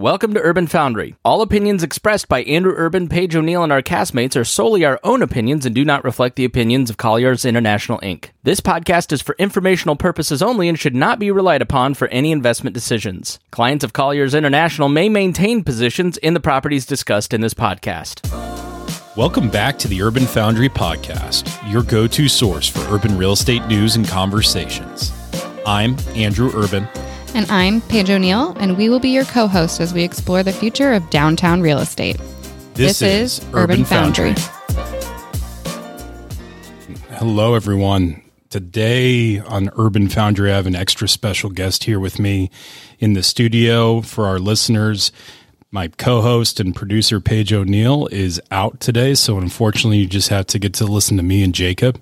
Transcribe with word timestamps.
Welcome 0.00 0.32
to 0.32 0.40
Urban 0.40 0.66
Foundry. 0.68 1.14
All 1.26 1.42
opinions 1.42 1.82
expressed 1.82 2.26
by 2.26 2.42
Andrew 2.44 2.72
Urban, 2.74 3.06
Paige 3.06 3.36
O'Neill, 3.36 3.62
and 3.62 3.70
our 3.70 3.82
castmates 3.82 4.34
are 4.34 4.46
solely 4.46 4.82
our 4.82 4.98
own 5.04 5.20
opinions 5.20 5.66
and 5.66 5.74
do 5.74 5.84
not 5.84 6.04
reflect 6.04 6.36
the 6.36 6.46
opinions 6.46 6.88
of 6.88 6.96
Colliers 6.96 7.44
International 7.44 7.98
Inc. 7.98 8.30
This 8.42 8.62
podcast 8.62 9.12
is 9.12 9.20
for 9.20 9.36
informational 9.38 9.96
purposes 9.96 10.40
only 10.40 10.70
and 10.70 10.78
should 10.78 10.94
not 10.94 11.18
be 11.18 11.30
relied 11.30 11.60
upon 11.60 11.92
for 11.92 12.08
any 12.08 12.32
investment 12.32 12.72
decisions. 12.72 13.38
Clients 13.50 13.84
of 13.84 13.92
Colliers 13.92 14.32
International 14.32 14.88
may 14.88 15.10
maintain 15.10 15.62
positions 15.62 16.16
in 16.16 16.32
the 16.32 16.40
properties 16.40 16.86
discussed 16.86 17.34
in 17.34 17.42
this 17.42 17.52
podcast. 17.52 18.26
Welcome 19.18 19.50
back 19.50 19.76
to 19.80 19.88
the 19.88 20.00
Urban 20.00 20.24
Foundry 20.24 20.70
Podcast, 20.70 21.70
your 21.70 21.82
go 21.82 22.06
to 22.06 22.26
source 22.26 22.66
for 22.66 22.80
urban 22.90 23.18
real 23.18 23.32
estate 23.32 23.66
news 23.66 23.96
and 23.96 24.08
conversations. 24.08 25.12
I'm 25.66 25.94
Andrew 26.14 26.50
Urban. 26.54 26.88
And 27.32 27.48
I'm 27.48 27.80
Paige 27.82 28.10
O'Neill, 28.10 28.56
and 28.58 28.76
we 28.76 28.88
will 28.88 28.98
be 28.98 29.10
your 29.10 29.24
co 29.24 29.46
host 29.46 29.80
as 29.80 29.94
we 29.94 30.02
explore 30.02 30.42
the 30.42 30.52
future 30.52 30.92
of 30.92 31.08
downtown 31.10 31.60
real 31.60 31.78
estate. 31.78 32.18
This, 32.74 32.98
this 32.98 33.02
is 33.02 33.46
Urban 33.54 33.84
Foundry. 33.84 34.34
Hello, 37.10 37.54
everyone. 37.54 38.22
Today 38.48 39.38
on 39.38 39.70
Urban 39.76 40.08
Foundry, 40.08 40.50
I 40.50 40.56
have 40.56 40.66
an 40.66 40.74
extra 40.74 41.06
special 41.06 41.50
guest 41.50 41.84
here 41.84 42.00
with 42.00 42.18
me 42.18 42.50
in 42.98 43.12
the 43.12 43.22
studio 43.22 44.00
for 44.00 44.26
our 44.26 44.40
listeners. 44.40 45.12
My 45.72 45.86
co-host 45.86 46.58
and 46.58 46.74
producer 46.74 47.20
Paige 47.20 47.52
O'Neill 47.52 48.08
is 48.08 48.42
out 48.50 48.80
today, 48.80 49.14
so 49.14 49.38
unfortunately, 49.38 49.98
you 49.98 50.06
just 50.06 50.28
have 50.28 50.48
to 50.48 50.58
get 50.58 50.74
to 50.74 50.84
listen 50.84 51.16
to 51.16 51.22
me 51.22 51.44
and 51.44 51.54
Jacob 51.54 52.00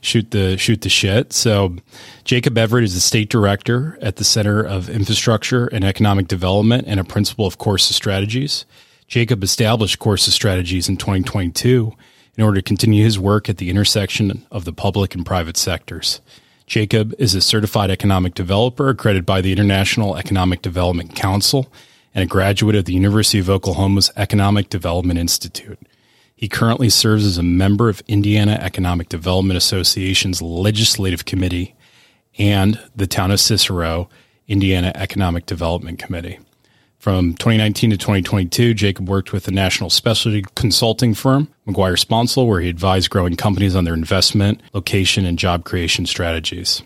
shoot 0.00 0.30
the 0.30 0.56
shoot 0.56 0.80
the 0.80 0.88
shit. 0.88 1.34
So, 1.34 1.76
Jacob 2.24 2.56
Everett 2.56 2.84
is 2.84 2.94
the 2.94 3.00
state 3.00 3.28
director 3.28 3.98
at 4.00 4.16
the 4.16 4.24
Center 4.24 4.62
of 4.62 4.88
Infrastructure 4.88 5.66
and 5.66 5.84
Economic 5.84 6.28
Development 6.28 6.84
and 6.86 6.98
a 6.98 7.04
principal 7.04 7.46
of 7.46 7.58
Corsa 7.58 7.92
Strategies. 7.92 8.64
Jacob 9.06 9.44
established 9.44 9.98
Corsa 9.98 10.30
Strategies 10.30 10.88
in 10.88 10.96
2022 10.96 11.92
in 12.38 12.42
order 12.42 12.56
to 12.56 12.62
continue 12.62 13.04
his 13.04 13.18
work 13.18 13.50
at 13.50 13.58
the 13.58 13.68
intersection 13.68 14.46
of 14.50 14.64
the 14.64 14.72
public 14.72 15.14
and 15.14 15.26
private 15.26 15.58
sectors. 15.58 16.22
Jacob 16.66 17.12
is 17.18 17.34
a 17.34 17.42
certified 17.42 17.90
economic 17.90 18.32
developer 18.32 18.88
accredited 18.88 19.26
by 19.26 19.42
the 19.42 19.52
International 19.52 20.16
Economic 20.16 20.62
Development 20.62 21.14
Council 21.14 21.70
and 22.14 22.22
a 22.24 22.26
graduate 22.26 22.76
of 22.76 22.84
the 22.84 22.94
University 22.94 23.38
of 23.38 23.50
Oklahoma's 23.50 24.10
Economic 24.16 24.68
Development 24.68 25.18
Institute. 25.18 25.78
He 26.34 26.48
currently 26.48 26.88
serves 26.88 27.26
as 27.26 27.38
a 27.38 27.42
member 27.42 27.88
of 27.88 28.02
Indiana 28.08 28.52
Economic 28.52 29.08
Development 29.08 29.56
Association's 29.56 30.40
Legislative 30.40 31.24
Committee 31.24 31.74
and 32.38 32.80
the 32.96 33.06
Town 33.06 33.30
of 33.30 33.40
Cicero 33.40 34.08
Indiana 34.48 34.92
Economic 34.94 35.46
Development 35.46 35.98
Committee. 35.98 36.38
From 36.98 37.32
2019 37.34 37.90
to 37.90 37.96
2022, 37.96 38.74
Jacob 38.74 39.08
worked 39.08 39.32
with 39.32 39.44
the 39.44 39.52
national 39.52 39.88
specialty 39.88 40.44
consulting 40.54 41.14
firm, 41.14 41.48
McGuire 41.66 41.98
Sponsel, 41.98 42.46
where 42.46 42.60
he 42.60 42.68
advised 42.68 43.08
growing 43.08 43.36
companies 43.36 43.74
on 43.74 43.84
their 43.84 43.94
investment, 43.94 44.60
location, 44.74 45.24
and 45.24 45.38
job 45.38 45.64
creation 45.64 46.04
strategies. 46.04 46.82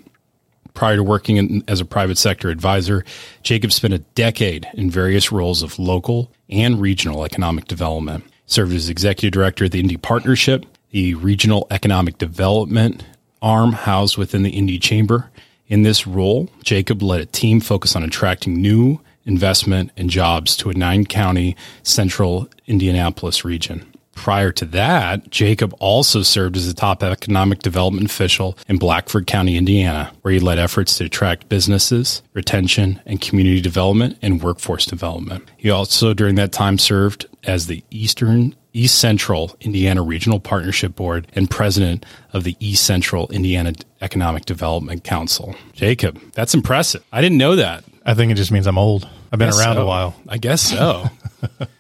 Prior 0.75 0.97
to 0.97 1.03
working 1.03 1.37
in, 1.37 1.65
as 1.69 1.81
a 1.81 1.85
private 1.85 2.19
sector 2.19 2.51
advisor, 2.51 3.05
Jacob 3.43 3.73
spent 3.73 3.95
a 3.95 3.99
decade 3.99 4.67
in 4.75 4.91
various 4.91 5.31
roles 5.31 5.63
of 5.63 5.79
local 5.79 6.33
and 6.51 6.81
regional 6.81 7.25
economic 7.25 7.67
development. 7.67 8.25
Served 8.47 8.75
as 8.75 8.89
executive 8.89 9.33
director 9.33 9.65
of 9.65 9.71
the 9.71 9.81
Indy 9.81 9.97
Partnership, 9.97 10.67
the 10.91 11.15
regional 11.15 11.67
economic 11.71 12.19
development 12.19 13.05
arm 13.41 13.73
housed 13.73 14.19
within 14.19 14.43
the 14.43 14.51
Indy 14.51 14.79
Chamber. 14.79 15.31
In 15.69 15.83
this 15.83 16.07
role, 16.07 16.51
Jacob 16.63 17.03
led 17.03 17.21
a 17.21 17.27
team 17.27 17.61
focused 17.61 17.97
on 17.97 18.03
attracting 18.03 18.61
new 18.61 19.01
investment 19.25 19.93
and 19.97 20.11
jobs 20.11 20.57
to 20.57 20.71
a 20.71 20.75
nine 20.75 21.07
county 21.07 21.57
central 21.83 22.49
Indianapolis 22.67 23.45
region. 23.45 23.94
Prior 24.15 24.53
to 24.53 24.65
that, 24.67 25.31
Jacob 25.31 25.75
also 25.81 26.23
served 26.23 26.57
as 26.57 26.69
a 26.69 26.75
top 26.75 27.03
economic 27.03 27.61
development 27.61 28.07
official 28.07 28.57
in 28.69 28.79
Blackford 28.79 29.27
County, 29.27 29.57
Indiana, 29.57 30.13
where 30.23 30.33
he 30.33 30.41
led 30.41 30.59
efforts 30.59 30.97
to 30.99 31.05
attract 31.05 31.49
businesses, 31.49 32.23
retention, 32.33 33.01
and 33.07 33.21
community 33.21 33.61
development 33.61 34.17
and 34.23 34.43
workforce 34.43 34.87
development. 34.87 35.49
He 35.57 35.71
also, 35.71 36.15
during 36.15 36.37
that 36.37 36.53
time, 36.53 36.79
served 36.79 37.27
as 37.45 37.67
the 37.67 37.85
Eastern 37.91 38.55
East 38.73 38.99
Central 38.99 39.57
Indiana 39.61 40.03
Regional 40.03 40.41
Partnership 40.41 40.97
Board 40.97 41.29
and 41.35 41.49
president 41.49 42.05
of 42.33 42.45
the 42.45 42.57
East 42.59 42.85
Central 42.85 43.29
Indiana 43.31 43.73
Economic 44.01 44.45
Development 44.45 45.03
Council. 45.05 45.55
Jacob, 45.73 46.21
that's 46.33 46.55
impressive. 46.55 47.05
I 47.13 47.21
didn't 47.21 47.39
know 47.39 47.57
that. 47.57 47.85
I 48.05 48.15
think 48.15 48.33
it 48.33 48.35
just 48.35 48.51
means 48.51 48.67
I'm 48.67 48.79
old. 48.79 49.09
I've 49.33 49.39
been 49.39 49.49
around 49.49 49.77
so. 49.77 49.83
a 49.83 49.87
while. 49.87 50.15
I 50.29 50.39
guess 50.39 50.61
so. 50.61 51.09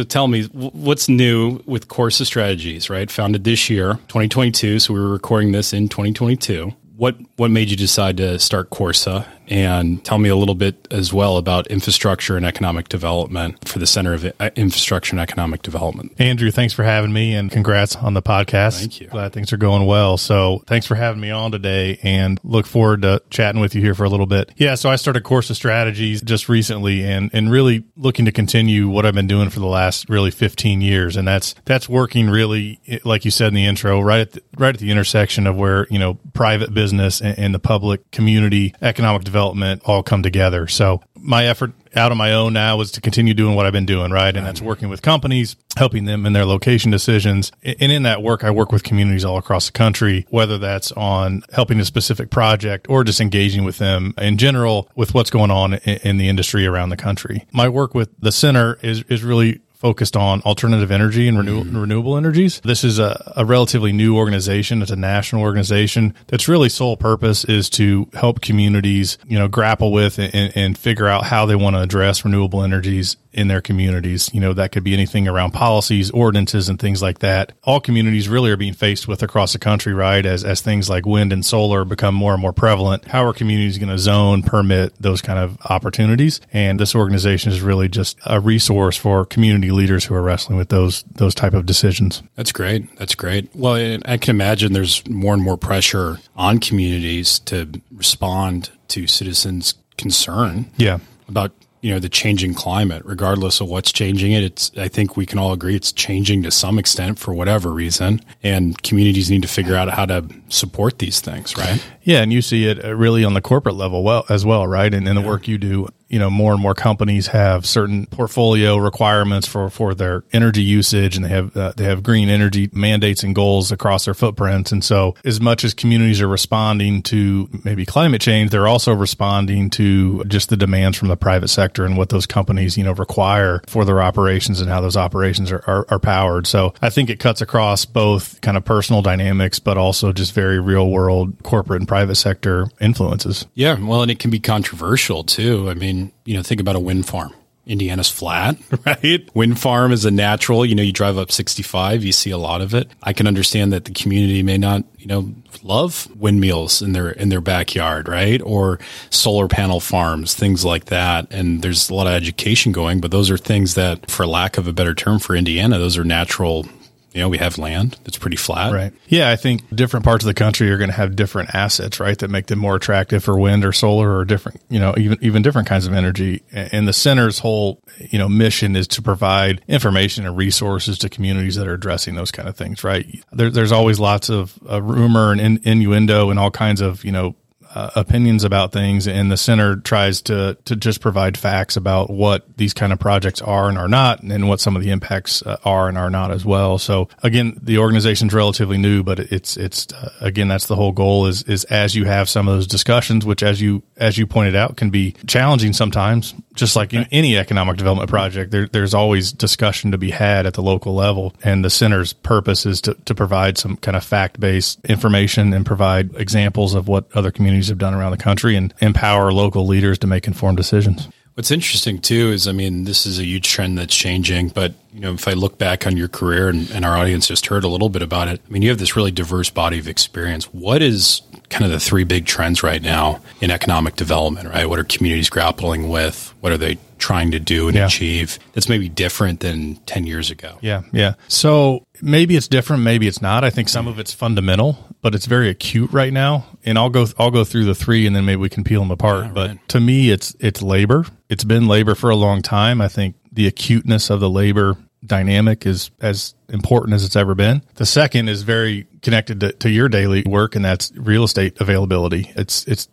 So 0.00 0.04
tell 0.04 0.28
me, 0.28 0.44
what's 0.44 1.10
new 1.10 1.60
with 1.66 1.88
Corsa 1.88 2.24
Strategies, 2.24 2.88
right? 2.88 3.10
Founded 3.10 3.44
this 3.44 3.68
year, 3.68 3.96
2022. 4.08 4.78
So 4.78 4.94
we 4.94 4.98
were 4.98 5.10
recording 5.10 5.52
this 5.52 5.74
in 5.74 5.90
2022. 5.90 6.72
What 7.00 7.16
what 7.36 7.50
made 7.50 7.70
you 7.70 7.78
decide 7.78 8.18
to 8.18 8.38
start 8.38 8.68
Corsa? 8.68 9.26
And 9.48 10.04
tell 10.04 10.18
me 10.18 10.28
a 10.28 10.36
little 10.36 10.54
bit 10.54 10.86
as 10.92 11.12
well 11.12 11.36
about 11.36 11.66
infrastructure 11.66 12.36
and 12.36 12.46
economic 12.46 12.88
development 12.88 13.68
for 13.68 13.80
the 13.80 13.86
Center 13.86 14.14
of 14.14 14.24
uh, 14.24 14.50
Infrastructure 14.54 15.14
and 15.14 15.20
Economic 15.20 15.62
Development. 15.62 16.12
Andrew, 16.20 16.52
thanks 16.52 16.72
for 16.72 16.84
having 16.84 17.12
me 17.12 17.34
and 17.34 17.50
congrats 17.50 17.96
on 17.96 18.14
the 18.14 18.22
podcast. 18.22 18.78
Thank 18.78 19.00
you. 19.00 19.08
Glad 19.08 19.32
things 19.32 19.52
are 19.52 19.56
going 19.56 19.86
well. 19.86 20.18
So 20.18 20.62
thanks 20.68 20.86
for 20.86 20.94
having 20.94 21.20
me 21.20 21.30
on 21.30 21.50
today 21.50 21.98
and 22.04 22.38
look 22.44 22.64
forward 22.64 23.02
to 23.02 23.22
chatting 23.30 23.60
with 23.60 23.74
you 23.74 23.82
here 23.82 23.96
for 23.96 24.04
a 24.04 24.08
little 24.08 24.26
bit. 24.26 24.52
Yeah, 24.56 24.76
so 24.76 24.88
I 24.88 24.94
started 24.94 25.24
Corsa 25.24 25.56
Strategies 25.56 26.22
just 26.22 26.48
recently 26.48 27.02
and, 27.02 27.28
and 27.32 27.50
really 27.50 27.82
looking 27.96 28.26
to 28.26 28.32
continue 28.32 28.88
what 28.88 29.04
I've 29.04 29.14
been 29.14 29.26
doing 29.26 29.50
for 29.50 29.58
the 29.58 29.66
last 29.66 30.08
really 30.08 30.30
15 30.30 30.80
years. 30.80 31.16
And 31.16 31.26
that's, 31.26 31.56
that's 31.64 31.88
working 31.88 32.30
really, 32.30 32.78
like 33.04 33.24
you 33.24 33.32
said 33.32 33.48
in 33.48 33.54
the 33.54 33.66
intro, 33.66 34.00
right 34.00 34.20
at 34.20 34.30
the, 34.30 34.42
right 34.56 34.76
at 34.76 34.80
the 34.80 34.92
intersection 34.92 35.48
of 35.48 35.56
where, 35.56 35.88
you 35.90 35.98
know, 35.98 36.20
private 36.34 36.72
business 36.72 36.89
and, 36.92 37.00
and 37.22 37.54
the 37.54 37.58
public 37.58 38.10
community 38.10 38.74
economic 38.80 39.22
development 39.24 39.40
development 39.40 39.82
all 39.84 40.02
come 40.02 40.22
together. 40.22 40.66
So 40.66 41.02
my 41.14 41.46
effort 41.46 41.72
out 41.96 42.12
on 42.12 42.18
my 42.18 42.32
own 42.32 42.52
now 42.52 42.80
is 42.80 42.92
to 42.92 43.00
continue 43.00 43.34
doing 43.34 43.56
what 43.56 43.66
I've 43.66 43.72
been 43.72 43.86
doing, 43.86 44.12
right? 44.12 44.34
And 44.36 44.46
that's 44.46 44.60
working 44.60 44.88
with 44.88 45.02
companies, 45.02 45.56
helping 45.76 46.04
them 46.04 46.24
in 46.24 46.32
their 46.32 46.44
location 46.44 46.90
decisions. 46.90 47.50
And 47.64 47.90
in 47.90 48.04
that 48.04 48.22
work, 48.22 48.44
I 48.44 48.50
work 48.50 48.70
with 48.70 48.84
communities 48.84 49.24
all 49.24 49.38
across 49.38 49.66
the 49.66 49.72
country, 49.72 50.24
whether 50.30 50.56
that's 50.56 50.92
on 50.92 51.42
helping 51.52 51.80
a 51.80 51.84
specific 51.84 52.30
project 52.30 52.86
or 52.88 53.02
just 53.02 53.20
engaging 53.20 53.64
with 53.64 53.78
them 53.78 54.14
in 54.18 54.36
general 54.36 54.88
with 54.94 55.14
what's 55.14 55.30
going 55.30 55.50
on 55.50 55.74
in 55.74 56.18
the 56.18 56.28
industry 56.28 56.64
around 56.64 56.90
the 56.90 56.96
country. 56.96 57.44
My 57.52 57.68
work 57.68 57.94
with 57.94 58.10
the 58.20 58.32
center 58.32 58.78
is, 58.82 59.02
is 59.04 59.24
really 59.24 59.60
focused 59.80 60.14
on 60.14 60.42
alternative 60.42 60.90
energy 60.90 61.26
and 61.26 61.38
renew- 61.38 61.64
mm. 61.64 61.80
renewable 61.80 62.18
energies. 62.18 62.60
This 62.60 62.84
is 62.84 62.98
a, 62.98 63.32
a, 63.34 63.46
relatively 63.46 63.92
new 63.92 64.14
organization. 64.14 64.82
It's 64.82 64.90
a 64.90 64.96
national 64.96 65.40
organization 65.40 66.14
that's 66.26 66.48
really 66.48 66.68
sole 66.68 66.98
purpose 66.98 67.46
is 67.46 67.70
to 67.70 68.06
help 68.12 68.42
communities, 68.42 69.16
you 69.26 69.38
know, 69.38 69.48
grapple 69.48 69.90
with 69.90 70.18
and, 70.18 70.52
and 70.54 70.76
figure 70.76 71.08
out 71.08 71.24
how 71.24 71.46
they 71.46 71.56
want 71.56 71.76
to 71.76 71.80
address 71.80 72.26
renewable 72.26 72.62
energies 72.62 73.16
in 73.32 73.48
their 73.48 73.60
communities. 73.60 74.30
You 74.32 74.40
know, 74.40 74.52
that 74.54 74.72
could 74.72 74.84
be 74.84 74.92
anything 74.92 75.28
around 75.28 75.52
policies, 75.52 76.10
ordinances, 76.10 76.68
and 76.68 76.78
things 76.78 77.00
like 77.02 77.20
that. 77.20 77.52
All 77.62 77.80
communities 77.80 78.28
really 78.28 78.50
are 78.50 78.56
being 78.56 78.74
faced 78.74 79.06
with 79.06 79.22
across 79.22 79.52
the 79.52 79.58
country, 79.58 79.94
right? 79.94 80.24
As, 80.24 80.44
as 80.44 80.60
things 80.60 80.88
like 80.88 81.06
wind 81.06 81.32
and 81.32 81.44
solar 81.44 81.84
become 81.84 82.14
more 82.14 82.32
and 82.32 82.42
more 82.42 82.52
prevalent. 82.52 83.06
How 83.06 83.24
are 83.24 83.32
communities 83.32 83.78
going 83.78 83.88
to 83.88 83.98
zone, 83.98 84.42
permit 84.42 84.94
those 85.00 85.22
kind 85.22 85.38
of 85.38 85.58
opportunities? 85.68 86.40
And 86.52 86.78
this 86.78 86.94
organization 86.94 87.52
is 87.52 87.60
really 87.60 87.88
just 87.88 88.18
a 88.26 88.40
resource 88.40 88.96
for 88.96 89.24
community 89.24 89.70
leaders 89.70 90.04
who 90.04 90.14
are 90.14 90.22
wrestling 90.22 90.58
with 90.58 90.68
those, 90.68 91.04
those 91.14 91.34
type 91.34 91.54
of 91.54 91.66
decisions. 91.66 92.22
That's 92.36 92.52
great. 92.52 92.96
That's 92.96 93.14
great. 93.14 93.48
Well, 93.54 94.00
I 94.04 94.16
can 94.18 94.34
imagine 94.34 94.72
there's 94.72 95.06
more 95.08 95.34
and 95.34 95.42
more 95.42 95.56
pressure 95.56 96.18
on 96.36 96.58
communities 96.58 97.38
to 97.40 97.70
respond 97.92 98.70
to 98.88 99.06
citizens' 99.06 99.74
concern. 99.96 100.70
Yeah. 100.76 100.98
About 101.28 101.52
you 101.80 101.90
know 101.90 101.98
the 101.98 102.08
changing 102.08 102.54
climate 102.54 103.02
regardless 103.04 103.60
of 103.60 103.68
what's 103.68 103.92
changing 103.92 104.32
it 104.32 104.42
it's 104.42 104.70
i 104.76 104.88
think 104.88 105.16
we 105.16 105.26
can 105.26 105.38
all 105.38 105.52
agree 105.52 105.74
it's 105.74 105.92
changing 105.92 106.42
to 106.42 106.50
some 106.50 106.78
extent 106.78 107.18
for 107.18 107.32
whatever 107.32 107.70
reason 107.70 108.20
and 108.42 108.82
communities 108.82 109.30
need 109.30 109.42
to 109.42 109.48
figure 109.48 109.74
out 109.74 109.88
how 109.88 110.04
to 110.04 110.24
support 110.48 110.98
these 110.98 111.20
things 111.20 111.56
right 111.56 111.84
yeah 112.02 112.22
and 112.22 112.32
you 112.32 112.42
see 112.42 112.66
it 112.66 112.82
really 112.84 113.24
on 113.24 113.34
the 113.34 113.40
corporate 113.40 113.74
level 113.74 114.02
well 114.02 114.24
as 114.28 114.44
well 114.44 114.66
right 114.66 114.92
and 114.94 115.08
in 115.08 115.14
the 115.14 115.22
yeah. 115.22 115.26
work 115.26 115.48
you 115.48 115.58
do 115.58 115.88
you 116.10 116.18
know 116.18 116.28
more 116.28 116.52
and 116.52 116.60
more 116.60 116.74
companies 116.74 117.28
have 117.28 117.64
certain 117.64 118.04
portfolio 118.06 118.76
requirements 118.76 119.46
for 119.46 119.70
for 119.70 119.94
their 119.94 120.24
energy 120.32 120.62
usage 120.62 121.16
and 121.16 121.24
they 121.24 121.28
have 121.28 121.56
uh, 121.56 121.72
they 121.76 121.84
have 121.84 122.02
green 122.02 122.28
energy 122.28 122.68
mandates 122.72 123.22
and 123.22 123.34
goals 123.34 123.70
across 123.70 124.04
their 124.04 124.14
footprints 124.14 124.72
and 124.72 124.84
so 124.84 125.14
as 125.24 125.40
much 125.40 125.64
as 125.64 125.72
communities 125.72 126.20
are 126.20 126.28
responding 126.28 127.00
to 127.00 127.48
maybe 127.64 127.86
climate 127.86 128.20
change 128.20 128.50
they're 128.50 128.66
also 128.66 128.92
responding 128.92 129.70
to 129.70 130.22
just 130.24 130.48
the 130.48 130.56
demands 130.56 130.98
from 130.98 131.08
the 131.08 131.16
private 131.16 131.48
sector 131.48 131.84
and 131.84 131.96
what 131.96 132.08
those 132.08 132.26
companies 132.26 132.76
you 132.76 132.82
know 132.82 132.92
require 132.92 133.62
for 133.68 133.84
their 133.84 134.02
operations 134.02 134.60
and 134.60 134.68
how 134.68 134.80
those 134.80 134.96
operations 134.96 135.52
are, 135.52 135.62
are, 135.66 135.86
are 135.88 135.98
powered. 136.00 136.46
So 136.46 136.74
i 136.82 136.90
think 136.90 137.08
it 137.08 137.20
cuts 137.20 137.40
across 137.40 137.84
both 137.84 138.40
kind 138.40 138.56
of 138.56 138.64
personal 138.64 139.00
dynamics 139.00 139.60
but 139.60 139.78
also 139.78 140.12
just 140.12 140.34
very 140.34 140.58
real 140.58 140.90
world 140.90 141.40
corporate 141.44 141.80
and 141.80 141.88
private 141.88 142.16
sector 142.16 142.66
influences. 142.80 143.46
Yeah 143.54 143.78
well 143.80 144.02
and 144.02 144.10
it 144.10 144.18
can 144.18 144.30
be 144.30 144.40
controversial 144.40 145.22
too. 145.22 145.70
I 145.70 145.74
mean 145.74 145.99
you 146.24 146.34
know, 146.36 146.42
think 146.42 146.60
about 146.60 146.76
a 146.76 146.80
wind 146.80 147.06
farm 147.06 147.32
Indiana's 147.70 148.08
flat, 148.08 148.56
right? 148.86 149.28
Wind 149.34 149.58
farm 149.58 149.92
is 149.92 150.04
a 150.04 150.10
natural. 150.10 150.66
You 150.66 150.74
know, 150.74 150.82
you 150.82 150.92
drive 150.92 151.18
up 151.18 151.30
65, 151.30 152.02
you 152.02 152.12
see 152.12 152.30
a 152.30 152.38
lot 152.38 152.60
of 152.60 152.74
it. 152.74 152.88
I 153.02 153.12
can 153.12 153.26
understand 153.26 153.72
that 153.72 153.84
the 153.84 153.92
community 153.92 154.42
may 154.42 154.58
not, 154.58 154.84
you 154.98 155.06
know, 155.06 155.32
love 155.62 156.08
windmills 156.16 156.82
in 156.82 156.92
their 156.92 157.10
in 157.10 157.28
their 157.28 157.40
backyard, 157.40 158.08
right? 158.08 158.42
Or 158.42 158.80
solar 159.10 159.46
panel 159.46 159.78
farms, 159.78 160.34
things 160.34 160.64
like 160.64 160.86
that. 160.86 161.32
And 161.32 161.62
there's 161.62 161.90
a 161.90 161.94
lot 161.94 162.08
of 162.08 162.12
education 162.12 162.72
going, 162.72 163.00
but 163.00 163.12
those 163.12 163.30
are 163.30 163.38
things 163.38 163.74
that, 163.74 164.10
for 164.10 164.26
lack 164.26 164.58
of 164.58 164.66
a 164.66 164.72
better 164.72 164.94
term 164.94 165.20
for 165.20 165.36
Indiana, 165.36 165.78
those 165.78 165.96
are 165.96 166.04
natural 166.04 166.66
you 167.12 167.20
know, 167.20 167.28
we 167.28 167.38
have 167.38 167.58
land 167.58 167.98
that's 168.04 168.18
pretty 168.18 168.36
flat. 168.36 168.72
Right. 168.72 168.92
Yeah, 169.08 169.30
I 169.30 169.36
think 169.36 169.62
different 169.74 170.04
parts 170.04 170.24
of 170.24 170.26
the 170.26 170.34
country 170.34 170.70
are 170.70 170.78
going 170.78 170.90
to 170.90 170.96
have 170.96 171.16
different 171.16 171.54
assets, 171.54 171.98
right, 171.98 172.16
that 172.18 172.30
make 172.30 172.46
them 172.46 172.58
more 172.58 172.76
attractive 172.76 173.24
for 173.24 173.38
wind 173.38 173.64
or 173.64 173.72
solar 173.72 174.16
or 174.16 174.24
different, 174.24 174.60
you 174.68 174.78
know, 174.78 174.94
even 174.96 175.18
even 175.20 175.42
different 175.42 175.66
kinds 175.68 175.86
of 175.86 175.92
energy. 175.92 176.42
And 176.52 176.86
the 176.86 176.92
center's 176.92 177.40
whole, 177.40 177.82
you 177.98 178.18
know, 178.18 178.28
mission 178.28 178.76
is 178.76 178.86
to 178.88 179.02
provide 179.02 179.62
information 179.66 180.26
and 180.26 180.36
resources 180.36 180.98
to 180.98 181.08
communities 181.08 181.56
that 181.56 181.66
are 181.66 181.74
addressing 181.74 182.14
those 182.14 182.30
kind 182.30 182.48
of 182.48 182.56
things, 182.56 182.84
right? 182.84 183.06
There, 183.32 183.50
there's 183.50 183.72
always 183.72 183.98
lots 183.98 184.28
of 184.28 184.58
uh, 184.68 184.80
rumor 184.80 185.32
and 185.32 185.40
in, 185.40 185.60
innuendo 185.64 186.30
and 186.30 186.38
all 186.38 186.50
kinds 186.50 186.80
of, 186.80 187.04
you 187.04 187.12
know, 187.12 187.34
uh, 187.74 187.90
opinions 187.94 188.44
about 188.44 188.72
things, 188.72 189.06
and 189.06 189.30
the 189.30 189.36
center 189.36 189.76
tries 189.76 190.22
to 190.22 190.56
to 190.64 190.76
just 190.76 191.00
provide 191.00 191.38
facts 191.38 191.76
about 191.76 192.10
what 192.10 192.44
these 192.56 192.74
kind 192.74 192.92
of 192.92 192.98
projects 192.98 193.40
are 193.40 193.68
and 193.68 193.78
are 193.78 193.88
not, 193.88 194.22
and 194.22 194.48
what 194.48 194.60
some 194.60 194.76
of 194.76 194.82
the 194.82 194.90
impacts 194.90 195.42
uh, 195.42 195.56
are 195.64 195.88
and 195.88 195.96
are 195.96 196.10
not 196.10 196.30
as 196.30 196.44
well. 196.44 196.78
So 196.78 197.08
again, 197.22 197.58
the 197.62 197.78
organization's 197.78 198.32
relatively 198.32 198.78
new, 198.78 199.02
but 199.02 199.18
it's 199.20 199.56
it's 199.56 199.92
uh, 199.92 200.12
again 200.20 200.48
that's 200.48 200.66
the 200.66 200.76
whole 200.76 200.92
goal 200.92 201.26
is 201.26 201.42
is 201.44 201.64
as 201.64 201.94
you 201.94 202.04
have 202.06 202.28
some 202.28 202.48
of 202.48 202.54
those 202.54 202.66
discussions, 202.66 203.24
which 203.24 203.42
as 203.42 203.60
you 203.60 203.82
as 203.96 204.18
you 204.18 204.26
pointed 204.26 204.56
out 204.56 204.76
can 204.76 204.90
be 204.90 205.14
challenging 205.26 205.72
sometimes, 205.72 206.34
just 206.54 206.74
like 206.76 206.92
in 206.92 207.06
any 207.12 207.36
economic 207.36 207.76
development 207.76 208.10
project, 208.10 208.50
there, 208.50 208.66
there's 208.66 208.94
always 208.94 209.32
discussion 209.32 209.92
to 209.92 209.98
be 209.98 210.10
had 210.10 210.46
at 210.46 210.54
the 210.54 210.62
local 210.62 210.94
level, 210.94 211.34
and 211.44 211.64
the 211.64 211.70
center's 211.70 212.12
purpose 212.12 212.66
is 212.66 212.80
to 212.80 212.94
to 213.04 213.14
provide 213.14 213.58
some 213.58 213.76
kind 213.76 213.96
of 213.96 214.04
fact 214.04 214.40
based 214.40 214.84
information 214.86 215.52
and 215.52 215.66
provide 215.66 216.14
examples 216.16 216.74
of 216.74 216.88
what 216.88 217.04
other 217.14 217.30
communities 217.30 217.59
communities 217.60 217.68
have 217.68 217.78
done 217.78 217.94
around 217.94 218.12
the 218.12 218.22
country 218.22 218.56
and 218.56 218.72
empower 218.80 219.32
local 219.32 219.66
leaders 219.66 219.98
to 219.98 220.06
make 220.06 220.26
informed 220.26 220.56
decisions. 220.56 221.08
What's 221.34 221.50
interesting 221.50 222.00
too 222.00 222.32
is, 222.32 222.48
I 222.48 222.52
mean, 222.52 222.84
this 222.84 223.06
is 223.06 223.18
a 223.18 223.24
huge 223.24 223.48
trend 223.48 223.78
that's 223.78 223.94
changing. 223.94 224.48
But 224.48 224.74
you 224.92 225.00
know, 225.00 225.14
if 225.14 225.28
I 225.28 225.32
look 225.32 225.58
back 225.58 225.86
on 225.86 225.96
your 225.96 226.08
career, 226.08 226.48
and, 226.48 226.70
and, 226.70 226.84
our 226.84 226.96
audience 226.96 227.28
just 227.28 227.46
heard 227.46 227.64
a 227.64 227.68
little 227.68 227.88
bit 227.88 228.02
about 228.02 228.28
it, 228.28 228.40
I 228.46 228.50
mean, 228.50 228.62
you 228.62 228.68
have 228.68 228.78
this 228.78 228.96
really 228.96 229.12
diverse 229.12 229.48
body 229.48 229.78
of 229.78 229.86
experience. 229.86 230.46
What 230.52 230.82
is 230.82 231.22
kind 231.48 231.64
of 231.64 231.70
the 231.70 231.80
three 231.80 232.04
big 232.04 232.26
trends 232.26 232.62
right 232.62 232.82
now 232.82 233.20
in 233.40 233.50
economic 233.50 233.96
development? 233.96 234.48
Right, 234.48 234.68
what 234.68 234.78
are 234.78 234.84
communities 234.84 235.30
grappling 235.30 235.88
with? 235.88 236.34
What 236.40 236.52
are 236.52 236.58
they 236.58 236.78
trying 236.98 237.30
to 237.30 237.38
do 237.38 237.68
and 237.68 237.76
yeah. 237.76 237.86
achieve? 237.86 238.38
That's 238.52 238.68
maybe 238.68 238.88
different 238.88 239.40
than 239.40 239.76
ten 239.86 240.06
years 240.06 240.30
ago. 240.30 240.58
Yeah, 240.60 240.82
yeah. 240.92 241.14
So 241.28 241.86
maybe 242.02 242.36
it's 242.36 242.48
different, 242.48 242.82
maybe 242.82 243.06
it's 243.06 243.22
not. 243.22 243.44
I 243.44 243.50
think 243.50 243.68
some 243.68 243.86
of 243.86 243.98
it's 243.98 244.12
fundamental, 244.12 244.78
but 245.00 245.14
it's 245.14 245.26
very 245.26 245.48
acute 245.48 245.90
right 245.92 246.12
now. 246.12 246.46
And 246.64 246.78
I'll 246.78 246.90
go 246.90 247.06
I'll 247.18 247.30
go 247.30 247.44
through 247.44 247.64
the 247.64 247.74
three, 247.74 248.06
and 248.06 248.14
then 248.14 248.24
maybe 248.24 248.40
we 248.40 248.48
can 248.48 248.64
peel 248.64 248.80
them 248.80 248.90
apart. 248.90 249.34
But 249.34 249.56
to 249.68 249.80
me, 249.80 250.10
it's 250.10 250.34
it's 250.40 250.62
labor. 250.62 251.06
It's 251.28 251.44
been 251.44 251.68
labor 251.68 251.94
for 251.94 252.10
a 252.10 252.16
long 252.16 252.42
time. 252.42 252.80
I 252.80 252.88
think 252.88 253.16
the 253.32 253.46
acuteness 253.46 254.10
of 254.10 254.20
the 254.20 254.30
labor 254.30 254.76
dynamic 255.04 255.66
is 255.66 255.90
as 256.00 256.34
important 256.48 256.94
as 256.94 257.04
it's 257.04 257.16
ever 257.16 257.34
been. 257.34 257.62
The 257.74 257.86
second 257.86 258.28
is 258.28 258.42
very 258.42 258.86
connected 259.02 259.40
to, 259.40 259.52
to 259.52 259.70
your 259.70 259.88
daily 259.88 260.22
work, 260.26 260.56
and 260.56 260.64
that's 260.64 260.92
real 260.94 261.24
estate 261.24 261.60
availability. 261.60 262.30
It's 262.36 262.66
it's 262.66 262.88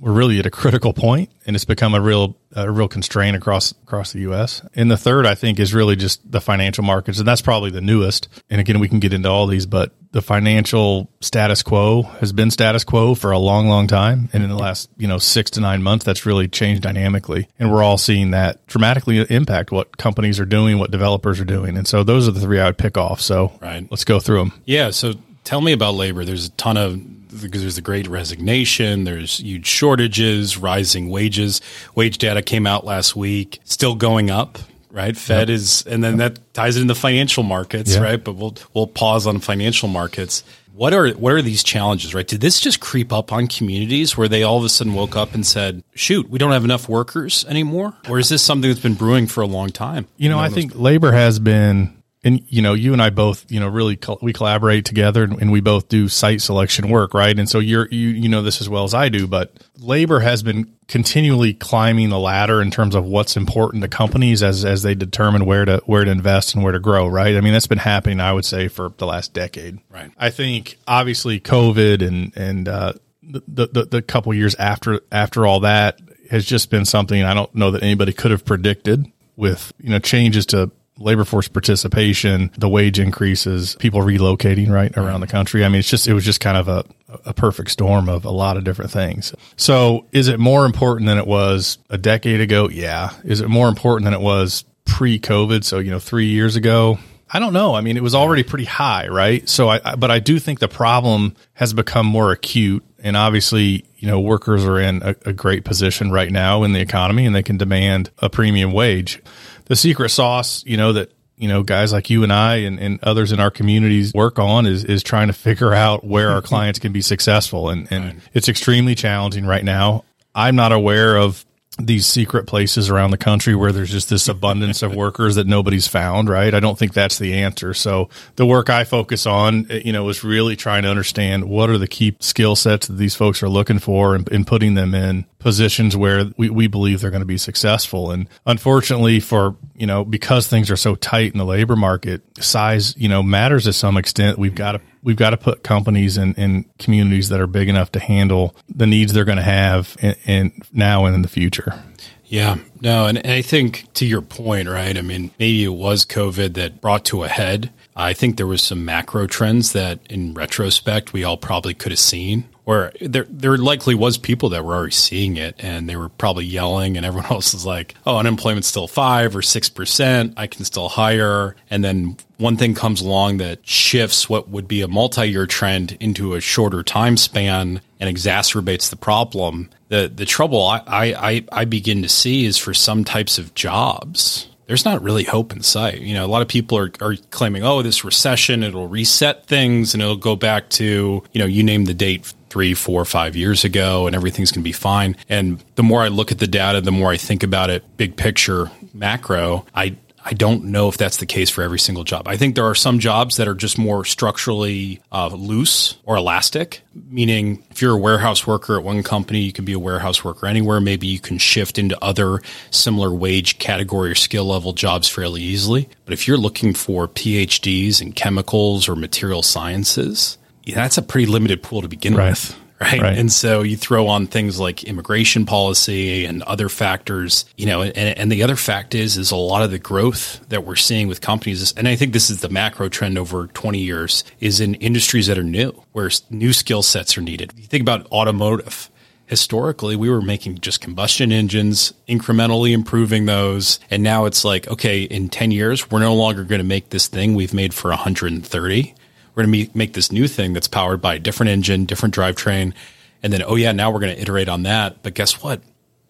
we're 0.00 0.12
really 0.12 0.38
at 0.38 0.46
a 0.46 0.50
critical 0.50 0.94
point 0.94 1.30
and 1.46 1.54
it's 1.54 1.66
become 1.66 1.94
a 1.94 2.00
real 2.00 2.36
a 2.56 2.70
real 2.70 2.88
constraint 2.88 3.36
across 3.36 3.72
across 3.72 4.12
the 4.12 4.20
US. 4.20 4.62
And 4.74 4.90
the 4.90 4.96
third 4.96 5.26
I 5.26 5.34
think 5.34 5.60
is 5.60 5.74
really 5.74 5.94
just 5.94 6.28
the 6.30 6.40
financial 6.40 6.82
markets 6.82 7.18
and 7.18 7.28
that's 7.28 7.42
probably 7.42 7.70
the 7.70 7.82
newest. 7.82 8.28
And 8.48 8.60
again 8.60 8.80
we 8.80 8.88
can 8.88 8.98
get 8.98 9.12
into 9.12 9.28
all 9.28 9.46
these 9.46 9.66
but 9.66 9.92
the 10.12 10.22
financial 10.22 11.10
status 11.20 11.62
quo 11.62 12.02
has 12.02 12.32
been 12.32 12.50
status 12.50 12.82
quo 12.82 13.14
for 13.14 13.30
a 13.30 13.38
long 13.38 13.68
long 13.68 13.86
time 13.86 14.30
and 14.32 14.42
in 14.42 14.48
the 14.48 14.56
last, 14.56 14.88
you 14.96 15.06
know, 15.06 15.18
6 15.18 15.50
to 15.52 15.60
9 15.60 15.82
months 15.82 16.04
that's 16.04 16.24
really 16.24 16.48
changed 16.48 16.82
dynamically. 16.82 17.46
And 17.58 17.70
we're 17.70 17.82
all 17.82 17.98
seeing 17.98 18.30
that 18.30 18.66
dramatically 18.66 19.20
impact 19.28 19.70
what 19.70 19.98
companies 19.98 20.40
are 20.40 20.46
doing, 20.46 20.78
what 20.78 20.90
developers 20.90 21.40
are 21.40 21.44
doing. 21.44 21.76
And 21.76 21.86
so 21.86 22.02
those 22.02 22.26
are 22.26 22.32
the 22.32 22.40
three 22.40 22.58
I 22.58 22.66
would 22.66 22.78
pick 22.78 22.96
off. 22.96 23.20
So 23.20 23.52
right. 23.60 23.86
let's 23.90 24.04
go 24.04 24.18
through 24.18 24.38
them. 24.38 24.52
Yeah, 24.64 24.90
so 24.90 25.12
tell 25.44 25.60
me 25.60 25.72
about 25.72 25.94
labor. 25.94 26.24
There's 26.24 26.46
a 26.46 26.50
ton 26.52 26.76
of 26.76 27.00
there's 27.30 27.78
a 27.78 27.82
great 27.82 28.08
resignation. 28.08 29.04
There's 29.04 29.38
huge 29.38 29.66
shortages, 29.66 30.56
rising 30.56 31.08
wages. 31.08 31.60
Wage 31.94 32.18
data 32.18 32.42
came 32.42 32.66
out 32.66 32.84
last 32.84 33.16
week, 33.16 33.60
still 33.64 33.94
going 33.94 34.30
up. 34.30 34.58
Right, 34.92 35.16
Fed 35.16 35.48
yep. 35.48 35.54
is, 35.54 35.86
and 35.86 36.02
then 36.02 36.18
yep. 36.18 36.34
that 36.34 36.52
ties 36.52 36.76
it 36.76 36.82
into 36.82 36.96
financial 36.96 37.44
markets, 37.44 37.94
yep. 37.94 38.02
right? 38.02 38.22
But 38.22 38.32
we'll 38.32 38.56
we'll 38.74 38.88
pause 38.88 39.24
on 39.24 39.38
financial 39.38 39.88
markets. 39.88 40.42
What 40.74 40.92
are 40.92 41.10
what 41.10 41.32
are 41.32 41.42
these 41.42 41.62
challenges, 41.62 42.12
right? 42.12 42.26
Did 42.26 42.40
this 42.40 42.58
just 42.58 42.80
creep 42.80 43.12
up 43.12 43.32
on 43.32 43.46
communities 43.46 44.16
where 44.16 44.26
they 44.26 44.42
all 44.42 44.58
of 44.58 44.64
a 44.64 44.68
sudden 44.68 44.94
woke 44.94 45.14
up 45.14 45.32
and 45.32 45.46
said, 45.46 45.84
"Shoot, 45.94 46.28
we 46.28 46.40
don't 46.40 46.50
have 46.50 46.64
enough 46.64 46.88
workers 46.88 47.44
anymore," 47.48 47.94
or 48.08 48.18
is 48.18 48.30
this 48.30 48.42
something 48.42 48.68
that's 48.68 48.82
been 48.82 48.94
brewing 48.94 49.28
for 49.28 49.42
a 49.42 49.46
long 49.46 49.68
time? 49.70 50.08
You 50.16 50.28
know, 50.28 50.40
I 50.40 50.48
think 50.48 50.72
labor 50.74 51.12
has 51.12 51.38
been 51.38 51.99
and 52.22 52.42
you 52.48 52.60
know 52.62 52.74
you 52.74 52.92
and 52.92 53.00
I 53.00 53.10
both 53.10 53.50
you 53.50 53.60
know 53.60 53.68
really 53.68 53.98
we 54.20 54.32
collaborate 54.32 54.84
together 54.84 55.24
and, 55.24 55.40
and, 55.40 55.50
we 55.50 55.60
both 55.60 55.88
do 55.88 56.08
site 56.08 56.40
selection 56.40 56.88
work 56.88 57.14
right? 57.14 57.38
And 57.38 57.48
so 57.48 57.58
you're 57.58 57.88
you 57.90 58.08
you 58.08 58.28
know 58.28 58.42
this 58.42 58.60
as 58.60 58.68
well 58.68 58.84
as 58.84 58.94
I 58.94 59.08
do 59.08 59.26
but 59.26 59.52
labor 59.78 60.20
has 60.20 60.42
been 60.42 60.74
continually 60.86 61.54
climbing 61.54 62.10
the 62.10 62.18
ladder 62.18 62.60
in 62.60 62.70
terms 62.70 62.94
of 62.94 63.04
what's 63.04 63.36
important 63.36 63.82
to 63.82 63.88
companies 63.88 64.42
as 64.42 64.64
as 64.64 64.82
they 64.82 64.94
determine 64.94 65.46
where 65.46 65.64
to 65.64 65.82
where 65.86 66.04
to 66.04 66.10
invest 66.10 66.54
and 66.54 66.62
where 66.62 66.72
to 66.72 66.80
grow 66.80 67.06
right? 67.06 67.36
I 67.36 67.40
mean 67.40 67.52
that's 67.52 67.66
been 67.66 67.78
happening 67.78 68.20
I 68.20 68.32
would 68.32 68.44
say 68.44 68.68
for 68.68 68.90
the 68.98 69.06
last 69.06 69.32
decade. 69.32 69.78
Right. 69.88 70.10
I 70.18 70.30
think 70.30 70.78
obviously 70.86 71.40
COVID 71.40 72.06
and 72.06 72.36
and 72.36 72.68
uh, 72.68 72.92
the, 73.22 73.66
the 73.66 73.84
the 73.84 74.02
couple 74.02 74.34
years 74.34 74.54
after 74.56 75.00
after 75.10 75.46
all 75.46 75.60
that 75.60 76.00
has 76.30 76.44
just 76.44 76.70
been 76.70 76.84
something 76.84 77.22
I 77.22 77.34
don't 77.34 77.54
know 77.54 77.70
that 77.70 77.82
anybody 77.82 78.12
could 78.12 78.30
have 78.30 78.44
predicted 78.44 79.10
with 79.36 79.72
you 79.80 79.90
know 79.90 79.98
changes 79.98 80.46
to 80.46 80.70
labor 81.00 81.24
force 81.24 81.48
participation, 81.48 82.50
the 82.56 82.68
wage 82.68 82.98
increases, 82.98 83.74
people 83.76 84.00
relocating 84.00 84.68
right 84.68 84.96
around 84.96 85.20
the 85.20 85.26
country. 85.26 85.64
I 85.64 85.68
mean, 85.68 85.80
it's 85.80 85.88
just, 85.88 86.06
it 86.06 86.14
was 86.14 86.24
just 86.24 86.40
kind 86.40 86.56
of 86.56 86.68
a, 86.68 86.84
a 87.24 87.34
perfect 87.34 87.70
storm 87.70 88.08
of 88.08 88.24
a 88.24 88.30
lot 88.30 88.56
of 88.56 88.64
different 88.64 88.90
things. 88.90 89.34
So 89.56 90.06
is 90.12 90.28
it 90.28 90.38
more 90.38 90.66
important 90.66 91.08
than 91.08 91.18
it 91.18 91.26
was 91.26 91.78
a 91.88 91.98
decade 91.98 92.40
ago? 92.40 92.68
Yeah. 92.68 93.10
Is 93.24 93.40
it 93.40 93.48
more 93.48 93.68
important 93.68 94.04
than 94.04 94.14
it 94.14 94.20
was 94.20 94.64
pre 94.84 95.18
COVID? 95.18 95.64
So, 95.64 95.78
you 95.78 95.90
know, 95.90 95.98
three 95.98 96.26
years 96.26 96.56
ago? 96.56 96.98
I 97.32 97.38
don't 97.38 97.52
know. 97.52 97.74
I 97.74 97.80
mean, 97.80 97.96
it 97.96 98.02
was 98.02 98.14
already 98.14 98.42
pretty 98.42 98.64
high, 98.64 99.06
right? 99.06 99.48
So 99.48 99.68
I, 99.68 99.94
but 99.94 100.10
I 100.10 100.18
do 100.18 100.40
think 100.40 100.58
the 100.58 100.68
problem 100.68 101.36
has 101.54 101.72
become 101.72 102.06
more 102.06 102.32
acute 102.32 102.84
and 103.02 103.16
obviously, 103.16 103.84
you 103.96 104.08
know, 104.08 104.20
workers 104.20 104.64
are 104.64 104.78
in 104.78 105.02
a, 105.02 105.14
a 105.26 105.32
great 105.32 105.64
position 105.64 106.10
right 106.10 106.30
now 106.30 106.64
in 106.64 106.72
the 106.72 106.80
economy 106.80 107.26
and 107.26 107.34
they 107.34 107.42
can 107.42 107.56
demand 107.56 108.10
a 108.18 108.28
premium 108.28 108.72
wage 108.72 109.22
the 109.70 109.76
secret 109.76 110.08
sauce, 110.08 110.64
you 110.66 110.76
know, 110.76 110.94
that 110.94 111.12
you 111.36 111.46
know, 111.46 111.62
guys 111.62 111.92
like 111.92 112.10
you 112.10 112.24
and 112.24 112.32
I 112.32 112.56
and, 112.56 112.78
and 112.80 112.98
others 113.04 113.30
in 113.30 113.38
our 113.38 113.52
communities 113.52 114.12
work 114.12 114.38
on 114.38 114.66
is, 114.66 114.84
is 114.84 115.02
trying 115.02 115.28
to 115.28 115.32
figure 115.32 115.72
out 115.72 116.04
where 116.04 116.30
our 116.30 116.42
clients 116.50 116.80
can 116.80 116.92
be 116.92 117.00
successful. 117.00 117.70
And, 117.70 117.90
and 117.90 118.04
right. 118.04 118.16
it's 118.34 118.48
extremely 118.48 118.94
challenging 118.96 119.46
right 119.46 119.64
now. 119.64 120.04
I'm 120.34 120.56
not 120.56 120.72
aware 120.72 121.16
of 121.16 121.46
these 121.86 122.06
secret 122.06 122.46
places 122.46 122.90
around 122.90 123.10
the 123.10 123.18
country 123.18 123.54
where 123.54 123.72
there's 123.72 123.90
just 123.90 124.08
this 124.08 124.28
abundance 124.28 124.82
of 124.82 124.94
workers 124.94 125.34
that 125.34 125.46
nobody's 125.46 125.86
found, 125.86 126.28
right? 126.28 126.54
I 126.54 126.60
don't 126.60 126.78
think 126.78 126.92
that's 126.92 127.18
the 127.18 127.34
answer. 127.34 127.74
So 127.74 128.08
the 128.36 128.46
work 128.46 128.70
I 128.70 128.84
focus 128.84 129.26
on, 129.26 129.70
eh, 129.70 129.82
you 129.84 129.92
know, 129.92 130.08
is 130.08 130.24
really 130.24 130.56
trying 130.56 130.82
to 130.82 130.88
understand 130.88 131.44
what 131.48 131.70
are 131.70 131.78
the 131.78 131.88
key 131.88 132.16
skill 132.20 132.56
sets 132.56 132.86
that 132.86 132.94
these 132.94 133.14
folks 133.14 133.42
are 133.42 133.48
looking 133.48 133.78
for 133.78 134.14
and, 134.14 134.28
and 134.30 134.46
putting 134.46 134.74
them 134.74 134.94
in 134.94 135.26
positions 135.38 135.96
where 135.96 136.26
we, 136.36 136.50
we 136.50 136.66
believe 136.66 137.00
they're 137.00 137.10
going 137.10 137.20
to 137.20 137.26
be 137.26 137.38
successful. 137.38 138.10
And 138.10 138.28
unfortunately 138.46 139.20
for, 139.20 139.56
you 139.74 139.86
know, 139.86 140.04
because 140.04 140.46
things 140.46 140.70
are 140.70 140.76
so 140.76 140.94
tight 140.94 141.32
in 141.32 141.38
the 141.38 141.46
labor 141.46 141.76
market, 141.76 142.22
size, 142.42 142.96
you 142.96 143.08
know, 143.08 143.22
matters 143.22 143.64
to 143.64 143.72
some 143.72 143.96
extent. 143.96 144.38
We've 144.38 144.54
got 144.54 144.72
to 144.72 144.80
we've 145.02 145.16
got 145.16 145.30
to 145.30 145.36
put 145.36 145.62
companies 145.62 146.16
in, 146.16 146.34
in 146.34 146.64
communities 146.78 147.28
that 147.30 147.40
are 147.40 147.46
big 147.46 147.68
enough 147.68 147.92
to 147.92 148.00
handle 148.00 148.54
the 148.68 148.86
needs 148.86 149.12
they're 149.12 149.24
going 149.24 149.38
to 149.38 149.42
have 149.42 149.96
in, 150.00 150.14
in 150.26 150.62
now 150.72 151.04
and 151.06 151.14
in 151.14 151.22
the 151.22 151.28
future. 151.28 151.82
Yeah, 152.26 152.58
no, 152.80 153.06
and, 153.06 153.18
and 153.18 153.32
I 153.32 153.42
think 153.42 153.92
to 153.94 154.06
your 154.06 154.22
point, 154.22 154.68
right? 154.68 154.96
I 154.96 155.00
mean, 155.00 155.32
maybe 155.38 155.64
it 155.64 155.68
was 155.68 156.06
COVID 156.06 156.54
that 156.54 156.80
brought 156.80 157.04
to 157.06 157.24
a 157.24 157.28
head. 157.28 157.72
I 157.96 158.12
think 158.12 158.36
there 158.36 158.46
was 158.46 158.62
some 158.62 158.84
macro 158.84 159.26
trends 159.26 159.72
that, 159.72 159.98
in 160.08 160.34
retrospect, 160.34 161.12
we 161.12 161.24
all 161.24 161.36
probably 161.36 161.74
could 161.74 161.90
have 161.90 161.98
seen 161.98 162.48
where 162.70 162.92
there 163.00 163.26
there 163.28 163.56
likely 163.56 163.96
was 163.96 164.16
people 164.16 164.50
that 164.50 164.64
were 164.64 164.72
already 164.72 164.92
seeing 164.92 165.36
it 165.36 165.56
and 165.58 165.88
they 165.88 165.96
were 165.96 166.08
probably 166.08 166.44
yelling 166.44 166.96
and 166.96 167.04
everyone 167.04 167.28
else 167.32 167.52
is 167.52 167.66
like, 167.66 167.96
"Oh, 168.06 168.16
unemployment's 168.16 168.68
still 168.68 168.86
5 168.86 169.34
or 169.34 169.40
6%, 169.40 170.34
I 170.36 170.46
can 170.46 170.64
still 170.64 170.88
hire." 170.88 171.56
And 171.68 171.82
then 171.82 172.16
one 172.36 172.56
thing 172.56 172.74
comes 172.74 173.00
along 173.00 173.38
that 173.38 173.66
shifts 173.66 174.28
what 174.28 174.50
would 174.50 174.68
be 174.68 174.82
a 174.82 174.88
multi-year 174.88 175.46
trend 175.46 175.96
into 175.98 176.34
a 176.34 176.40
shorter 176.40 176.84
time 176.84 177.16
span 177.16 177.80
and 177.98 178.16
exacerbates 178.16 178.88
the 178.88 178.96
problem. 178.96 179.68
The 179.88 180.08
the 180.14 180.24
trouble 180.24 180.64
I 180.64 180.84
I 180.86 181.44
I 181.50 181.64
begin 181.64 182.02
to 182.02 182.08
see 182.08 182.44
is 182.44 182.56
for 182.56 182.72
some 182.72 183.02
types 183.02 183.36
of 183.36 183.52
jobs 183.56 184.46
there's 184.66 184.84
not 184.84 185.02
really 185.02 185.24
hope 185.24 185.52
in 185.52 185.64
sight. 185.64 186.00
You 186.00 186.14
know, 186.14 186.24
a 186.24 186.28
lot 186.30 186.42
of 186.42 186.46
people 186.46 186.78
are, 186.78 186.92
are 187.00 187.16
claiming, 187.32 187.64
oh, 187.64 187.82
this 187.82 188.04
recession, 188.04 188.62
it'll 188.62 188.86
reset 188.86 189.46
things 189.46 189.94
and 189.94 190.00
it'll 190.00 190.14
go 190.14 190.36
back 190.36 190.70
to, 190.78 191.24
you 191.32 191.40
know, 191.40 191.44
you 191.44 191.64
name 191.64 191.86
the 191.86 191.94
date 191.94 192.32
three, 192.50 192.74
four, 192.74 193.04
five 193.04 193.36
years 193.36 193.64
ago 193.64 194.06
and 194.06 194.14
everything's 194.14 194.52
going 194.52 194.62
to 194.62 194.68
be 194.68 194.72
fine. 194.72 195.16
And 195.28 195.64
the 195.76 195.82
more 195.82 196.02
I 196.02 196.08
look 196.08 196.30
at 196.30 196.38
the 196.38 196.46
data, 196.46 196.80
the 196.80 196.92
more 196.92 197.10
I 197.10 197.16
think 197.16 197.42
about 197.42 197.70
it, 197.70 197.84
big 197.96 198.16
picture, 198.16 198.70
macro, 198.92 199.64
I, 199.74 199.96
I 200.22 200.34
don't 200.34 200.64
know 200.64 200.88
if 200.88 200.98
that's 200.98 201.16
the 201.16 201.26
case 201.26 201.48
for 201.48 201.62
every 201.62 201.78
single 201.78 202.04
job. 202.04 202.28
I 202.28 202.36
think 202.36 202.54
there 202.54 202.66
are 202.66 202.74
some 202.74 202.98
jobs 202.98 203.36
that 203.36 203.48
are 203.48 203.54
just 203.54 203.78
more 203.78 204.04
structurally 204.04 205.00
uh, 205.10 205.28
loose 205.28 205.96
or 206.04 206.16
elastic, 206.16 206.82
meaning 207.08 207.64
if 207.70 207.80
you're 207.80 207.94
a 207.94 207.98
warehouse 207.98 208.46
worker 208.46 208.76
at 208.76 208.84
one 208.84 209.02
company, 209.02 209.40
you 209.40 209.52
can 209.52 209.64
be 209.64 209.72
a 209.72 209.78
warehouse 209.78 210.22
worker 210.22 210.46
anywhere. 210.46 210.80
Maybe 210.80 211.06
you 211.06 211.20
can 211.20 211.38
shift 211.38 211.78
into 211.78 211.96
other 212.04 212.40
similar 212.70 213.14
wage 213.14 213.58
category 213.58 214.10
or 214.10 214.14
skill 214.14 214.44
level 214.44 214.74
jobs 214.74 215.08
fairly 215.08 215.40
easily. 215.40 215.88
But 216.04 216.12
if 216.12 216.28
you're 216.28 216.36
looking 216.36 216.74
for 216.74 217.08
PhDs 217.08 218.02
in 218.02 218.12
chemicals 218.12 218.88
or 218.88 218.96
material 218.96 219.42
sciences, 219.42 220.36
yeah, 220.64 220.76
that's 220.76 220.98
a 220.98 221.02
pretty 221.02 221.26
limited 221.26 221.62
pool 221.62 221.82
to 221.82 221.88
begin 221.88 222.14
right. 222.14 222.30
with. 222.30 222.56
Right? 222.80 223.00
right? 223.02 223.18
And 223.18 223.30
so 223.30 223.60
you 223.60 223.76
throw 223.76 224.06
on 224.06 224.26
things 224.26 224.58
like 224.58 224.84
immigration 224.84 225.44
policy 225.44 226.24
and 226.24 226.42
other 226.44 226.70
factors, 226.70 227.44
you 227.58 227.66
know, 227.66 227.82
and, 227.82 227.94
and 227.94 228.32
the 228.32 228.42
other 228.42 228.56
fact 228.56 228.94
is, 228.94 229.18
is 229.18 229.30
a 229.30 229.36
lot 229.36 229.62
of 229.62 229.70
the 229.70 229.78
growth 229.78 230.40
that 230.48 230.64
we're 230.64 230.76
seeing 230.76 231.06
with 231.06 231.20
companies, 231.20 231.74
and 231.74 231.86
I 231.86 231.94
think 231.94 232.14
this 232.14 232.30
is 232.30 232.40
the 232.40 232.48
macro 232.48 232.88
trend 232.88 233.18
over 233.18 233.48
20 233.48 233.78
years, 233.78 234.24
is 234.40 234.60
in 234.60 234.76
industries 234.76 235.26
that 235.26 235.36
are 235.36 235.42
new, 235.42 235.72
where 235.92 236.10
new 236.30 236.54
skill 236.54 236.82
sets 236.82 237.18
are 237.18 237.22
needed. 237.22 237.52
You 237.56 237.64
think 237.64 237.82
about 237.82 238.10
automotive 238.10 238.90
historically 239.26 239.94
we 239.94 240.10
were 240.10 240.20
making 240.20 240.58
just 240.58 240.80
combustion 240.80 241.30
engines, 241.30 241.94
incrementally 242.08 242.72
improving 242.72 243.26
those. 243.26 243.78
And 243.88 244.02
now 244.02 244.24
it's 244.24 244.44
like, 244.44 244.66
okay, 244.66 245.02
in 245.02 245.28
10 245.28 245.52
years, 245.52 245.88
we're 245.88 246.00
no 246.00 246.16
longer 246.16 246.42
going 246.42 246.58
to 246.58 246.66
make 246.66 246.90
this 246.90 247.06
thing 247.06 247.36
we've 247.36 247.54
made 247.54 247.72
for 247.72 247.90
130 247.90 248.94
we're 249.40 249.46
going 249.46 249.68
to 249.68 249.78
make 249.78 249.92
this 249.94 250.12
new 250.12 250.28
thing 250.28 250.52
that's 250.52 250.68
powered 250.68 251.00
by 251.00 251.14
a 251.14 251.18
different 251.18 251.50
engine, 251.50 251.84
different 251.84 252.14
drivetrain. 252.14 252.74
And 253.22 253.32
then, 253.32 253.42
oh, 253.42 253.56
yeah, 253.56 253.72
now 253.72 253.90
we're 253.90 254.00
going 254.00 254.14
to 254.14 254.20
iterate 254.20 254.48
on 254.48 254.64
that. 254.64 255.02
But 255.02 255.14
guess 255.14 255.42
what? 255.42 255.62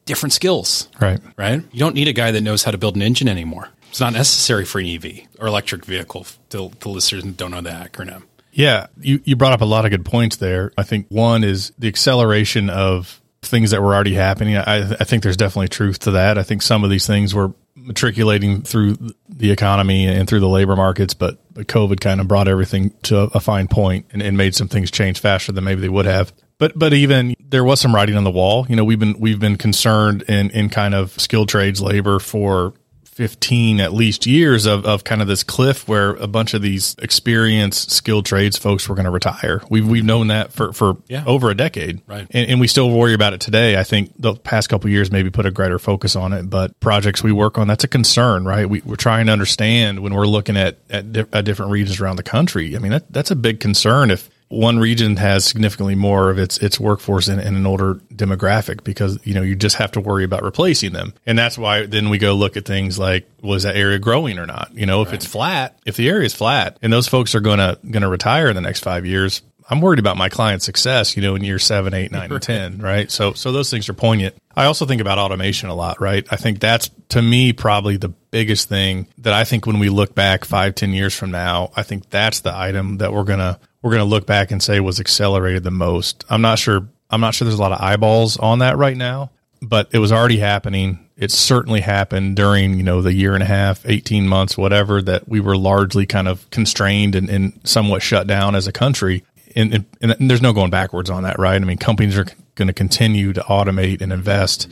Different 0.04 0.32
skills. 0.32 0.88
Right. 1.00 1.20
Right. 1.36 1.62
You 1.72 1.78
don't 1.78 1.94
need 1.94 2.08
a 2.08 2.12
guy 2.12 2.30
that 2.30 2.40
knows 2.40 2.64
how 2.64 2.70
to 2.70 2.78
build 2.78 2.96
an 2.96 3.02
engine 3.02 3.28
anymore. 3.28 3.68
It's 3.88 4.00
not 4.00 4.12
necessary 4.12 4.64
for 4.64 4.80
an 4.80 4.86
EV 4.86 5.26
or 5.38 5.48
electric 5.48 5.84
vehicle 5.84 6.26
The, 6.50 6.68
to 6.68 6.88
listeners 6.88 7.24
don't 7.24 7.50
know 7.50 7.60
the 7.60 7.70
acronym. 7.70 8.22
Yeah. 8.52 8.86
You, 9.00 9.20
you 9.24 9.36
brought 9.36 9.52
up 9.52 9.60
a 9.60 9.66
lot 9.66 9.84
of 9.84 9.90
good 9.90 10.04
points 10.04 10.36
there. 10.36 10.72
I 10.76 10.82
think 10.82 11.06
one 11.08 11.44
is 11.44 11.72
the 11.78 11.88
acceleration 11.88 12.70
of 12.70 13.20
things 13.42 13.70
that 13.70 13.82
were 13.82 13.94
already 13.94 14.14
happening. 14.14 14.56
I, 14.56 14.90
I 14.92 15.04
think 15.04 15.22
there's 15.22 15.36
definitely 15.36 15.68
truth 15.68 16.00
to 16.00 16.12
that. 16.12 16.38
I 16.38 16.42
think 16.42 16.62
some 16.62 16.84
of 16.84 16.90
these 16.90 17.06
things 17.06 17.34
were 17.34 17.52
matriculating 17.80 18.62
through 18.62 18.96
the 19.28 19.50
economy 19.50 20.06
and 20.06 20.28
through 20.28 20.40
the 20.40 20.48
labor 20.48 20.76
markets, 20.76 21.14
but, 21.14 21.38
COVID 21.60 22.00
kind 22.00 22.22
of 22.22 22.28
brought 22.28 22.48
everything 22.48 22.90
to 23.02 23.28
a 23.34 23.40
fine 23.40 23.68
point 23.68 24.06
and, 24.12 24.22
and 24.22 24.34
made 24.34 24.54
some 24.54 24.66
things 24.66 24.90
change 24.90 25.20
faster 25.20 25.52
than 25.52 25.62
maybe 25.62 25.82
they 25.82 25.90
would 25.90 26.06
have. 26.06 26.32
But 26.56 26.78
but 26.78 26.94
even 26.94 27.34
there 27.38 27.64
was 27.64 27.80
some 27.80 27.94
writing 27.94 28.16
on 28.16 28.24
the 28.24 28.30
wall. 28.30 28.66
You 28.68 28.76
know, 28.76 28.84
we've 28.84 28.98
been 28.98 29.18
we've 29.18 29.40
been 29.40 29.56
concerned 29.56 30.22
in 30.22 30.48
in 30.50 30.70
kind 30.70 30.94
of 30.94 31.12
skilled 31.20 31.50
trades 31.50 31.82
labor 31.82 32.18
for 32.18 32.72
15 33.20 33.80
at 33.80 33.92
least 33.92 34.24
years 34.24 34.64
of, 34.64 34.86
of 34.86 35.04
kind 35.04 35.20
of 35.20 35.28
this 35.28 35.42
cliff 35.42 35.86
where 35.86 36.12
a 36.12 36.26
bunch 36.26 36.54
of 36.54 36.62
these 36.62 36.96
experienced 37.02 37.90
skilled 37.90 38.24
trades 38.24 38.56
folks 38.56 38.88
were 38.88 38.94
going 38.94 39.04
to 39.04 39.10
retire. 39.10 39.60
We've, 39.68 39.86
we've 39.86 40.06
known 40.06 40.28
that 40.28 40.54
for, 40.54 40.72
for 40.72 40.96
yeah. 41.06 41.22
over 41.26 41.50
a 41.50 41.54
decade. 41.54 42.00
Right. 42.06 42.26
And, 42.30 42.48
and, 42.48 42.60
we 42.60 42.66
still 42.66 42.90
worry 42.90 43.12
about 43.12 43.34
it 43.34 43.40
today. 43.42 43.78
I 43.78 43.84
think 43.84 44.14
the 44.18 44.34
past 44.36 44.70
couple 44.70 44.88
years 44.88 45.12
maybe 45.12 45.28
put 45.28 45.44
a 45.44 45.50
greater 45.50 45.78
focus 45.78 46.16
on 46.16 46.32
it, 46.32 46.48
but 46.48 46.80
projects 46.80 47.22
we 47.22 47.30
work 47.30 47.58
on, 47.58 47.68
that's 47.68 47.84
a 47.84 47.88
concern, 47.88 48.46
right? 48.46 48.66
We, 48.66 48.80
are 48.90 48.96
trying 48.96 49.26
to 49.26 49.32
understand 49.32 50.00
when 50.00 50.14
we're 50.14 50.26
looking 50.26 50.56
at, 50.56 50.78
at, 50.88 51.12
di- 51.12 51.26
at 51.30 51.44
different 51.44 51.72
regions 51.72 52.00
around 52.00 52.16
the 52.16 52.22
country. 52.22 52.74
I 52.74 52.78
mean, 52.78 52.92
that, 52.92 53.12
that's 53.12 53.30
a 53.30 53.36
big 53.36 53.60
concern 53.60 54.10
if 54.10 54.30
one 54.50 54.80
region 54.80 55.16
has 55.16 55.44
significantly 55.44 55.94
more 55.94 56.28
of 56.28 56.38
its 56.38 56.58
its 56.58 56.78
workforce 56.78 57.28
in, 57.28 57.38
in, 57.38 57.54
an 57.54 57.66
older 57.66 57.94
demographic 58.12 58.82
because 58.82 59.18
you 59.24 59.32
know 59.32 59.42
you 59.42 59.54
just 59.54 59.76
have 59.76 59.92
to 59.92 60.00
worry 60.00 60.24
about 60.24 60.42
replacing 60.42 60.92
them, 60.92 61.14
and 61.24 61.38
that's 61.38 61.56
why 61.56 61.86
then 61.86 62.10
we 62.10 62.18
go 62.18 62.34
look 62.34 62.56
at 62.56 62.64
things 62.64 62.98
like 62.98 63.26
was 63.42 63.62
that 63.62 63.76
area 63.76 63.98
growing 63.98 64.38
or 64.38 64.46
not? 64.46 64.70
You 64.74 64.86
know, 64.86 65.02
if 65.02 65.08
right. 65.08 65.14
it's 65.14 65.24
flat, 65.24 65.78
if 65.86 65.96
the 65.96 66.08
area 66.08 66.26
is 66.26 66.34
flat, 66.34 66.76
and 66.82 66.92
those 66.92 67.06
folks 67.06 67.34
are 67.34 67.40
gonna 67.40 67.78
gonna 67.90 68.08
retire 68.08 68.48
in 68.48 68.56
the 68.56 68.60
next 68.60 68.80
five 68.80 69.06
years, 69.06 69.40
I'm 69.70 69.80
worried 69.80 70.00
about 70.00 70.16
my 70.16 70.28
client's 70.28 70.64
success, 70.64 71.16
you 71.16 71.22
know, 71.22 71.36
in 71.36 71.44
year 71.44 71.60
seven, 71.60 71.94
eight, 71.94 72.10
nine, 72.10 72.32
and 72.32 72.42
10, 72.42 72.78
right? 72.78 73.08
So, 73.08 73.34
so 73.34 73.52
those 73.52 73.70
things 73.70 73.88
are 73.88 73.94
poignant. 73.94 74.34
I 74.56 74.64
also 74.64 74.84
think 74.84 75.00
about 75.00 75.18
automation 75.18 75.68
a 75.68 75.74
lot, 75.76 76.00
right? 76.00 76.26
I 76.28 76.34
think 76.34 76.58
that's 76.58 76.90
to 77.10 77.22
me 77.22 77.52
probably 77.52 77.96
the 77.96 78.08
biggest 78.08 78.68
thing 78.68 79.06
that 79.18 79.32
I 79.32 79.44
think 79.44 79.66
when 79.66 79.78
we 79.78 79.88
look 79.88 80.12
back 80.12 80.44
five, 80.44 80.74
ten 80.74 80.92
years 80.92 81.14
from 81.14 81.30
now, 81.30 81.70
I 81.76 81.84
think 81.84 82.10
that's 82.10 82.40
the 82.40 82.54
item 82.54 82.98
that 82.98 83.12
we're 83.12 83.22
going 83.22 83.38
to 83.38 83.60
we're 83.82 83.90
going 83.90 84.00
to 84.00 84.04
look 84.04 84.26
back 84.26 84.50
and 84.50 84.62
say 84.62 84.80
was 84.80 85.00
accelerated 85.00 85.62
the 85.62 85.70
most. 85.70 86.24
I'm 86.28 86.42
not 86.42 86.58
sure. 86.58 86.88
I'm 87.08 87.20
not 87.20 87.34
sure 87.34 87.46
there's 87.46 87.58
a 87.58 87.62
lot 87.62 87.72
of 87.72 87.80
eyeballs 87.80 88.36
on 88.36 88.60
that 88.60 88.76
right 88.76 88.96
now, 88.96 89.30
but 89.60 89.88
it 89.92 89.98
was 89.98 90.12
already 90.12 90.38
happening. 90.38 91.08
It 91.16 91.32
certainly 91.32 91.80
happened 91.80 92.36
during, 92.36 92.74
you 92.74 92.84
know, 92.84 93.02
the 93.02 93.12
year 93.12 93.34
and 93.34 93.42
a 93.42 93.46
half, 93.46 93.84
18 93.84 94.28
months, 94.28 94.56
whatever, 94.56 95.02
that 95.02 95.28
we 95.28 95.40
were 95.40 95.56
largely 95.56 96.06
kind 96.06 96.28
of 96.28 96.48
constrained 96.50 97.14
and, 97.14 97.28
and 97.28 97.60
somewhat 97.64 98.02
shut 98.02 98.26
down 98.26 98.54
as 98.54 98.68
a 98.68 98.72
country. 98.72 99.24
And, 99.56 99.86
and, 100.00 100.12
and, 100.12 100.30
there's 100.30 100.40
no 100.40 100.52
going 100.52 100.70
backwards 100.70 101.10
on 101.10 101.24
that, 101.24 101.40
right? 101.40 101.60
I 101.60 101.64
mean, 101.64 101.78
companies 101.78 102.16
are 102.16 102.26
going 102.54 102.68
to 102.68 102.74
continue 102.74 103.32
to 103.32 103.40
automate 103.40 104.00
and 104.00 104.12
invest 104.12 104.68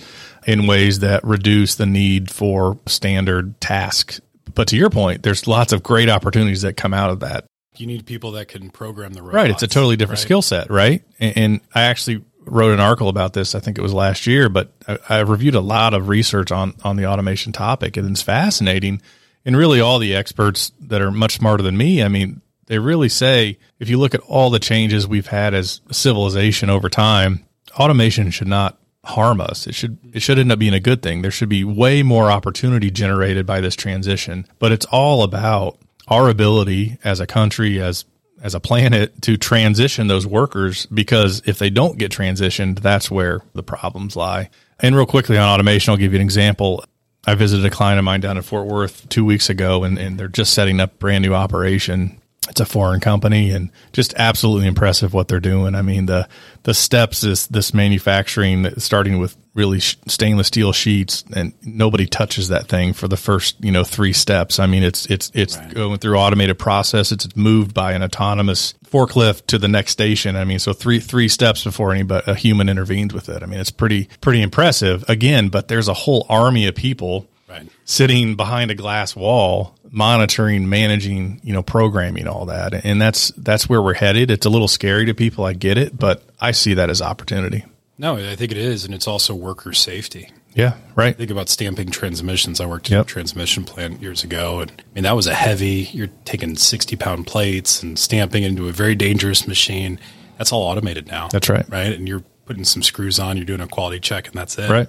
in 0.47 0.69
ways 0.69 1.01
that 1.01 1.25
reduce 1.25 1.75
the 1.75 1.87
need 1.87 2.31
for 2.31 2.79
standard 2.87 3.61
tasks. 3.61 4.21
But 4.55 4.69
to 4.69 4.77
your 4.77 4.91
point, 4.91 5.25
there's 5.25 5.49
lots 5.49 5.73
of 5.73 5.83
great 5.83 6.09
opportunities 6.09 6.63
that 6.63 6.77
come 6.77 6.95
out 6.95 7.11
of 7.11 7.21
that 7.21 7.45
you 7.77 7.87
need 7.87 8.07
people 8.07 8.33
that 8.33 8.49
can 8.49 8.71
program 8.71 9.13
the 9.13 9.23
robots. 9.23 9.35
Right. 9.35 9.51
It's 9.51 9.63
a 9.63 9.69
totally 9.69 9.97
different 9.97 10.19
right? 10.19 10.25
skill 10.25 10.43
set, 10.43 10.71
right? 10.71 11.03
And, 11.21 11.37
and, 11.37 11.61
I 11.75 11.83
actually 11.83 12.25
wrote 12.41 12.73
an 12.73 12.81
article 12.81 13.09
about 13.09 13.35
this. 13.35 13.55
I 13.55 13.61
think 13.61 13.79
it 13.79 13.83
was 13.83 13.93
last 13.93 14.27
year, 14.27 14.49
but 14.49 14.73
I, 14.87 14.99
I, 15.09 15.19
reviewed 15.21 15.55
a 15.55 15.61
lot 15.61 15.95
of 15.95 16.09
research 16.09 16.51
on 16.51 16.75
on 16.83 16.97
the 16.97 17.07
automation 17.07 17.53
topic, 17.53 17.97
and 17.97 18.11
it's 18.11 18.23
fascinating. 18.23 19.03
And 19.45 19.57
really, 19.57 19.81
all 19.81 19.99
the 19.99 20.15
experts 20.15 20.73
that 20.81 21.01
are 21.01 21.11
much 21.11 21.37
smarter 21.37 21.63
than 21.63 21.77
me, 21.77 22.03
I 22.03 22.09
mean, 22.09 22.43
they 22.67 22.79
really 22.79 23.09
say 23.09 23.59
if 23.79 23.89
you 23.89 23.99
look 23.99 24.15
at 24.15 24.21
all 24.21 24.51
the 24.51 24.59
changes 24.59 25.07
we've 25.07 25.27
had 25.27 25.55
as 25.55 25.81
a 25.89 25.95
civilization 25.95 26.71
over 26.71 26.89
time, 26.89 27.45
automation 27.79 28.31
should 28.31 28.49
not 28.49 28.79
harm 29.05 29.41
us. 29.41 29.67
It 29.67 29.75
should 29.75 29.99
it 30.13 30.21
should 30.21 30.39
end 30.39 30.53
up 30.53 30.59
being 30.59 30.75
a 30.75 30.81
good 30.81 31.03
thing. 31.03 31.23
There 31.23 31.31
should 31.31 31.49
be 31.49 31.65
way 31.65 32.03
more 32.03 32.31
opportunity 32.31 32.91
generated 32.91 33.47
by 33.47 33.61
this 33.61 33.75
transition. 33.75 34.47
But 34.59 34.73
it's 34.73 34.87
all 34.87 35.23
about 35.23 35.79
our 36.09 36.29
ability 36.29 36.99
as 37.05 37.21
a 37.21 37.27
country, 37.27 37.81
as 37.81 38.05
as 38.41 38.55
a 38.55 38.61
planet 38.61 39.21
to 39.23 39.37
transition 39.37 40.07
those 40.07 40.27
workers 40.27 40.87
because 40.87 41.43
if 41.47 41.59
they 41.59 41.71
don't 41.71 41.99
get 41.99 42.13
transitioned, 42.13 42.81
that's 42.81 43.11
where 43.11 43.43
the 43.55 43.63
problems 43.63 44.15
lie. 44.17 44.49
And 44.81 44.95
real 44.95 45.07
quickly 45.07 45.37
on 45.37 45.49
automation, 45.49 45.91
I'll 45.91 45.97
give 45.97 46.13
you 46.13 46.19
an 46.19 46.25
example. 46.25 46.85
I 47.27 47.35
visited 47.35 47.67
a 47.67 47.71
client 47.71 47.99
of 47.99 48.05
mine 48.05 48.21
down 48.21 48.37
in 48.37 48.43
Fort 48.45 48.67
Worth 48.67 49.09
two 49.09 49.25
weeks 49.25 49.51
ago 49.51 49.83
and, 49.83 49.99
and 49.99 50.19
they're 50.19 50.29
just 50.29 50.55
setting 50.55 50.79
up 50.79 50.99
brand 50.99 51.25
new 51.25 51.35
operation 51.35 52.21
it's 52.49 52.61
a 52.61 52.67
foreign 52.67 53.01
company 53.01 53.51
and 53.51 53.71
just 53.93 54.15
absolutely 54.15 54.67
impressive 54.67 55.13
what 55.13 55.29
they're 55.29 55.41
doing. 55.41 55.75
I 55.75 55.83
mean, 55.83 56.07
the, 56.07 56.29
the 56.63 56.75
steps 56.75 57.25
is 57.25 57.47
this 57.49 57.75
manufacturing 57.75 58.69
starting 58.79 59.19
with 59.19 59.37
really 59.55 59.81
stainless 59.81 60.47
steel 60.47 60.73
sheets 60.73 61.25
and 61.35 61.53
nobody 61.63 62.07
touches 62.07 62.49
that 62.49 62.69
thing 62.69 62.93
for 62.93 63.09
the 63.09 63.17
first, 63.17 63.63
you 63.63 63.73
know, 63.73 63.85
three 63.85 64.13
steps. 64.13 64.59
I 64.59 64.67
mean, 64.67 64.83
it's, 64.83 65.07
it's, 65.07 65.31
it's 65.35 65.57
right. 65.57 65.75
going 65.75 65.99
through 65.99 66.17
automated 66.17 66.59
process. 66.59 67.13
It's 67.13 67.35
moved 67.37 67.75
by 67.75 67.93
an 67.93 68.03
autonomous 68.03 68.75
forklift 68.87 69.47
to 69.47 69.59
the 69.59 69.69
next 69.69 69.93
station. 69.93 70.37
I 70.37 70.45
mean, 70.45 70.59
so 70.59 70.73
three, 70.73 71.01
three 71.01 71.29
steps 71.29 71.65
before 71.65 71.93
any, 71.93 72.05
but 72.05 72.29
a 72.29 72.35
human 72.35 72.69
intervenes 72.69 73.13
with 73.13 73.29
it. 73.29 73.43
I 73.43 73.47
mean, 73.47 73.61
it's 73.61 73.71
pretty, 73.71 74.09
pretty 74.21 74.43
impressive 74.43 75.05
again, 75.09 75.49
but 75.49 75.69
there's 75.69 75.89
a 75.89 75.95
whole 75.95 76.25
army 76.29 76.67
of 76.67 76.75
people 76.75 77.29
right. 77.49 77.69
sitting 77.85 78.37
behind 78.37 78.71
a 78.71 78.75
glass 78.75 79.17
wall 79.17 79.75
monitoring 79.91 80.69
managing 80.69 81.41
you 81.43 81.53
know 81.53 81.63
programming 81.63 82.27
all 82.27 82.47
that 82.47 82.85
and 82.85 83.01
that's 83.01 83.31
that's 83.39 83.69
where 83.69 83.81
we're 83.81 83.95
headed 83.95 84.31
it's 84.31 84.47
a 84.47 84.51
little 84.51 84.69
scary 84.69 85.07
to 85.07 85.15
people 85.15 85.45
i 85.45 85.53
get 85.53 85.79
it 85.79 85.97
but 85.97 86.23
i 86.41 86.51
see 86.51 86.75
that 86.75 86.91
as 86.91 87.01
opportunity 87.01 87.65
no 87.97 88.17
i 88.17 88.37
think 88.37 88.53
it 88.53 88.59
is 88.59 88.85
and 88.85 88.95
it's 88.95 89.09
also 89.09 89.35
worker 89.35 89.73
safety 89.73 90.31
yeah 90.55 90.75
right 90.95 91.17
think 91.17 91.31
about 91.31 91.49
stamping 91.49 91.91
transmissions 91.91 92.61
i 92.61 92.67
worked 92.67 92.91
yep. 92.91 92.99
in 92.99 93.01
a 93.01 93.05
transmission 93.05 93.65
plant 93.65 94.03
years 94.03 94.23
ago 94.25 94.61
and 94.61 94.71
i 94.71 94.95
mean 94.95 95.05
that 95.05 95.17
was 95.17 95.27
a 95.27 95.35
heavy 95.35 95.89
you're 95.93 96.11
taking 96.25 96.55
60 96.55 96.97
pound 96.97 97.27
plates 97.27 97.83
and 97.83 97.99
stamping 97.99 98.43
into 98.43 98.69
a 98.69 98.73
very 98.73 98.95
dangerous 98.95 99.47
machine 99.47 99.99
That's 100.39 100.53
all 100.53 100.63
automated 100.63 101.09
now. 101.09 101.29
That's 101.29 101.49
right. 101.49 101.69
Right. 101.69 101.93
And 101.93 102.09
you're 102.09 102.23
putting 102.47 102.65
some 102.65 102.83
screws 102.83 103.19
on, 103.19 103.37
you're 103.37 103.45
doing 103.45 103.61
a 103.61 103.67
quality 103.67 104.01
check 104.01 104.29
and 104.29 104.35
that's 104.35 104.57
it. 104.57 104.71
Right. 104.71 104.89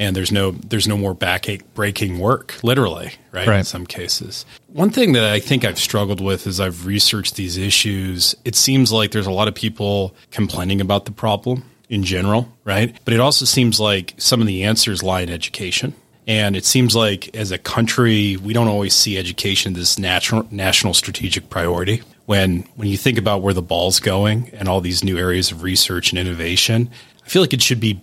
And 0.00 0.16
there's 0.16 0.32
no 0.32 0.52
there's 0.52 0.88
no 0.88 0.96
more 0.96 1.12
backache 1.12 1.62
breaking 1.74 2.18
work, 2.18 2.58
literally, 2.64 3.12
right? 3.32 3.46
Right. 3.46 3.58
In 3.58 3.64
some 3.64 3.86
cases. 3.86 4.46
One 4.68 4.90
thing 4.90 5.12
that 5.12 5.24
I 5.24 5.40
think 5.40 5.62
I've 5.62 5.78
struggled 5.78 6.22
with 6.22 6.46
as 6.46 6.58
I've 6.58 6.86
researched 6.86 7.36
these 7.36 7.58
issues, 7.58 8.34
it 8.46 8.56
seems 8.56 8.90
like 8.90 9.10
there's 9.10 9.26
a 9.26 9.30
lot 9.30 9.46
of 9.46 9.54
people 9.54 10.14
complaining 10.30 10.80
about 10.80 11.04
the 11.04 11.12
problem 11.12 11.64
in 11.90 12.02
general, 12.02 12.48
right? 12.64 12.98
But 13.04 13.12
it 13.12 13.20
also 13.20 13.44
seems 13.44 13.78
like 13.78 14.14
some 14.16 14.40
of 14.40 14.46
the 14.46 14.64
answers 14.64 15.02
lie 15.02 15.20
in 15.20 15.28
education. 15.28 15.92
And 16.26 16.56
it 16.56 16.64
seems 16.64 16.94
like 16.96 17.34
as 17.36 17.50
a 17.50 17.58
country, 17.58 18.36
we 18.38 18.52
don't 18.52 18.68
always 18.68 18.94
see 18.94 19.18
education 19.18 19.76
as 19.76 19.98
national 19.98 20.46
national 20.50 20.94
strategic 20.94 21.50
priority. 21.50 22.02
When 22.24 22.60
when 22.76 22.88
you 22.88 22.96
think 22.96 23.18
about 23.18 23.42
where 23.42 23.52
the 23.52 23.60
ball's 23.62 24.00
going 24.00 24.48
and 24.54 24.66
all 24.66 24.80
these 24.80 25.04
new 25.04 25.18
areas 25.18 25.50
of 25.50 25.62
research 25.62 26.10
and 26.10 26.18
innovation, 26.18 26.88
I 27.22 27.28
feel 27.28 27.42
like 27.42 27.52
it 27.52 27.60
should 27.60 27.80
be 27.80 28.00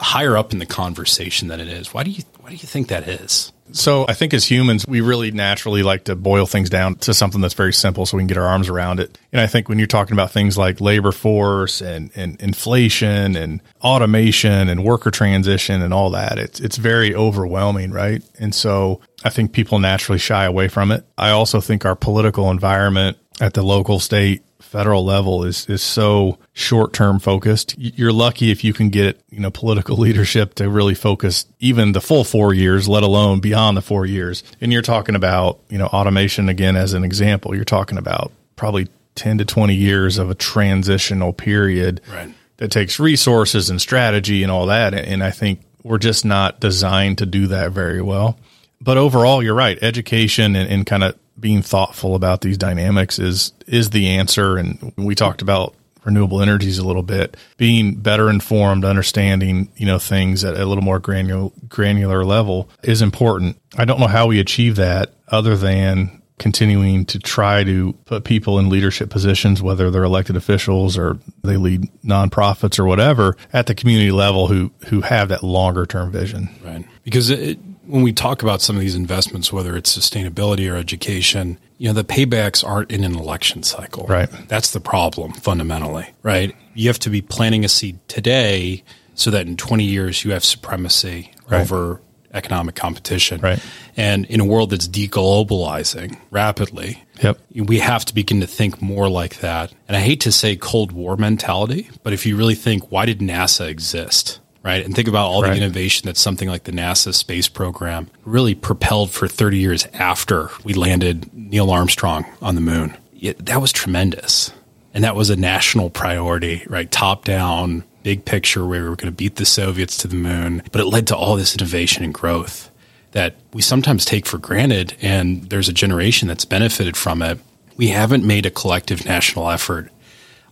higher 0.00 0.36
up 0.36 0.52
in 0.52 0.58
the 0.58 0.66
conversation 0.66 1.48
than 1.48 1.60
it 1.60 1.68
is. 1.68 1.92
Why 1.92 2.02
do 2.02 2.10
you 2.10 2.22
why 2.40 2.50
do 2.50 2.56
you 2.56 2.66
think 2.66 2.88
that 2.88 3.08
is? 3.08 3.52
So 3.72 4.06
I 4.08 4.14
think 4.14 4.32
as 4.32 4.50
humans, 4.50 4.86
we 4.86 5.00
really 5.00 5.30
naturally 5.30 5.82
like 5.82 6.04
to 6.04 6.16
boil 6.16 6.46
things 6.46 6.70
down 6.70 6.96
to 6.96 7.12
something 7.12 7.40
that's 7.40 7.54
very 7.54 7.72
simple 7.72 8.06
so 8.06 8.16
we 8.16 8.22
can 8.22 8.28
get 8.28 8.38
our 8.38 8.46
arms 8.46 8.68
around 8.68 9.00
it. 9.00 9.18
And 9.32 9.40
I 9.40 9.46
think 9.46 9.68
when 9.68 9.78
you're 9.78 9.86
talking 9.86 10.14
about 10.14 10.30
things 10.30 10.56
like 10.56 10.80
labor 10.80 11.12
force 11.12 11.82
and, 11.82 12.10
and 12.16 12.40
inflation 12.40 13.36
and 13.36 13.60
automation 13.82 14.68
and 14.68 14.84
worker 14.84 15.10
transition 15.10 15.82
and 15.82 15.92
all 15.92 16.10
that, 16.10 16.38
it's, 16.38 16.60
it's 16.60 16.76
very 16.76 17.14
overwhelming, 17.14 17.90
right? 17.90 18.22
And 18.38 18.54
so 18.54 19.00
I 19.22 19.30
think 19.30 19.52
people 19.52 19.78
naturally 19.78 20.18
shy 20.18 20.44
away 20.44 20.68
from 20.68 20.90
it. 20.90 21.04
I 21.18 21.30
also 21.30 21.60
think 21.60 21.84
our 21.84 21.96
political 21.96 22.50
environment 22.50 23.18
at 23.40 23.54
the 23.54 23.62
local, 23.62 24.00
state, 24.00 24.42
federal 24.60 25.04
level 25.04 25.44
is 25.44 25.66
is 25.68 25.82
so 25.82 26.38
short 26.52 26.92
term 26.92 27.18
focused. 27.18 27.74
You're 27.78 28.12
lucky 28.12 28.50
if 28.50 28.64
you 28.64 28.72
can 28.72 28.88
get 28.90 29.20
you 29.30 29.40
know 29.40 29.50
political 29.50 29.96
leadership 30.04 30.54
to 30.54 30.68
really 30.68 30.94
focus 30.94 31.46
even 31.60 31.92
the 31.92 32.00
full 32.00 32.24
four 32.24 32.52
years, 32.54 32.88
let 32.88 33.02
alone 33.02 33.40
beyond 33.40 33.76
the 33.76 33.82
four 33.82 34.04
years. 34.06 34.42
And 34.60 34.72
you're 34.72 34.82
talking 34.82 35.14
about 35.14 35.58
you 35.68 35.78
know 35.78 35.86
automation 35.86 36.48
again 36.48 36.76
as 36.76 36.92
an 36.94 37.04
example. 37.04 37.54
You're 37.54 37.64
talking 37.64 37.98
about 37.98 38.32
probably 38.56 38.88
ten 39.14 39.38
to 39.38 39.44
twenty 39.44 39.74
years 39.74 40.18
of 40.18 40.30
a 40.30 40.34
transitional 40.34 41.32
period 41.32 42.00
Right. 42.12 42.32
that 42.58 42.70
takes 42.70 42.98
resources 43.00 43.70
and 43.70 43.80
strategy 43.80 44.42
and 44.42 44.52
all 44.52 44.66
that. 44.66 44.94
And 44.94 45.22
I 45.24 45.30
think 45.30 45.60
we're 45.82 45.98
just 45.98 46.24
not 46.24 46.60
designed 46.60 47.18
to 47.18 47.26
do 47.26 47.46
that 47.48 47.70
very 47.72 48.02
well. 48.02 48.38
But 48.80 48.96
overall, 48.96 49.42
you're 49.42 49.54
right. 49.54 49.78
Education 49.82 50.54
and, 50.54 50.70
and 50.70 50.86
kind 50.86 51.02
of 51.02 51.16
being 51.38 51.62
thoughtful 51.62 52.14
about 52.14 52.40
these 52.40 52.58
dynamics 52.58 53.18
is 53.18 53.52
is 53.66 53.90
the 53.90 54.08
answer. 54.08 54.56
And 54.56 54.92
we 54.96 55.14
talked 55.14 55.42
about 55.42 55.74
renewable 56.04 56.40
energies 56.40 56.78
a 56.78 56.86
little 56.86 57.02
bit, 57.02 57.36
being 57.56 57.94
better 57.94 58.30
informed, 58.30 58.84
understanding 58.84 59.70
you 59.76 59.86
know 59.86 59.98
things 59.98 60.44
at 60.44 60.58
a 60.58 60.66
little 60.66 60.84
more 60.84 60.98
granular 60.98 61.50
granular 61.68 62.24
level 62.24 62.68
is 62.82 63.02
important. 63.02 63.60
I 63.76 63.84
don't 63.84 64.00
know 64.00 64.06
how 64.06 64.26
we 64.26 64.40
achieve 64.40 64.76
that 64.76 65.12
other 65.28 65.56
than 65.56 66.22
continuing 66.38 67.04
to 67.04 67.18
try 67.18 67.64
to 67.64 67.92
put 68.04 68.24
people 68.24 68.58
in 68.58 68.68
leadership 68.68 69.10
positions, 69.10 69.60
whether 69.60 69.90
they're 69.90 70.04
elected 70.04 70.36
officials 70.36 70.96
or 70.96 71.18
they 71.42 71.56
lead 71.56 71.82
nonprofits 72.04 72.78
or 72.78 72.84
whatever, 72.84 73.36
at 73.52 73.66
the 73.66 73.74
community 73.74 74.12
level 74.12 74.46
who 74.46 74.70
who 74.86 75.00
have 75.02 75.28
that 75.28 75.42
longer 75.42 75.84
term 75.84 76.10
vision. 76.10 76.48
Right. 76.64 76.86
Because 77.04 77.30
it, 77.30 77.58
when 77.88 78.02
we 78.02 78.12
talk 78.12 78.42
about 78.42 78.60
some 78.60 78.76
of 78.76 78.80
these 78.82 78.94
investments, 78.94 79.52
whether 79.52 79.76
it's 79.76 79.96
sustainability 79.96 80.70
or 80.70 80.76
education, 80.76 81.58
you 81.78 81.88
know, 81.88 81.94
the 81.94 82.04
paybacks 82.04 82.62
aren't 82.66 82.90
in 82.90 83.02
an 83.02 83.16
election 83.16 83.62
cycle. 83.62 84.06
Right. 84.06 84.28
That's 84.48 84.72
the 84.72 84.80
problem 84.80 85.32
fundamentally, 85.32 86.06
right? 86.22 86.54
You 86.74 86.88
have 86.88 86.98
to 87.00 87.10
be 87.10 87.22
planting 87.22 87.64
a 87.64 87.68
seed 87.68 87.98
today 88.08 88.84
so 89.14 89.30
that 89.30 89.46
in 89.46 89.56
20 89.56 89.84
years 89.84 90.24
you 90.24 90.32
have 90.32 90.44
supremacy 90.44 91.32
Right. 91.48 91.62
over 91.62 92.00
economic 92.34 92.74
competition. 92.74 93.40
Right. 93.40 93.58
And 93.96 94.26
in 94.26 94.38
a 94.38 94.44
world 94.44 94.68
that's 94.70 94.86
deglobalizing 94.86 96.18
rapidly, 96.30 97.02
Yep. 97.22 97.38
we 97.54 97.78
have 97.78 98.04
to 98.04 98.14
begin 98.14 98.40
to 98.40 98.46
think 98.46 98.82
more 98.82 99.08
like 99.08 99.40
that. 99.40 99.72
And 99.88 99.96
I 99.96 100.00
hate 100.00 100.20
to 100.20 100.32
say 100.32 100.54
Cold 100.56 100.92
War 100.92 101.16
mentality, 101.16 101.88
but 102.02 102.12
if 102.12 102.26
you 102.26 102.36
really 102.36 102.54
think, 102.54 102.92
why 102.92 103.06
did 103.06 103.20
NASA 103.20 103.66
exist? 103.66 104.40
Right. 104.68 104.84
And 104.84 104.94
think 104.94 105.08
about 105.08 105.28
all 105.28 105.40
Right. 105.40 105.52
the 105.52 105.56
innovation 105.56 106.04
that 106.08 106.18
something 106.18 106.46
like 106.46 106.64
the 106.64 106.72
NASA 106.72 107.14
space 107.14 107.48
program 107.48 108.10
really 108.26 108.54
propelled 108.54 109.10
for 109.10 109.26
30 109.26 109.56
years 109.56 109.88
after 109.94 110.50
we 110.62 110.74
landed 110.74 111.30
Neil 111.32 111.70
Armstrong 111.70 112.26
on 112.42 112.54
the 112.54 112.60
moon. 112.60 112.94
It, 113.18 113.46
that 113.46 113.62
was 113.62 113.72
tremendous. 113.72 114.52
And 114.92 115.04
that 115.04 115.16
was 115.16 115.30
a 115.30 115.36
national 115.36 115.88
priority, 115.88 116.64
right? 116.68 116.90
Top 116.90 117.24
down, 117.24 117.82
big 118.02 118.26
picture 118.26 118.66
where 118.66 118.82
we 118.82 118.88
were 118.90 118.96
going 118.96 119.10
to 119.10 119.16
beat 119.16 119.36
the 119.36 119.46
Soviets 119.46 119.96
to 119.98 120.06
the 120.06 120.16
moon. 120.16 120.62
But 120.70 120.82
it 120.82 120.86
led 120.86 121.06
to 121.06 121.16
all 121.16 121.34
this 121.36 121.54
innovation 121.56 122.04
and 122.04 122.12
growth 122.12 122.70
that 123.12 123.36
we 123.54 123.62
sometimes 123.62 124.04
take 124.04 124.26
for 124.26 124.36
granted. 124.36 124.94
And 125.00 125.48
there's 125.48 125.70
a 125.70 125.72
generation 125.72 126.28
that's 126.28 126.44
benefited 126.44 126.94
from 126.94 127.22
it. 127.22 127.38
We 127.78 127.88
haven't 127.88 128.22
made 128.22 128.44
a 128.44 128.50
collective 128.50 129.06
national 129.06 129.48
effort, 129.48 129.90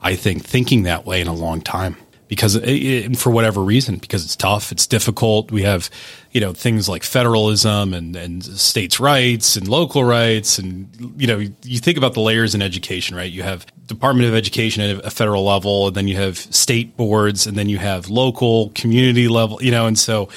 I 0.00 0.16
think, 0.16 0.42
thinking 0.42 0.84
that 0.84 1.04
way 1.04 1.20
in 1.20 1.28
a 1.28 1.34
long 1.34 1.60
time 1.60 1.98
because 2.28 2.56
it, 2.56 2.64
it- 2.68 3.16
for 3.18 3.30
whatever 3.30 3.62
reason, 3.62 3.96
because 3.96 4.24
it's 4.24 4.36
tough, 4.36 4.72
it's 4.72 4.86
difficult. 4.86 5.50
We 5.50 5.62
have, 5.62 5.88
you 6.32 6.40
know, 6.40 6.52
things 6.52 6.88
like 6.88 7.02
federalism 7.02 7.94
and, 7.94 8.16
and 8.16 8.44
states' 8.44 8.98
rights 9.00 9.56
and 9.56 9.68
local 9.68 10.04
rights. 10.04 10.58
And, 10.58 10.88
you 11.16 11.26
know, 11.26 11.38
you 11.62 11.78
think 11.78 11.96
about 11.98 12.14
the 12.14 12.20
layers 12.20 12.54
in 12.54 12.62
education, 12.62 13.16
right? 13.16 13.30
You 13.30 13.42
have 13.42 13.64
Department 13.86 14.28
of 14.28 14.34
Education 14.34 14.82
at 14.82 15.04
a 15.04 15.10
federal 15.10 15.44
level, 15.44 15.86
and 15.88 15.96
then 15.96 16.08
you 16.08 16.16
have 16.16 16.36
state 16.38 16.96
boards, 16.96 17.46
and 17.46 17.56
then 17.56 17.68
you 17.68 17.78
have 17.78 18.08
local 18.10 18.70
community 18.74 19.28
level, 19.28 19.62
you 19.62 19.70
know, 19.70 19.86
and 19.86 19.98
so 19.98 20.28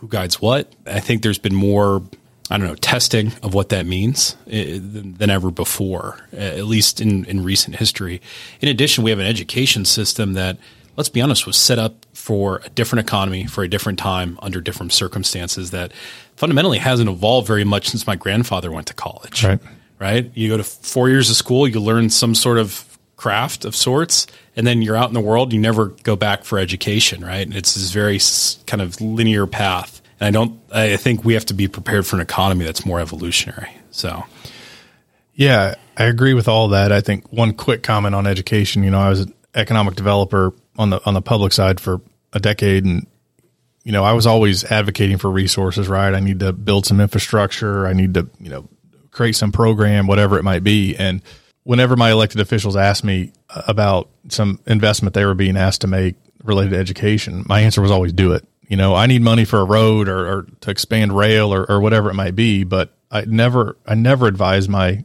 who 0.00 0.08
guides 0.08 0.40
what? 0.40 0.72
I 0.86 1.00
think 1.00 1.22
there's 1.22 1.38
been 1.38 1.54
more, 1.54 2.02
I 2.50 2.58
don't 2.58 2.66
know, 2.68 2.76
testing 2.76 3.32
of 3.42 3.52
what 3.54 3.70
that 3.70 3.84
means 3.86 4.36
eh, 4.48 4.78
than, 4.80 5.28
ever 5.30 5.50
before, 5.50 6.18
eh, 6.32 6.58
at 6.58 6.66
least 6.66 7.00
in, 7.00 7.24
in 7.24 7.42
recent 7.42 7.76
history. 7.76 8.20
In 8.60 8.68
addition, 8.68 9.02
we 9.02 9.10
have 9.10 9.18
an 9.18 9.26
education 9.26 9.84
system 9.84 10.34
that, 10.34 10.58
let's 10.98 11.08
be 11.08 11.20
honest, 11.20 11.46
was 11.46 11.56
set 11.56 11.78
up 11.78 12.04
for 12.12 12.60
a 12.64 12.68
different 12.70 13.06
economy, 13.06 13.46
for 13.46 13.62
a 13.62 13.68
different 13.68 14.00
time, 14.00 14.36
under 14.42 14.60
different 14.60 14.92
circumstances 14.92 15.70
that 15.70 15.92
fundamentally 16.34 16.78
hasn't 16.78 17.08
evolved 17.08 17.46
very 17.46 17.62
much 17.62 17.88
since 17.88 18.04
my 18.04 18.16
grandfather 18.16 18.72
went 18.72 18.88
to 18.88 18.94
college. 18.94 19.44
Right. 19.44 19.60
Right? 20.00 20.30
You 20.34 20.48
go 20.48 20.56
to 20.56 20.64
four 20.64 21.08
years 21.08 21.30
of 21.30 21.36
school, 21.36 21.68
you 21.68 21.80
learn 21.80 22.10
some 22.10 22.34
sort 22.34 22.58
of 22.58 22.98
craft 23.16 23.64
of 23.64 23.76
sorts, 23.76 24.26
and 24.56 24.66
then 24.66 24.82
you're 24.82 24.96
out 24.96 25.06
in 25.06 25.14
the 25.14 25.20
world, 25.20 25.52
you 25.52 25.60
never 25.60 25.86
go 26.02 26.16
back 26.16 26.42
for 26.44 26.58
education, 26.58 27.24
right? 27.24 27.46
And 27.46 27.54
it's 27.54 27.74
this 27.74 27.92
very 27.92 28.18
kind 28.66 28.82
of 28.82 29.00
linear 29.00 29.46
path. 29.46 30.02
And 30.18 30.26
I 30.26 30.30
don't, 30.32 30.60
I 30.72 30.96
think 30.96 31.24
we 31.24 31.34
have 31.34 31.46
to 31.46 31.54
be 31.54 31.68
prepared 31.68 32.08
for 32.08 32.16
an 32.16 32.22
economy 32.22 32.64
that's 32.64 32.84
more 32.84 32.98
evolutionary. 32.98 33.70
So, 33.92 34.24
Yeah, 35.34 35.76
I 35.96 36.04
agree 36.04 36.34
with 36.34 36.48
all 36.48 36.68
that. 36.68 36.90
I 36.90 37.00
think 37.00 37.32
one 37.32 37.54
quick 37.54 37.84
comment 37.84 38.16
on 38.16 38.26
education. 38.26 38.82
You 38.82 38.90
know, 38.90 39.00
I 39.00 39.08
was 39.08 39.20
an 39.20 39.34
economic 39.54 39.94
developer 39.94 40.52
on 40.78 40.90
the 40.90 41.04
on 41.04 41.12
the 41.12 41.20
public 41.20 41.52
side 41.52 41.80
for 41.80 42.00
a 42.32 42.40
decade, 42.40 42.84
and 42.84 43.06
you 43.84 43.92
know, 43.92 44.04
I 44.04 44.12
was 44.12 44.26
always 44.26 44.64
advocating 44.64 45.18
for 45.18 45.30
resources. 45.30 45.88
Right, 45.88 46.14
I 46.14 46.20
need 46.20 46.40
to 46.40 46.52
build 46.52 46.86
some 46.86 47.00
infrastructure. 47.00 47.86
I 47.86 47.92
need 47.92 48.14
to 48.14 48.30
you 48.38 48.48
know 48.48 48.68
create 49.10 49.36
some 49.36 49.52
program, 49.52 50.06
whatever 50.06 50.38
it 50.38 50.44
might 50.44 50.62
be. 50.62 50.94
And 50.96 51.22
whenever 51.64 51.96
my 51.96 52.12
elected 52.12 52.40
officials 52.40 52.76
asked 52.76 53.04
me 53.04 53.32
uh, 53.50 53.62
about 53.66 54.08
some 54.28 54.60
investment 54.66 55.14
they 55.14 55.24
were 55.24 55.34
being 55.34 55.56
asked 55.56 55.80
to 55.82 55.86
make 55.86 56.14
related 56.44 56.70
to 56.70 56.78
education, 56.78 57.44
my 57.48 57.60
answer 57.60 57.82
was 57.82 57.90
always 57.90 58.12
do 58.12 58.32
it. 58.32 58.46
You 58.68 58.76
know, 58.76 58.94
I 58.94 59.06
need 59.06 59.22
money 59.22 59.44
for 59.44 59.60
a 59.60 59.64
road 59.64 60.08
or, 60.08 60.28
or 60.28 60.42
to 60.60 60.70
expand 60.70 61.16
rail 61.16 61.52
or, 61.52 61.68
or 61.70 61.80
whatever 61.80 62.10
it 62.10 62.14
might 62.14 62.36
be, 62.36 62.64
but 62.64 62.94
I 63.10 63.24
never, 63.24 63.76
I 63.86 63.94
never 63.94 64.26
advised 64.26 64.68
my 64.68 65.04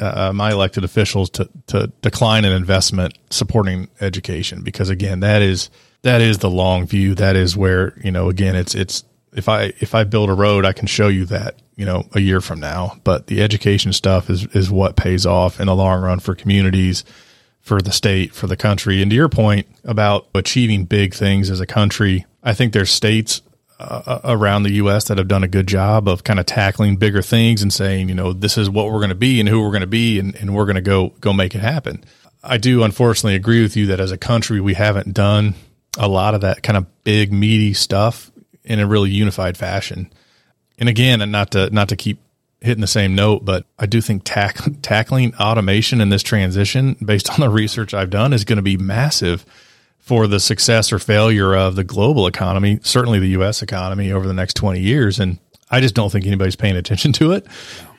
uh, 0.00 0.32
my 0.34 0.52
elected 0.52 0.84
officials 0.84 1.30
to 1.30 1.48
to 1.68 1.92
decline 2.02 2.44
an 2.44 2.52
investment 2.52 3.16
supporting 3.30 3.88
education 4.00 4.62
because 4.62 4.90
again, 4.90 5.20
that 5.20 5.42
is 5.42 5.70
that 6.02 6.20
is 6.20 6.38
the 6.38 6.50
long 6.50 6.86
view. 6.86 7.14
That 7.14 7.36
is 7.36 7.56
where 7.56 7.98
you 8.02 8.10
know 8.10 8.28
again, 8.28 8.56
it's 8.56 8.74
it's 8.74 9.04
if 9.32 9.48
I 9.48 9.72
if 9.80 9.94
I 9.94 10.04
build 10.04 10.30
a 10.30 10.34
road, 10.34 10.64
I 10.64 10.72
can 10.72 10.86
show 10.86 11.08
you 11.08 11.24
that 11.26 11.60
you 11.76 11.86
know 11.86 12.06
a 12.12 12.20
year 12.20 12.40
from 12.40 12.60
now. 12.60 12.98
But 13.04 13.28
the 13.28 13.42
education 13.42 13.92
stuff 13.92 14.28
is 14.28 14.46
is 14.46 14.70
what 14.70 14.96
pays 14.96 15.24
off 15.26 15.60
in 15.60 15.66
the 15.66 15.74
long 15.74 16.02
run 16.02 16.18
for 16.18 16.34
communities, 16.34 17.04
for 17.60 17.80
the 17.80 17.92
state, 17.92 18.34
for 18.34 18.46
the 18.46 18.56
country. 18.56 19.00
And 19.00 19.10
to 19.10 19.14
your 19.16 19.28
point 19.28 19.66
about 19.84 20.26
achieving 20.34 20.84
big 20.84 21.14
things 21.14 21.50
as 21.50 21.60
a 21.60 21.66
country, 21.66 22.26
I 22.42 22.52
think 22.52 22.72
there's 22.72 22.90
states 22.90 23.42
uh, 23.78 24.20
around 24.24 24.62
the 24.62 24.72
U.S. 24.72 25.08
that 25.08 25.18
have 25.18 25.28
done 25.28 25.44
a 25.44 25.48
good 25.48 25.66
job 25.66 26.08
of 26.08 26.24
kind 26.24 26.40
of 26.40 26.46
tackling 26.46 26.96
bigger 26.96 27.22
things 27.22 27.62
and 27.62 27.72
saying, 27.72 28.08
you 28.08 28.14
know, 28.14 28.32
this 28.32 28.56
is 28.56 28.70
what 28.70 28.86
we're 28.86 28.98
going 28.98 29.08
to 29.08 29.14
be 29.14 29.40
and 29.40 29.48
who 29.48 29.62
we're 29.62 29.70
going 29.70 29.82
to 29.82 29.86
be, 29.86 30.18
and, 30.18 30.34
and 30.36 30.54
we're 30.54 30.66
going 30.66 30.76
to 30.76 30.82
go 30.82 31.12
go 31.20 31.32
make 31.32 31.54
it 31.54 31.60
happen. 31.60 32.04
I 32.42 32.58
do 32.58 32.82
unfortunately 32.82 33.36
agree 33.36 33.62
with 33.62 33.76
you 33.76 33.86
that 33.86 34.00
as 34.00 34.10
a 34.10 34.18
country 34.18 34.60
we 34.60 34.74
haven't 34.74 35.14
done 35.14 35.54
a 35.98 36.08
lot 36.08 36.34
of 36.34 36.40
that 36.40 36.62
kind 36.62 36.76
of 36.76 37.04
big 37.04 37.32
meaty 37.32 37.74
stuff 37.74 38.30
in 38.64 38.80
a 38.80 38.86
really 38.86 39.10
unified 39.10 39.56
fashion. 39.56 40.12
And 40.78 40.88
again, 40.88 41.20
and 41.20 41.30
not 41.30 41.52
to 41.52 41.70
not 41.70 41.88
to 41.90 41.96
keep 41.96 42.18
hitting 42.60 42.80
the 42.80 42.86
same 42.86 43.14
note, 43.14 43.44
but 43.44 43.66
I 43.78 43.86
do 43.86 44.00
think 44.00 44.22
tack, 44.24 44.58
tackling 44.82 45.34
automation 45.34 46.00
in 46.00 46.08
this 46.08 46.22
transition, 46.22 46.96
based 47.04 47.30
on 47.30 47.40
the 47.40 47.50
research 47.50 47.92
I've 47.92 48.10
done, 48.10 48.32
is 48.32 48.44
going 48.44 48.56
to 48.56 48.62
be 48.62 48.76
massive 48.76 49.44
for 50.02 50.26
the 50.26 50.40
success 50.40 50.92
or 50.92 50.98
failure 50.98 51.54
of 51.54 51.76
the 51.76 51.84
global 51.84 52.26
economy, 52.26 52.80
certainly 52.82 53.20
the 53.20 53.28
U.S. 53.28 53.62
economy 53.62 54.12
over 54.12 54.26
the 54.26 54.34
next 54.34 54.54
20 54.54 54.80
years. 54.80 55.18
And 55.18 55.38
I 55.70 55.80
just 55.80 55.94
don't 55.94 56.10
think 56.10 56.26
anybody's 56.26 56.56
paying 56.56 56.76
attention 56.76 57.12
to 57.14 57.32
it. 57.32 57.46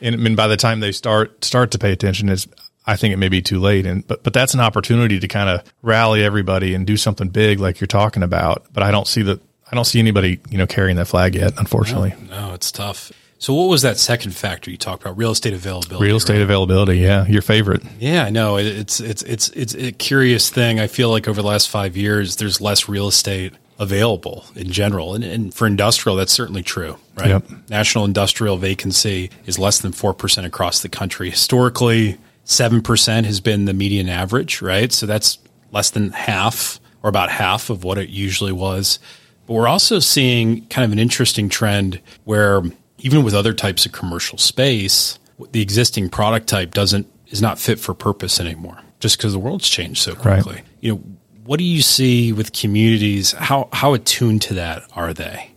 And 0.02 0.14
I 0.14 0.18
mean, 0.18 0.36
by 0.36 0.48
the 0.48 0.58
time 0.58 0.82
they 0.82 0.92
start 0.92 1.44
start 1.44 1.72
to 1.72 1.80
pay 1.80 1.92
attention, 1.92 2.30
it's 2.30 2.48
I 2.86 2.98
think 2.98 3.14
it 3.14 3.18
may 3.18 3.30
be 3.30 3.42
too 3.42 3.60
late. 3.60 3.86
And 3.86 4.06
but 4.06 4.22
but 4.22 4.34
that's 4.34 4.54
an 4.54 4.60
opportunity 4.60 5.20
to 5.20 5.28
kind 5.28 5.50
of 5.50 5.64
rally 5.82 6.24
everybody 6.24 6.76
and 6.76 6.86
do 6.86 6.98
something 6.98 7.30
big 7.30 7.60
like 7.60 7.80
you're 7.80 7.88
talking 7.88 8.22
about. 8.22 8.66
But 8.74 8.84
I 8.84 8.92
don't 8.92 9.08
see 9.08 9.24
that 9.24 9.42
I 9.72 9.76
don't 9.76 9.86
see 9.86 10.00
anybody 10.00 10.40
you 10.50 10.58
know 10.58 10.68
carrying 10.68 10.98
that 10.98 11.08
flag 11.08 11.36
yet. 11.36 11.54
Unfortunately, 11.58 12.14
no, 12.30 12.50
no 12.50 12.54
it's 12.54 12.72
tough. 12.72 13.12
So 13.44 13.54
what 13.54 13.68
was 13.68 13.82
that 13.82 13.98
second 13.98 14.32
factor 14.32 14.72
you 14.72 14.78
talked 14.78 15.04
about? 15.04 15.18
Real 15.18 15.32
estate 15.32 15.52
availability. 15.52 16.06
Real 16.06 16.16
estate 16.16 16.36
right? 16.36 16.44
availability, 16.44 17.00
yeah, 17.00 17.26
your 17.26 17.42
favorite. 17.42 17.84
Yeah, 18.00 18.24
I 18.24 18.30
know. 18.30 18.56
It's 18.56 19.02
it's 19.02 19.22
it's 19.24 19.50
it's 19.50 19.76
a 19.76 19.92
curious 19.92 20.50
thing. 20.50 20.80
I 20.80 20.88
feel 20.88 21.10
like 21.10 21.28
over 21.28 21.42
the 21.42 21.48
last 21.50 21.70
five 21.70 21.98
years, 21.98 22.38
there's 22.38 22.62
less 22.62 22.88
real 22.88 23.10
estate 23.10 23.52
available 23.80 24.46
in 24.56 24.72
general. 24.72 25.14
And, 25.14 25.26
and, 25.26 25.54
for 25.54 25.68
industrial, 25.68 26.16
that's 26.16 26.32
certainly 26.32 26.64
true, 26.64 26.96
right? 27.16 27.32
Yep. 27.32 27.44
National 27.70 28.06
industrial 28.06 28.56
vacancy 28.56 29.30
is 29.46 29.60
less 29.60 29.82
than 29.82 29.92
4% 29.92 30.46
across 30.46 30.82
the 30.82 30.88
country. 30.88 31.30
Historically, 31.30 32.18
7% 32.46 33.26
has 33.26 33.42
been 33.42 33.66
the 33.66 33.74
median 33.74 34.08
average, 34.08 34.62
right? 34.62 34.94
So 34.94 35.06
that's 35.06 35.38
less 35.74 35.90
than 35.90 36.12
half 36.12 36.80
or 37.02 37.10
about 37.10 37.30
half 37.30 37.70
of 37.70 37.84
what 37.84 37.98
it 37.98 38.08
usually 38.08 38.54
was. 38.54 39.00
But 39.48 39.56
we're 39.56 39.68
also 39.68 40.00
seeing 40.00 40.66
kind 40.68 40.86
of 40.86 40.94
an 40.94 41.00
interesting 41.00 41.50
trend 41.50 42.00
where 42.24 42.64
even 43.04 43.24
with 43.24 43.36
other 43.36 43.54
types 43.54 43.86
of 43.86 43.92
commercial 43.92 44.38
space, 44.38 45.20
the 45.52 45.62
existing 45.62 46.10
product 46.10 46.48
type 46.48 46.74
doesn't 46.74 47.06
is 47.28 47.42
not 47.42 47.60
fit 47.60 47.80
for 47.80 47.94
purpose 47.94 48.40
anymore 48.40 48.80
just 49.00 49.18
because 49.18 49.34
the 49.34 49.40
world's 49.40 49.70
changed 49.70 50.02
so 50.02 50.16
quickly. 50.16 50.56
Right. 50.56 50.66
You 50.80 50.94
know, 50.94 51.04
what 51.44 51.58
do 51.58 51.66
you 51.66 51.82
see 51.82 52.32
with 52.32 52.54
communities? 52.54 53.34
How 53.34 53.68
how 53.74 53.94
attuned 53.94 54.42
to 54.44 54.54
that 54.56 54.84
are 54.96 55.14
they? 55.14 55.52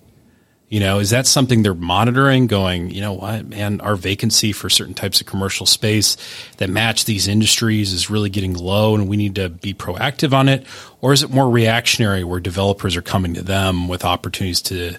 You 0.69 0.81
know, 0.81 0.99
is 0.99 1.11
that 1.11 1.29
something 1.29 1.63
they're 1.63 1.75
monitoring? 1.75 2.49
Going, 2.49 2.91
you 2.91 3.01
know 3.01 3.13
what, 3.13 3.47
man, 3.47 3.81
our 3.81 3.95
vacancy 3.95 4.51
for 4.51 4.69
certain 4.69 4.95
types 4.95 5.21
of 5.21 5.29
commercial 5.29 5.65
space 5.65 6.17
that 6.57 6.69
match 6.69 7.05
these 7.05 7.29
industries 7.29 7.93
is 7.93 8.11
really 8.11 8.31
getting 8.31 8.55
low, 8.55 8.97
and 8.97 9.07
we 9.07 9.17
need 9.17 9.37
to 9.37 9.49
be 9.49 9.73
proactive 9.73 10.33
on 10.33 10.49
it. 10.49 10.67
Or 11.01 11.13
is 11.13 11.23
it 11.23 11.31
more 11.31 11.49
reactionary, 11.49 12.25
where 12.25 12.41
developers 12.41 12.97
are 12.97 13.03
coming 13.03 13.35
to 13.35 13.43
them 13.43 13.87
with 13.87 14.05
opportunities 14.05 14.61
to 14.63 14.97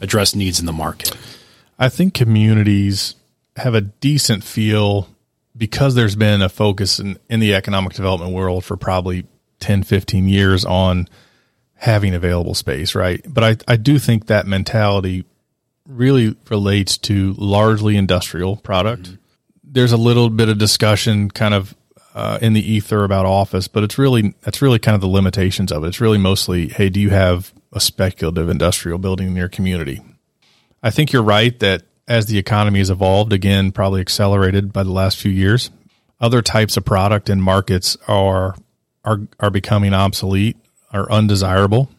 address 0.00 0.36
needs 0.36 0.60
in 0.60 0.66
the 0.66 0.72
market? 0.72 1.16
I 1.78 1.88
think 1.88 2.14
communities 2.14 3.14
have 3.56 3.74
a 3.74 3.80
decent 3.80 4.44
feel 4.44 5.08
because 5.56 5.94
there's 5.94 6.16
been 6.16 6.42
a 6.42 6.48
focus 6.48 6.98
in, 6.98 7.18
in 7.28 7.40
the 7.40 7.54
economic 7.54 7.92
development 7.92 8.32
world 8.32 8.64
for 8.64 8.76
probably 8.76 9.26
10, 9.60 9.82
15 9.82 10.28
years 10.28 10.64
on 10.64 11.08
having 11.74 12.14
available 12.14 12.54
space, 12.54 12.94
right? 12.94 13.24
But 13.28 13.44
I, 13.44 13.72
I 13.72 13.76
do 13.76 13.98
think 13.98 14.26
that 14.26 14.46
mentality 14.46 15.24
really 15.86 16.36
relates 16.50 16.98
to 16.98 17.34
largely 17.38 17.96
industrial 17.96 18.56
product. 18.56 19.04
Mm-hmm. 19.04 19.14
There's 19.64 19.92
a 19.92 19.96
little 19.96 20.30
bit 20.30 20.48
of 20.48 20.58
discussion 20.58 21.30
kind 21.30 21.54
of 21.54 21.74
uh, 22.14 22.38
in 22.42 22.52
the 22.52 22.72
ether 22.72 23.04
about 23.04 23.26
office, 23.26 23.68
but 23.68 23.84
it's 23.84 23.98
really 23.98 24.34
that's 24.42 24.60
really 24.60 24.78
kind 24.78 24.94
of 24.94 25.00
the 25.00 25.08
limitations 25.08 25.70
of 25.70 25.84
it. 25.84 25.88
It's 25.88 26.00
really 26.00 26.18
mostly, 26.18 26.68
hey, 26.68 26.88
do 26.88 27.00
you 27.00 27.10
have 27.10 27.52
a 27.72 27.80
speculative 27.80 28.48
industrial 28.48 28.98
building 28.98 29.28
in 29.28 29.36
your 29.36 29.48
community? 29.48 30.00
I 30.82 30.90
think 30.90 31.12
you're 31.12 31.22
right 31.22 31.58
that 31.60 31.82
as 32.06 32.26
the 32.26 32.38
economy 32.38 32.78
has 32.78 32.90
evolved, 32.90 33.32
again, 33.32 33.72
probably 33.72 34.00
accelerated 34.00 34.72
by 34.72 34.82
the 34.82 34.92
last 34.92 35.18
few 35.18 35.30
years, 35.30 35.70
other 36.20 36.42
types 36.42 36.76
of 36.76 36.84
product 36.84 37.28
and 37.28 37.42
markets 37.42 37.96
are 38.06 38.56
are 39.04 39.20
are 39.40 39.50
becoming 39.50 39.94
obsolete, 39.94 40.56
are 40.92 41.10
undesirable, 41.10 41.90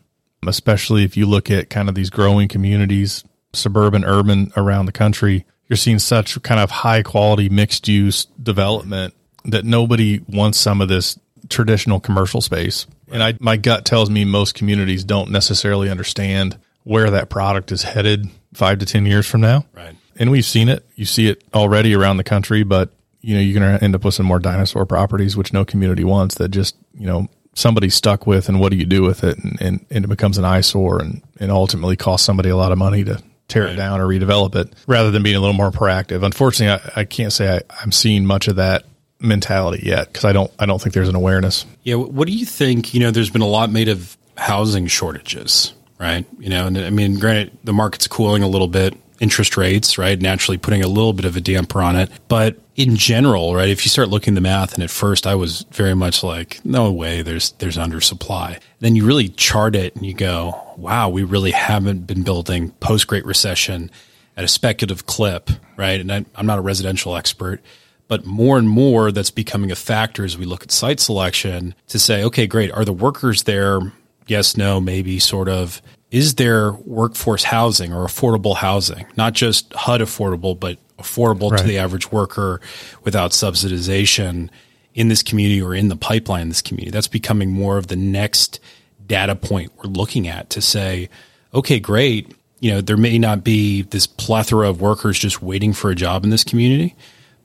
especially 0.46 1.04
if 1.04 1.16
you 1.16 1.26
look 1.26 1.50
at 1.50 1.70
kind 1.70 1.90
of 1.90 1.96
these 1.96 2.10
growing 2.10 2.48
communities, 2.48 3.24
suburban, 3.54 4.04
urban 4.04 4.52
around 4.58 4.86
the 4.86 4.92
country. 4.92 5.46
You're 5.68 5.78
seeing 5.78 6.00
such 6.00 6.42
kind 6.42 6.60
of 6.60 6.72
high 6.72 7.04
quality 7.04 7.48
mixed 7.48 7.88
use 7.88 8.26
development 8.42 9.14
that 9.46 9.66
nobody 9.66 10.20
wants 10.28 10.58
some 10.58 10.82
of 10.82 10.90
this 10.90 11.18
traditional 11.48 12.00
commercial 12.00 12.42
space. 12.42 12.88
And 13.12 13.24
I, 13.24 13.36
my 13.40 13.58
gut 13.58 13.86
tells 13.86 14.10
me 14.10 14.26
most 14.26 14.56
communities 14.56 15.04
don't 15.04 15.32
necessarily 15.32 15.90
understand 15.90 16.58
where 16.84 17.10
that 17.12 17.30
product 17.30 17.72
is 17.72 17.84
headed 17.84 18.28
five 18.54 18.80
to 18.80 18.86
10 18.86 19.06
years 19.06 19.28
from 19.28 19.42
now. 19.42 19.66
Right. 19.74 19.96
And 20.18 20.32
we've 20.32 20.46
seen 20.46 20.70
it. 20.70 20.86
You 20.96 21.06
see 21.06 21.28
it 21.28 21.44
already 21.54 21.96
around 21.96 22.18
the 22.18 22.24
country, 22.24 22.64
but 22.64 22.92
you 23.22 23.36
know, 23.36 23.42
you're 23.42 23.60
going 23.60 23.78
to 23.78 23.84
end 23.84 23.96
up 23.96 24.06
with 24.06 24.14
some 24.14 24.26
more 24.26 24.40
dinosaur 24.40 24.86
properties, 24.86 25.36
which 25.36 25.52
no 25.54 25.66
community 25.66 26.04
wants 26.04 26.36
that 26.36 26.50
just, 26.50 26.76
you 26.94 27.06
know, 27.06 27.28
somebody's 27.54 27.96
stuck 27.96 28.26
with 28.26 28.48
and 28.48 28.60
what 28.60 28.72
do 28.72 28.78
you 28.78 28.86
do 28.86 29.02
with 29.02 29.24
it? 29.24 29.38
And, 29.38 29.62
and, 29.62 29.86
and 29.90 30.06
it 30.06 30.08
becomes 30.08 30.38
an 30.38 30.46
eyesore 30.46 31.02
and, 31.02 31.22
and 31.40 31.52
ultimately 31.52 31.96
costs 31.96 32.26
somebody 32.26 32.50
a 32.50 32.56
lot 32.56 32.72
of 32.72 32.78
money 32.78 33.04
to 33.04 33.22
tear 33.48 33.66
right. 33.66 33.74
it 33.74 33.76
down 33.76 34.00
or 34.00 34.08
redevelop 34.08 34.56
it 34.56 34.74
rather 34.88 35.12
than 35.12 35.24
being 35.24 35.36
a 35.36 35.40
little 35.40 35.56
more 35.56 35.72
proactive. 35.72 36.24
Unfortunately, 36.24 36.92
I, 36.96 37.02
I 37.02 37.06
can't 37.06 37.34
say 37.34 37.58
I, 37.58 37.62
I'm 37.82 37.92
seeing 37.92 38.26
much 38.26 38.48
of 38.48 38.56
that 38.58 38.86
mentality 39.20 39.86
yet 39.86 40.08
because 40.08 40.24
I 40.24 40.32
don't, 40.32 40.52
I 40.58 40.66
don't 40.66 40.82
think 40.82 40.94
there's 40.94 41.10
an 41.10 41.16
awareness. 41.16 41.66
Yeah. 41.84 41.96
What 41.96 42.28
do 42.28 42.34
you 42.34 42.46
think? 42.46 42.94
You 42.94 43.02
know, 43.02 43.12
there's 43.12 43.30
been 43.30 43.42
a 43.42 43.48
lot 43.48 43.70
made 43.70 43.90
of 43.90 44.18
housing 44.38 44.88
shortages, 44.88 45.74
right? 46.00 46.26
You 46.40 46.50
know, 46.50 46.68
and 46.68 46.78
I 46.78 46.90
mean, 46.90 47.20
granted, 47.20 47.58
the 47.64 47.74
market's 47.74 48.08
cooling 48.08 48.44
a 48.44 48.48
little 48.48 48.68
bit 48.68 48.96
interest 49.20 49.58
rates, 49.58 49.98
right? 49.98 50.20
Naturally 50.20 50.58
putting 50.58 50.82
a 50.82 50.88
little 50.88 51.14
bit 51.14 51.26
of 51.26 51.36
a 51.36 51.42
damper 51.42 51.82
on 51.82 51.96
it. 51.96 52.10
But 52.28 52.58
in 52.76 52.96
general, 52.96 53.54
right, 53.54 53.70
if 53.70 53.86
you 53.86 53.90
start 53.90 54.08
looking 54.08 54.34
the 54.34 54.42
math, 54.42 54.74
and 54.74 54.84
at 54.84 54.90
first 54.90 55.28
I 55.28 55.36
was 55.36 55.66
very 55.72 55.94
much 55.94 56.24
like, 56.24 56.64
no 56.64 56.92
way, 56.92 57.22
there's 57.22 57.52
there's 57.54 57.78
undersupply. 57.78 58.60
Then 58.80 58.96
you 58.96 59.06
really 59.06 59.30
chart 59.30 59.76
it 59.76 59.96
and 59.96 60.06
you 60.06 60.14
go, 60.14 60.74
wow, 60.78 61.10
we 61.10 61.24
really 61.24 61.52
haven't 61.52 62.08
been 62.08 62.24
building 62.24 62.72
post 62.80 63.08
Great 63.08 63.26
Recession 63.26 63.92
at 64.38 64.46
a 64.46 64.48
speculative 64.48 65.06
clip, 65.06 65.50
right? 65.76 66.00
And 66.00 66.12
I, 66.12 66.26
I'm 66.36 66.46
not 66.46 66.60
a 66.60 66.62
residential 66.62 67.18
expert, 67.18 67.62
but 68.08 68.26
more 68.26 68.58
and 68.58 68.70
more 68.70 69.12
that's 69.12 69.32
becoming 69.32 69.70
a 69.70 69.76
factor 69.76 70.24
as 70.24 70.38
we 70.38 70.46
look 70.46 70.64
at 70.64 70.72
site 70.72 71.02
selection 71.02 71.76
to 71.88 72.00
say, 72.00 72.24
okay, 72.24 72.48
great, 72.48 72.72
are 72.72 72.86
the 72.86 72.94
workers 72.94 73.44
there? 73.44 73.82
Yes, 74.30 74.56
no, 74.56 74.80
maybe, 74.80 75.20
sort 75.20 75.50
of 75.50 75.82
is 76.12 76.36
there 76.36 76.72
workforce 76.72 77.44
housing 77.44 77.94
or 77.94 78.06
affordable 78.06 78.56
housing, 78.56 79.06
not 79.16 79.34
just 79.34 79.74
HUD 79.74 80.02
affordable, 80.02 80.60
but 80.60 80.78
affordable 80.98 81.52
right. 81.52 81.60
to 81.60 81.68
the 81.68 81.78
average 81.78 82.12
worker 82.12 82.60
without 83.04 83.32
subsidization 83.32 84.50
in 84.96 85.08
this 85.08 85.22
community 85.22 85.62
or 85.62 85.76
in 85.76 85.88
the 85.88 85.96
pipeline 85.96 86.44
in 86.44 86.50
this 86.50 86.62
community? 86.62 86.92
That's 86.92 87.08
becoming 87.08 87.52
more 87.52 87.78
of 87.78 87.88
the 87.88 87.96
next 87.96 88.60
data 89.06 89.36
point 89.36 89.72
we're 89.78 89.90
looking 89.90 90.28
at 90.28 90.50
to 90.52 90.62
say, 90.62 91.10
okay, 91.54 91.80
great. 91.80 92.34
You 92.60 92.72
know, 92.72 92.82
there 92.82 92.98
may 92.98 93.18
not 93.18 93.44
be 93.44 93.84
this 93.84 94.08
plethora 94.08 94.70
of 94.70 94.82
workers 94.82 95.18
just 95.18 95.42
waiting 95.42 95.74
for 95.74 95.92
a 95.92 95.96
job 95.96 96.24
in 96.24 96.30
this 96.30 96.44
community, 96.44 96.96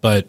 but 0.00 0.26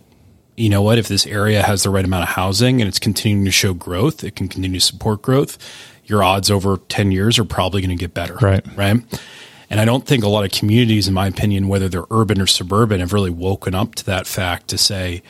you 0.58 0.70
know 0.70 0.82
what? 0.82 0.98
If 0.98 1.08
this 1.08 1.26
area 1.26 1.62
has 1.63 1.84
the 1.84 1.89
right 1.89 2.06
amount 2.06 2.24
of 2.24 2.30
housing 2.30 2.82
and 2.82 2.88
it's 2.88 3.00
continuing 3.00 3.46
to 3.46 3.52
show 3.52 3.74
growth, 3.74 4.24
it 4.24 4.36
can 4.36 4.48
continue 4.48 4.80
to 4.80 4.86
support 4.86 5.22
growth 5.22 5.58
your 6.06 6.24
odds 6.24 6.52
over 6.52 6.78
10 6.89 7.12
years 7.12 7.39
are 7.39 7.46
probably 7.46 7.82
going 7.82 7.96
to 7.96 8.02
get 8.02 8.13
better. 8.13 8.36
Right. 8.36 8.65
Right. 8.76 9.04
And 9.70 9.80
I 9.80 9.86
don't 9.86 10.06
think 10.06 10.24
a 10.24 10.28
lot 10.28 10.46
of 10.46 10.52
communities, 10.52 11.08
in 11.08 11.13
my 11.13 11.28
opinion, 11.28 11.68
whether 11.68 11.89
they're 11.89 12.06
urban 12.12 12.39
or 12.39 12.48
suburban, 12.48 13.00
have 13.00 13.13
really 13.13 13.32
woken 13.32 13.74
up 13.74 13.96
to 13.96 14.06
that 14.06 14.28
fact 14.28 14.68
to 14.70 14.78
say, 14.78 15.24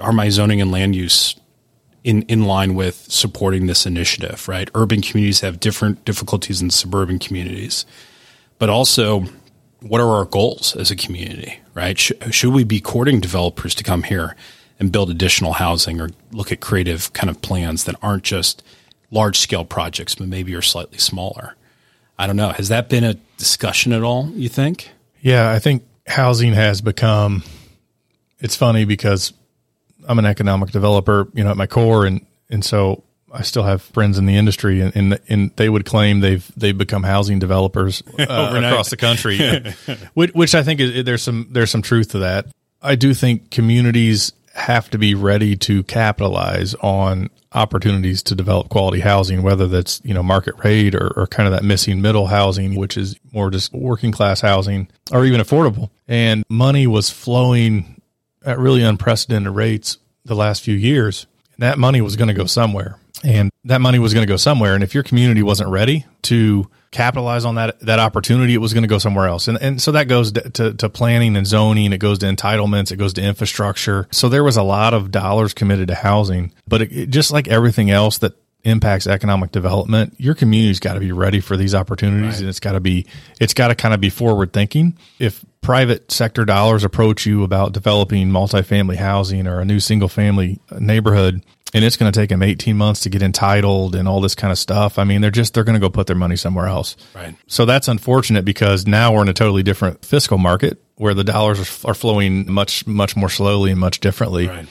are 0.00 0.12
my 0.12 0.28
zoning 0.28 0.60
and 0.60 0.72
land 0.72 0.96
use 0.96 1.36
in, 2.02 2.22
in 2.22 2.44
line 2.44 2.74
with 2.74 2.96
supporting 3.08 3.66
this 3.66 3.86
initiative, 3.86 4.48
right? 4.48 4.68
Urban 4.74 5.02
communities 5.02 5.40
have 5.40 5.60
different 5.60 6.04
difficulties 6.04 6.60
than 6.60 6.70
suburban 6.70 7.18
communities. 7.18 7.86
But 8.58 8.70
also, 8.70 9.26
what 9.80 10.00
are 10.00 10.10
our 10.10 10.24
goals 10.24 10.74
as 10.74 10.90
a 10.90 10.96
community, 10.96 11.60
right? 11.74 11.96
Sh- 11.96 12.12
should 12.30 12.52
we 12.52 12.64
be 12.64 12.80
courting 12.80 13.20
developers 13.20 13.74
to 13.76 13.84
come 13.84 14.02
here 14.02 14.34
and 14.80 14.90
build 14.90 15.10
additional 15.10 15.54
housing 15.54 16.00
or 16.00 16.10
look 16.32 16.50
at 16.50 16.60
creative 16.60 17.12
kind 17.12 17.30
of 17.30 17.40
plans 17.40 17.84
that 17.84 17.94
aren't 18.02 18.24
just– 18.24 18.64
large 19.10 19.38
scale 19.38 19.64
projects, 19.64 20.14
but 20.14 20.28
maybe 20.28 20.52
you're 20.52 20.62
slightly 20.62 20.98
smaller. 20.98 21.54
I 22.18 22.26
don't 22.26 22.36
know. 22.36 22.50
Has 22.50 22.68
that 22.68 22.88
been 22.88 23.04
a 23.04 23.14
discussion 23.36 23.92
at 23.92 24.02
all, 24.02 24.28
you 24.30 24.48
think? 24.48 24.90
Yeah, 25.20 25.50
I 25.50 25.58
think 25.58 25.84
housing 26.06 26.52
has 26.52 26.80
become 26.80 27.42
it's 28.40 28.56
funny 28.56 28.84
because 28.84 29.32
I'm 30.06 30.18
an 30.18 30.26
economic 30.26 30.70
developer, 30.70 31.28
you 31.34 31.44
know, 31.44 31.50
at 31.50 31.56
my 31.56 31.66
core 31.66 32.06
and 32.06 32.24
and 32.50 32.64
so 32.64 33.04
I 33.32 33.42
still 33.42 33.62
have 33.62 33.82
friends 33.82 34.16
in 34.18 34.26
the 34.26 34.36
industry 34.36 34.80
and 34.80 34.94
and, 34.96 35.20
and 35.28 35.50
they 35.56 35.68
would 35.68 35.84
claim 35.84 36.20
they've 36.20 36.50
they've 36.56 36.76
become 36.76 37.02
housing 37.02 37.38
developers 37.38 38.02
uh, 38.18 38.22
across 38.22 38.90
the 38.90 38.96
country. 38.96 39.38
which, 40.14 40.32
which 40.32 40.54
I 40.54 40.62
think 40.62 40.80
is, 40.80 41.04
there's 41.04 41.22
some 41.22 41.48
there's 41.50 41.70
some 41.70 41.82
truth 41.82 42.12
to 42.12 42.20
that. 42.20 42.46
I 42.80 42.94
do 42.94 43.12
think 43.12 43.50
communities 43.50 44.32
have 44.58 44.90
to 44.90 44.98
be 44.98 45.14
ready 45.14 45.56
to 45.56 45.82
capitalize 45.84 46.74
on 46.76 47.30
opportunities 47.52 48.22
to 48.24 48.34
develop 48.34 48.68
quality 48.68 49.00
housing, 49.00 49.42
whether 49.42 49.66
that's, 49.66 50.00
you 50.04 50.12
know, 50.12 50.22
market 50.22 50.54
rate 50.62 50.94
or, 50.94 51.12
or 51.16 51.26
kind 51.26 51.46
of 51.46 51.52
that 51.52 51.64
missing 51.64 52.02
middle 52.02 52.26
housing, 52.26 52.74
which 52.74 52.96
is 52.96 53.16
more 53.32 53.50
just 53.50 53.72
working 53.72 54.12
class 54.12 54.40
housing 54.40 54.88
or 55.12 55.24
even 55.24 55.40
affordable. 55.40 55.90
and 56.06 56.44
money 56.48 56.86
was 56.86 57.10
flowing 57.10 58.00
at 58.44 58.58
really 58.58 58.82
unprecedented 58.82 59.54
rates 59.54 59.98
the 60.24 60.34
last 60.34 60.62
few 60.62 60.74
years. 60.74 61.26
And 61.54 61.62
that 61.62 61.78
money 61.78 62.00
was 62.00 62.16
going 62.16 62.28
to 62.28 62.34
go 62.34 62.46
somewhere, 62.46 62.98
and 63.24 63.50
that 63.64 63.80
money 63.80 63.98
was 63.98 64.14
going 64.14 64.26
to 64.26 64.30
go 64.30 64.36
somewhere. 64.36 64.74
And 64.74 64.84
if 64.84 64.94
your 64.94 65.02
community 65.02 65.42
wasn't 65.42 65.70
ready 65.70 66.06
to 66.22 66.68
capitalize 66.90 67.44
on 67.44 67.56
that 67.56 67.78
that 67.80 67.98
opportunity, 67.98 68.54
it 68.54 68.58
was 68.58 68.72
going 68.72 68.82
to 68.82 68.88
go 68.88 68.98
somewhere 68.98 69.26
else. 69.26 69.48
And 69.48 69.58
and 69.60 69.80
so 69.80 69.92
that 69.92 70.08
goes 70.08 70.32
to, 70.32 70.74
to, 70.74 70.88
planning 70.88 71.36
and 71.36 71.46
zoning. 71.46 71.92
It 71.92 71.98
goes 71.98 72.18
to 72.20 72.26
entitlements. 72.26 72.92
It 72.92 72.96
goes 72.96 73.12
to 73.14 73.22
infrastructure. 73.22 74.08
So 74.10 74.28
there 74.28 74.44
was 74.44 74.56
a 74.56 74.62
lot 74.62 74.94
of 74.94 75.10
dollars 75.10 75.54
committed 75.54 75.88
to 75.88 75.94
housing, 75.94 76.52
but 76.66 76.82
it, 76.82 76.92
it, 76.92 77.10
just 77.10 77.30
like 77.30 77.48
everything 77.48 77.90
else 77.90 78.18
that 78.18 78.34
impacts 78.64 79.06
economic 79.06 79.52
development, 79.52 80.14
your 80.18 80.34
community's 80.34 80.80
got 80.80 80.94
to 80.94 81.00
be 81.00 81.12
ready 81.12 81.40
for 81.40 81.56
these 81.56 81.74
opportunities, 81.74 82.34
right. 82.34 82.40
and 82.40 82.48
it's 82.48 82.60
got 82.60 82.72
to 82.72 82.80
be 82.80 83.06
it's 83.40 83.54
got 83.54 83.68
to 83.68 83.74
kind 83.74 83.94
of 83.94 84.00
be 84.00 84.10
forward 84.10 84.52
thinking. 84.52 84.96
If 85.18 85.44
private 85.60 86.10
sector 86.10 86.44
dollars 86.44 86.84
approach 86.84 87.26
you 87.26 87.44
about 87.44 87.72
developing 87.72 88.28
multifamily 88.28 88.96
housing 88.96 89.46
or 89.46 89.60
a 89.60 89.64
new 89.64 89.80
single 89.80 90.08
family 90.08 90.60
neighborhood, 90.78 91.44
and 91.74 91.84
it's 91.84 91.96
going 91.96 92.10
to 92.10 92.18
take 92.18 92.30
them 92.30 92.42
18 92.42 92.76
months 92.76 93.00
to 93.00 93.10
get 93.10 93.22
entitled 93.22 93.94
and 93.94 94.08
all 94.08 94.20
this 94.20 94.34
kind 94.34 94.50
of 94.50 94.58
stuff. 94.58 94.98
I 94.98 95.04
mean, 95.04 95.20
they're 95.20 95.30
just 95.30 95.54
they're 95.54 95.64
going 95.64 95.74
to 95.74 95.80
go 95.80 95.90
put 95.90 96.06
their 96.06 96.16
money 96.16 96.36
somewhere 96.36 96.66
else. 96.66 96.96
Right. 97.14 97.34
So 97.46 97.64
that's 97.64 97.88
unfortunate 97.88 98.44
because 98.44 98.86
now 98.86 99.12
we're 99.14 99.22
in 99.22 99.28
a 99.28 99.34
totally 99.34 99.62
different 99.62 100.04
fiscal 100.04 100.38
market 100.38 100.82
where 100.96 101.14
the 101.14 101.24
dollars 101.24 101.84
are, 101.84 101.90
are 101.90 101.94
flowing 101.94 102.50
much 102.50 102.86
much 102.86 103.16
more 103.16 103.28
slowly 103.28 103.70
and 103.70 103.80
much 103.80 104.00
differently. 104.00 104.48
Right. 104.48 104.66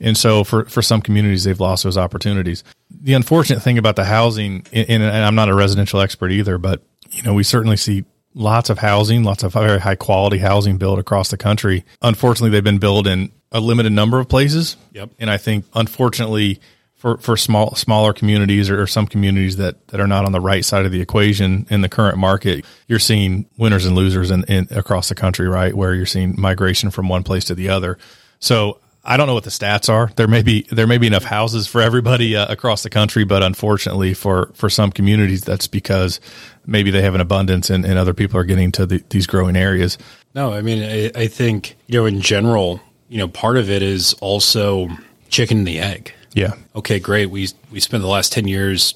And 0.00 0.16
so 0.16 0.44
for 0.44 0.64
for 0.64 0.82
some 0.82 1.02
communities 1.02 1.44
they've 1.44 1.60
lost 1.60 1.84
those 1.84 1.98
opportunities. 1.98 2.64
The 2.90 3.14
unfortunate 3.14 3.60
thing 3.60 3.78
about 3.78 3.96
the 3.96 4.04
housing 4.04 4.66
and, 4.72 5.02
and 5.02 5.04
I'm 5.04 5.34
not 5.34 5.48
a 5.48 5.54
residential 5.54 6.00
expert 6.00 6.32
either, 6.32 6.58
but 6.58 6.82
you 7.10 7.22
know, 7.22 7.34
we 7.34 7.42
certainly 7.42 7.76
see 7.76 8.04
lots 8.38 8.70
of 8.70 8.78
housing, 8.78 9.24
lots 9.24 9.42
of 9.42 9.52
very 9.52 9.80
high 9.80 9.96
quality 9.96 10.38
housing 10.38 10.78
built 10.78 10.98
across 10.98 11.30
the 11.30 11.36
country. 11.36 11.84
Unfortunately, 12.00 12.50
they've 12.50 12.64
been 12.64 12.78
built 12.78 13.06
in 13.06 13.32
a 13.52 13.60
limited 13.60 13.92
number 13.92 14.18
of 14.18 14.28
places. 14.28 14.76
Yep. 14.92 15.10
And 15.18 15.30
I 15.30 15.36
think 15.36 15.64
unfortunately 15.74 16.60
for, 16.94 17.16
for 17.18 17.36
small 17.36 17.74
smaller 17.74 18.12
communities 18.12 18.70
or, 18.70 18.82
or, 18.82 18.86
some 18.86 19.06
communities 19.06 19.56
that, 19.56 19.86
that 19.88 20.00
are 20.00 20.06
not 20.06 20.24
on 20.24 20.32
the 20.32 20.40
right 20.40 20.64
side 20.64 20.84
of 20.84 20.92
the 20.92 21.00
equation 21.00 21.66
in 21.70 21.80
the 21.80 21.88
current 21.88 22.18
market, 22.18 22.64
you're 22.86 22.98
seeing 22.98 23.46
winners 23.56 23.86
and 23.86 23.94
losers 23.94 24.30
in, 24.30 24.44
in 24.44 24.66
across 24.70 25.08
the 25.08 25.14
country, 25.14 25.48
right? 25.48 25.74
Where 25.74 25.94
you're 25.94 26.06
seeing 26.06 26.34
migration 26.38 26.90
from 26.90 27.08
one 27.08 27.22
place 27.22 27.44
to 27.44 27.54
the 27.54 27.68
other. 27.68 27.98
So 28.40 28.80
I 29.08 29.16
don't 29.16 29.26
know 29.26 29.32
what 29.32 29.44
the 29.44 29.50
stats 29.50 29.88
are. 29.88 30.12
There 30.16 30.28
may 30.28 30.42
be 30.42 30.66
there 30.70 30.86
may 30.86 30.98
be 30.98 31.06
enough 31.06 31.24
houses 31.24 31.66
for 31.66 31.80
everybody 31.80 32.36
uh, 32.36 32.52
across 32.52 32.82
the 32.82 32.90
country, 32.90 33.24
but 33.24 33.42
unfortunately 33.42 34.12
for 34.12 34.50
for 34.52 34.68
some 34.68 34.92
communities, 34.92 35.42
that's 35.42 35.66
because 35.66 36.20
maybe 36.66 36.90
they 36.90 37.00
have 37.00 37.14
an 37.14 37.22
abundance 37.22 37.70
and, 37.70 37.86
and 37.86 37.98
other 37.98 38.12
people 38.12 38.38
are 38.38 38.44
getting 38.44 38.70
to 38.72 38.84
the, 38.84 39.02
these 39.08 39.26
growing 39.26 39.56
areas. 39.56 39.96
No, 40.34 40.52
I 40.52 40.60
mean 40.60 40.82
I, 40.82 41.22
I 41.22 41.26
think 41.26 41.76
you 41.86 41.98
know 41.98 42.04
in 42.04 42.20
general, 42.20 42.82
you 43.08 43.16
know, 43.16 43.28
part 43.28 43.56
of 43.56 43.70
it 43.70 43.82
is 43.82 44.12
also 44.20 44.88
chicken 45.30 45.58
and 45.58 45.66
the 45.66 45.80
egg. 45.80 46.12
Yeah. 46.34 46.52
Okay, 46.76 47.00
great. 47.00 47.30
We 47.30 47.48
we 47.72 47.80
spent 47.80 48.02
the 48.02 48.08
last 48.08 48.30
ten 48.30 48.46
years 48.46 48.94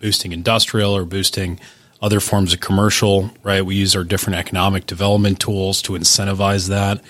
boosting 0.00 0.32
industrial 0.32 0.92
or 0.92 1.04
boosting 1.04 1.60
other 2.02 2.18
forms 2.18 2.52
of 2.52 2.58
commercial, 2.58 3.30
right? 3.44 3.64
We 3.64 3.76
use 3.76 3.94
our 3.94 4.02
different 4.02 4.40
economic 4.40 4.86
development 4.86 5.38
tools 5.38 5.80
to 5.82 5.92
incentivize 5.92 6.68
that 6.68 7.00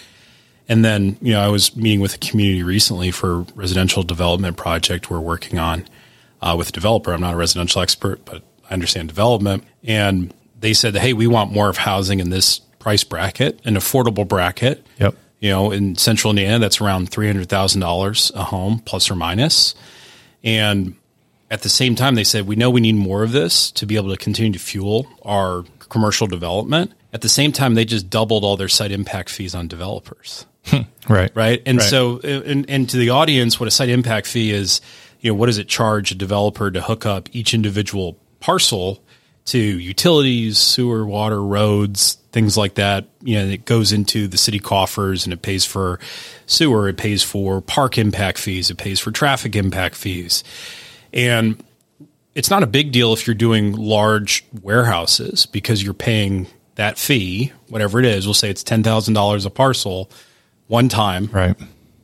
and 0.73 0.83
then, 0.83 1.19
you 1.21 1.35
know, 1.35 1.41
I 1.43 1.49
was 1.49 1.77
meeting 1.77 2.01
with 2.01 2.15
a 2.15 2.19
community 2.19 2.63
recently 2.63 3.11
for 3.11 3.41
a 3.41 3.47
residential 3.55 4.03
development 4.03 4.57
project 4.57 5.11
we're 5.11 5.21
working 5.21 5.59
on 5.59 5.85
uh, 6.41 6.55
with 6.57 6.71
a 6.71 6.73
developer. 6.73 7.13
I'm 7.13 7.21
not 7.21 7.35
a 7.35 7.37
residential 7.37 7.83
expert, 7.83 8.25
but 8.25 8.43
I 8.71 8.73
understand 8.73 9.09
development. 9.09 9.65
And 9.85 10.33
they 10.59 10.73
said, 10.73 10.97
hey, 10.97 11.13
we 11.13 11.27
want 11.27 11.53
more 11.53 11.69
of 11.69 11.77
housing 11.77 12.21
in 12.21 12.31
this 12.31 12.61
price 12.79 13.05
bracket, 13.05 13.61
an 13.67 13.75
affordable 13.75 14.27
bracket. 14.27 14.87
Yep. 14.99 15.15
You 15.41 15.51
know, 15.51 15.73
in 15.73 15.97
central 15.97 16.31
Indiana, 16.31 16.59
that's 16.59 16.81
around 16.81 17.11
$300,000 17.11 18.35
a 18.35 18.45
home, 18.45 18.79
plus 18.79 19.11
or 19.11 19.15
minus. 19.15 19.75
And 20.43 20.95
at 21.51 21.61
the 21.61 21.69
same 21.69 21.95
time, 21.95 22.15
they 22.15 22.25
said, 22.25 22.47
we 22.47 22.57
know 22.57 22.71
we 22.71 22.81
need 22.81 22.95
more 22.95 23.23
of 23.23 23.33
this 23.33 23.71
to 23.73 23.85
be 23.85 23.97
able 23.97 24.09
to 24.09 24.17
continue 24.17 24.53
to 24.53 24.59
fuel 24.59 25.07
our 25.21 25.65
commercial 25.91 26.27
development. 26.27 26.93
At 27.13 27.21
the 27.21 27.29
same 27.29 27.53
time, 27.53 27.75
they 27.75 27.85
just 27.85 28.09
doubled 28.09 28.43
all 28.43 28.57
their 28.57 28.69
site 28.69 28.91
impact 28.91 29.29
fees 29.29 29.55
on 29.55 29.69
developers. 29.69 30.47
right. 31.09 31.33
Right. 31.35 31.63
And 31.67 31.79
right. 31.79 31.89
so, 31.89 32.21
and, 32.21 32.69
and 32.69 32.89
to 32.91 32.97
the 32.97 33.11
audience, 33.11 33.59
what 33.59 33.67
a 33.67 33.71
site 33.71 33.89
impact 33.89 34.27
fee 34.27 34.53
is, 34.53 34.81
you 35.21 35.31
know, 35.31 35.35
what 35.35 35.47
does 35.47 35.59
it 35.59 35.69
charge 35.69 36.11
a 36.11 36.15
developer 36.15 36.71
to 36.71 36.81
hook 36.81 37.07
up 37.07 37.29
each 37.33 37.55
individual 37.55 38.17
parcel 38.41 39.03
to 39.45 39.59
utilities, 39.59 40.59
sewer, 40.59 41.05
water, 41.05 41.43
roads, 41.43 42.15
things 42.33 42.57
like 42.57 42.75
that. 42.75 43.07
You 43.23 43.39
know, 43.39 43.47
it 43.47 43.65
goes 43.65 43.93
into 43.93 44.29
the 44.29 44.37
city 44.37 44.59
coffers 44.59 45.25
and 45.25 45.33
it 45.33 45.43
pays 45.43 45.65
for 45.65 45.99
sewer, 46.47 46.89
it 46.89 46.97
pays 46.97 47.23
for 47.23 47.61
park 47.61 47.99
impact 47.99 48.39
fees, 48.39 48.71
it 48.71 48.79
pays 48.79 49.01
for 49.01 49.11
traffic 49.11 49.57
impact 49.57 49.95
fees. 49.95 50.45
And 51.13 51.63
it's 52.35 52.51
not 52.51 52.63
a 52.63 52.67
big 52.67 52.93
deal 52.93 53.13
if 53.13 53.27
you're 53.27 53.35
doing 53.35 53.73
large 53.73 54.45
warehouses 54.63 55.47
because 55.47 55.83
you're 55.83 55.93
paying 55.93 56.47
that 56.77 56.99
fee, 56.99 57.53
whatever 57.69 57.99
it 57.99 58.07
is. 58.07 58.27
We'll 58.27 58.35
say 58.35 58.49
it's 58.49 58.65
$10,000 58.65 59.47
a 59.47 59.51
parcel 59.51 60.11
one 60.73 60.89
time 60.89 61.29
right. 61.33 61.55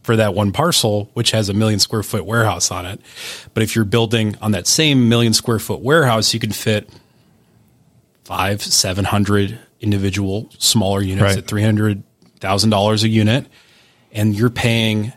for 0.03 0.15
that 0.17 0.35
one 0.35 0.53
parcel, 0.53 1.09
which 1.15 1.31
has 1.31 1.49
a 1.49 1.55
million 1.55 1.79
square 1.79 2.03
foot 2.03 2.27
warehouse 2.27 2.71
on 2.71 2.85
it. 2.85 3.01
But 3.55 3.63
if 3.63 3.75
you're 3.75 3.87
building 3.87 4.37
on 4.43 4.53
that 4.53 4.67
same 4.67 5.09
million 5.09 5.33
square 5.33 5.59
foot 5.59 5.81
warehouse, 5.81 6.35
you 6.35 6.39
can 6.39 6.53
fit 6.53 6.91
five, 8.25 8.61
seven 8.61 9.07
hundred 9.07 9.59
individual 9.81 10.51
smaller 10.59 11.01
units 11.01 11.23
right. 11.23 11.39
at 11.39 11.47
three 11.47 11.63
hundred 11.63 12.03
thousand 12.41 12.69
dollars 12.69 13.05
a 13.05 13.09
unit, 13.09 13.47
and 14.13 14.37
you're 14.37 14.51
paying 14.51 15.15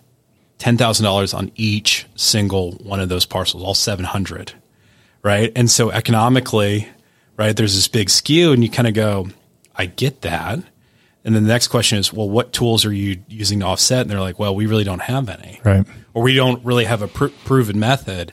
ten 0.57 0.77
thousand 0.77 1.03
dollars 1.03 1.33
on 1.33 1.51
each 1.55 2.07
single 2.15 2.71
one 2.75 3.01
of 3.01 3.09
those 3.09 3.25
parcels, 3.25 3.63
all 3.63 3.73
seven 3.73 4.05
hundred, 4.05 4.53
right? 5.23 5.51
And 5.57 5.69
so 5.69 5.91
economically, 5.91 6.87
right, 7.35 7.53
there's 7.53 7.75
this 7.75 7.89
big 7.89 8.09
skew, 8.09 8.53
and 8.53 8.63
you 8.63 8.69
kind 8.69 8.87
of 8.87 8.93
go, 8.93 9.27
I 9.75 9.87
get 9.87 10.21
that. 10.21 10.59
And 11.23 11.35
then 11.35 11.43
the 11.43 11.49
next 11.49 11.67
question 11.67 11.99
is, 11.99 12.11
well, 12.11 12.29
what 12.29 12.51
tools 12.51 12.83
are 12.85 12.93
you 12.93 13.21
using 13.27 13.59
to 13.59 13.67
offset? 13.67 14.01
And 14.01 14.09
they're 14.09 14.19
like, 14.19 14.39
well, 14.39 14.55
we 14.55 14.65
really 14.65 14.83
don't 14.83 15.01
have 15.01 15.29
any, 15.29 15.59
right? 15.63 15.85
Or 16.13 16.23
we 16.23 16.33
don't 16.33 16.63
really 16.65 16.85
have 16.85 17.01
a 17.01 17.07
pr- 17.07 17.27
proven 17.45 17.79
method. 17.79 18.31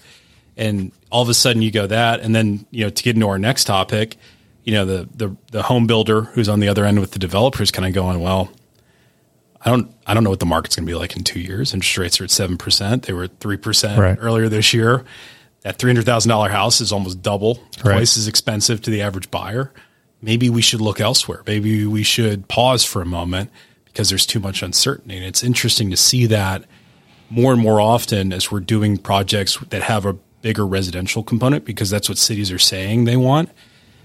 And 0.57 0.93
all 1.11 1.23
of 1.23 1.29
a 1.29 1.35
sudden, 1.35 1.63
you 1.63 1.71
go 1.71 1.87
that, 1.87 2.21
and 2.21 2.35
then 2.35 2.67
you 2.71 2.85
know 2.85 2.91
to 2.91 3.03
get 3.03 3.15
into 3.15 3.29
our 3.29 3.39
next 3.39 3.65
topic, 3.65 4.17
you 4.65 4.73
know 4.73 4.85
the 4.85 5.09
the 5.15 5.37
the 5.53 5.63
home 5.63 5.87
builder 5.87 6.23
who's 6.23 6.49
on 6.49 6.61
the 6.61 6.69
other 6.69 6.85
end 6.85 6.99
with 6.99 7.13
the 7.13 7.19
developers 7.19 7.71
kind 7.71 7.87
of 7.87 7.95
going, 7.95 8.21
well, 8.21 8.51
I 9.61 9.71
don't 9.71 9.95
I 10.07 10.15
don't 10.15 10.25
know 10.25 10.31
what 10.31 10.41
the 10.41 10.47
market's 10.47 10.75
going 10.75 10.87
to 10.87 10.91
be 10.91 10.97
like 10.97 11.15
in 11.15 11.23
two 11.23 11.41
years. 11.41 11.75
Interest 11.75 11.99
rates 11.99 12.21
are 12.21 12.25
at 12.25 12.31
seven 12.31 12.59
percent; 12.59 13.05
they 13.05 13.13
were 13.13 13.29
three 13.29 13.57
percent 13.57 14.01
right. 14.01 14.19
earlier 14.21 14.49
this 14.49 14.75
year. 14.75 15.05
That 15.61 15.77
three 15.79 15.91
hundred 15.91 16.07
thousand 16.07 16.31
dollar 16.31 16.49
house 16.49 16.81
is 16.81 16.91
almost 16.91 17.23
double, 17.23 17.61
right. 17.85 17.93
twice 17.93 18.17
as 18.17 18.27
expensive 18.27 18.83
to 18.83 18.91
the 18.91 19.03
average 19.03 19.31
buyer 19.31 19.73
maybe 20.21 20.51
we 20.51 20.63
should 20.63 20.81
look 20.81 21.01
elsewhere. 21.01 21.43
Maybe 21.47 21.87
we 21.87 22.03
should 22.03 22.49
pause 22.49 22.85
for 22.85 23.03
a 23.03 23.07
moment 23.07 23.51
because 23.85 24.09
there's 24.09 24.27
too 24.27 24.41
much 24.41 24.63
uncertainty. 24.63 25.17
And 25.17 25.25
it's 25.25 25.43
interesting 25.43 25.91
to 25.91 25.97
see 25.97 26.27
that 26.27 26.65
more 27.31 27.53
and 27.53 27.61
more 27.61 27.81
often 27.81 28.33
as 28.33 28.51
we're 28.51 28.61
doing 28.61 28.97
projects 28.97 29.59
that 29.71 29.83
have 29.83 30.07
a 30.07 30.15
bigger 30.43 30.67
residential 30.67 31.23
component 31.23 31.65
because 31.65 31.91
that's 31.91 32.09
what 32.09 32.19
cities 32.19 32.51
are 32.51 32.59
saying 32.59 33.05
they 33.05 33.17
want. 33.17 33.51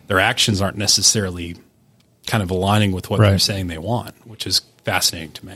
Their 0.07 0.19
actions 0.19 0.61
aren't 0.61 0.77
necessarily 0.77 1.55
kind 2.27 2.43
of 2.43 2.51
aligning 2.51 2.91
with 2.91 3.09
what 3.09 3.19
right. 3.19 3.29
they're 3.29 3.39
saying 3.39 3.67
they 3.67 3.77
want, 3.77 4.15
which 4.27 4.47
is 4.47 4.61
fascinating 4.83 5.31
to 5.33 5.45
me. 5.45 5.55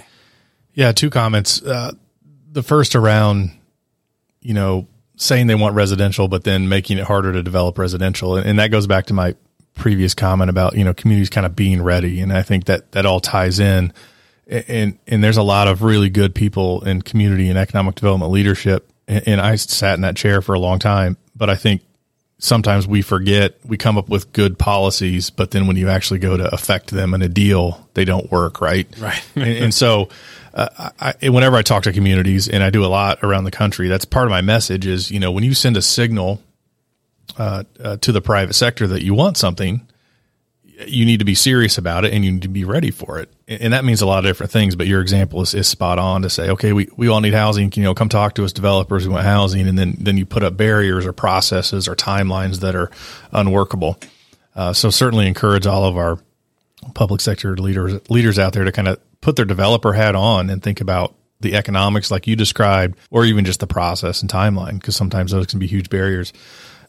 Yeah, 0.74 0.92
two 0.92 1.10
comments. 1.10 1.62
Uh, 1.62 1.94
the 2.52 2.64
first 2.64 2.96
around, 2.96 3.52
you 4.42 4.54
know, 4.54 4.88
saying 5.16 5.48
they 5.48 5.56
want 5.56 5.76
residential, 5.76 6.28
but 6.28 6.44
then 6.44 6.70
making 6.70 6.98
it 6.98 7.06
harder 7.06 7.34
to 7.34 7.44
develop 7.44 7.78
residential. 7.78 8.36
And, 8.36 8.46
and 8.46 8.60
that 8.60 8.70
goes 8.70 8.88
back 8.88 9.08
to 9.08 9.14
my 9.14 9.36
previous 9.78 10.14
comment 10.14 10.50
about 10.50 10.76
you 10.76 10.84
know 10.84 10.94
communities 10.94 11.30
kind 11.30 11.46
of 11.46 11.56
being 11.56 11.82
ready, 11.82 12.20
and 12.22 12.34
I 12.34 12.44
think 12.44 12.66
that 12.66 12.92
that 12.94 13.06
all 13.06 13.20
ties 13.20 13.60
in. 13.60 13.94
And 14.50 14.98
and 15.06 15.22
there's 15.22 15.38
a 15.38 15.44
lot 15.44 15.68
of 15.68 15.84
really 15.84 16.10
good 16.10 16.34
people 16.34 16.84
in 16.86 17.02
community 17.02 17.50
and 17.50 17.60
economic 17.60 17.96
development 17.96 18.32
leadership, 18.32 18.90
and 19.08 19.42
I 19.42 19.56
sat 19.56 19.96
in 19.96 20.02
that 20.02 20.16
chair 20.16 20.42
for 20.42 20.56
a 20.56 20.60
long 20.60 20.80
time. 20.80 21.18
But 21.36 21.50
I 21.50 21.56
think 21.56 21.82
sometimes 22.40 22.88
we 22.88 23.02
forget 23.02 23.58
we 23.66 23.78
come 23.78 23.98
up 23.98 24.10
with 24.10 24.32
good 24.34 24.58
policies, 24.58 25.30
but 25.30 25.52
then 25.52 25.68
when 25.68 25.76
you 25.76 25.90
actually 25.90 26.20
go 26.20 26.38
to 26.38 26.54
affect 26.54 26.92
them 26.92 27.14
in 27.14 27.22
a 27.22 27.30
deal, 27.30 27.88
they 27.94 28.06
don't 28.06 28.32
work, 28.32 28.62
right? 28.62 28.88
Right. 29.00 29.22
and, 29.36 29.44
and, 29.44 29.74
so, 29.74 30.10
uh, 30.54 30.92
I, 31.00 31.30
whenever 31.30 31.56
I 31.56 31.62
talk 31.62 31.84
to 31.84 31.94
communities, 31.94 32.48
and 32.48 32.64
I 32.64 32.70
do 32.70 32.86
a 32.86 32.88
lot 32.88 33.20
around 33.24 33.44
the 33.44 33.52
country, 33.52 33.88
that's 33.88 34.06
part 34.06 34.26
of 34.26 34.32
my 34.32 34.42
message. 34.42 34.86
Is 34.86 35.12
you 35.12 35.20
know 35.20 35.32
when 35.32 35.44
you 35.44 35.54
send 35.54 35.78
a 35.78 35.82
signal 35.82 36.42
uh, 37.38 37.64
uh, 37.80 37.98
to 37.98 38.12
the 38.12 38.22
private 38.22 38.54
sector 38.54 38.88
that 38.88 39.04
you 39.04 39.14
want 39.14 39.38
something, 39.38 39.88
you 40.86 41.06
need 41.06 41.20
to 41.20 41.26
be 41.26 41.36
serious 41.36 41.78
about 41.78 42.06
it 42.06 42.14
and 42.14 42.24
you 42.24 42.32
need 42.32 42.44
to 42.44 42.48
be 42.48 42.64
ready 42.64 42.92
for 42.92 43.20
it. 43.20 43.34
And 43.48 43.74
that 43.74 43.84
means 43.84 44.02
a 44.02 44.06
lot 44.06 44.20
of 44.20 44.26
different 44.26 44.52
things, 44.52 44.76
but 44.76 44.86
your 44.86 45.02
example 45.02 45.42
is, 45.42 45.54
is 45.54 45.68
spot 45.68 45.98
on 45.98 46.22
to 46.22 46.30
say, 46.30 46.50
okay, 46.52 46.74
we, 46.74 46.88
we 46.96 47.08
all 47.08 47.22
need 47.22 47.34
housing. 47.34 47.72
You 47.76 47.84
know, 47.84 47.96
come 47.96 48.10
talk 48.10 48.36
to 48.36 48.44
us 48.46 48.54
developers 48.54 49.04
who 49.04 49.12
want 49.12 49.24
housing. 49.24 49.68
And 49.68 49.78
then, 49.78 49.96
then 50.00 50.18
you 50.18 50.26
put 50.26 50.44
up 50.44 50.56
barriers 50.56 51.06
or 51.06 51.14
processes 51.14 51.88
or 51.88 51.96
timelines 51.96 52.60
that 52.60 52.76
are 52.76 52.92
unworkable. 53.32 53.98
Uh, 54.56 54.74
so 54.74 54.90
certainly 54.90 55.28
encourage 55.28 55.66
all 55.66 55.86
of 55.86 55.98
our 55.98 56.20
public 56.94 57.22
sector 57.22 57.56
leaders 57.58 58.00
leaders 58.10 58.38
out 58.40 58.54
there 58.54 58.64
to 58.64 58.72
kind 58.72 58.88
of 58.88 59.00
put 59.22 59.36
their 59.36 59.46
developer 59.46 59.94
hat 59.94 60.16
on 60.16 60.50
and 60.50 60.62
think 60.62 60.80
about 60.80 61.16
the 61.40 61.56
economics 61.56 62.10
like 62.10 62.28
you 62.28 62.36
described, 62.36 62.98
or 63.12 63.26
even 63.26 63.46
just 63.46 63.60
the 63.60 63.68
process 63.68 64.22
and 64.22 64.32
timeline, 64.32 64.80
because 64.80 64.96
sometimes 64.96 65.32
those 65.32 65.48
can 65.48 65.60
be 65.60 65.68
huge 65.68 65.90
barriers. 65.90 66.34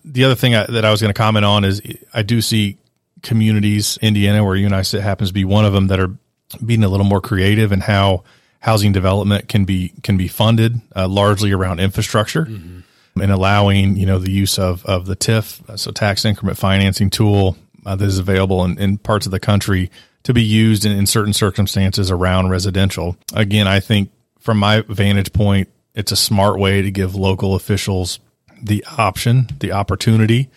The 0.05 0.25
other 0.25 0.35
thing 0.35 0.55
I, 0.55 0.65
that 0.67 0.85
I 0.85 0.91
was 0.91 1.01
going 1.01 1.13
to 1.13 1.19
comment 1.19 1.45
on 1.45 1.65
is 1.65 1.83
I 2.15 2.23
do 2.23 2.41
see 2.41 2.79
communities, 3.23 3.99
Indiana, 4.01 4.45
where 4.45 4.57
you 4.57 4.67
and 4.67 4.75
I 4.75 4.83
sit, 4.83 5.03
happens 5.03 5.31
to 5.31 5.35
be 5.35 5.45
one 5.45 5.65
of 5.65 5.73
them, 5.73 5.89
that 5.89 6.01
are 6.01 6.17
being 6.65 6.85
a 6.85 6.89
little 6.89 7.07
more 7.07 7.21
creative 7.21 7.73
in 7.73 7.81
how 7.81 8.25
housing 8.61 8.93
development 8.93 9.49
can 9.49 9.65
be 9.65 9.93
can 10.03 10.17
be 10.17 10.29
funded, 10.29 10.81
uh, 10.97 11.07
largely 11.09 11.53
around 11.53 11.81
infrastructure. 11.81 12.47
Mm-hmm. 12.47 12.81
And 13.21 13.33
allowing 13.33 13.97
you 13.97 14.07
know 14.07 14.21
the 14.21 14.31
use 14.31 14.61
of 14.61 14.87
of 14.87 15.07
the 15.07 15.17
TIF, 15.17 15.77
so 15.77 15.91
tax 15.91 16.25
increment 16.25 16.57
financing 16.57 17.11
tool 17.11 17.57
uh, 17.85 17.97
that 17.97 18.05
is 18.05 18.21
available 18.21 18.65
in, 18.65 18.79
in 18.79 18.97
parts 18.97 19.27
of 19.27 19.33
the 19.33 19.41
country 19.41 19.91
to 20.23 20.33
be 20.33 20.43
used 20.43 20.85
in, 20.85 20.93
in 20.93 21.05
certain 21.05 21.33
circumstances 21.33 22.13
around 22.13 22.51
residential. 22.51 23.17
Again, 23.35 23.67
I 23.67 23.81
think 23.81 24.11
from 24.49 24.57
my 24.57 24.83
vantage 24.89 25.31
point, 25.35 25.69
it's 25.95 26.11
a 26.11 26.17
smart 26.17 26.59
way 26.59 26.81
to 26.81 26.91
give 26.91 27.15
local 27.15 27.55
officials 27.55 28.19
the 28.63 28.83
option, 28.97 29.47
the 29.61 29.73
opportunity 29.73 30.49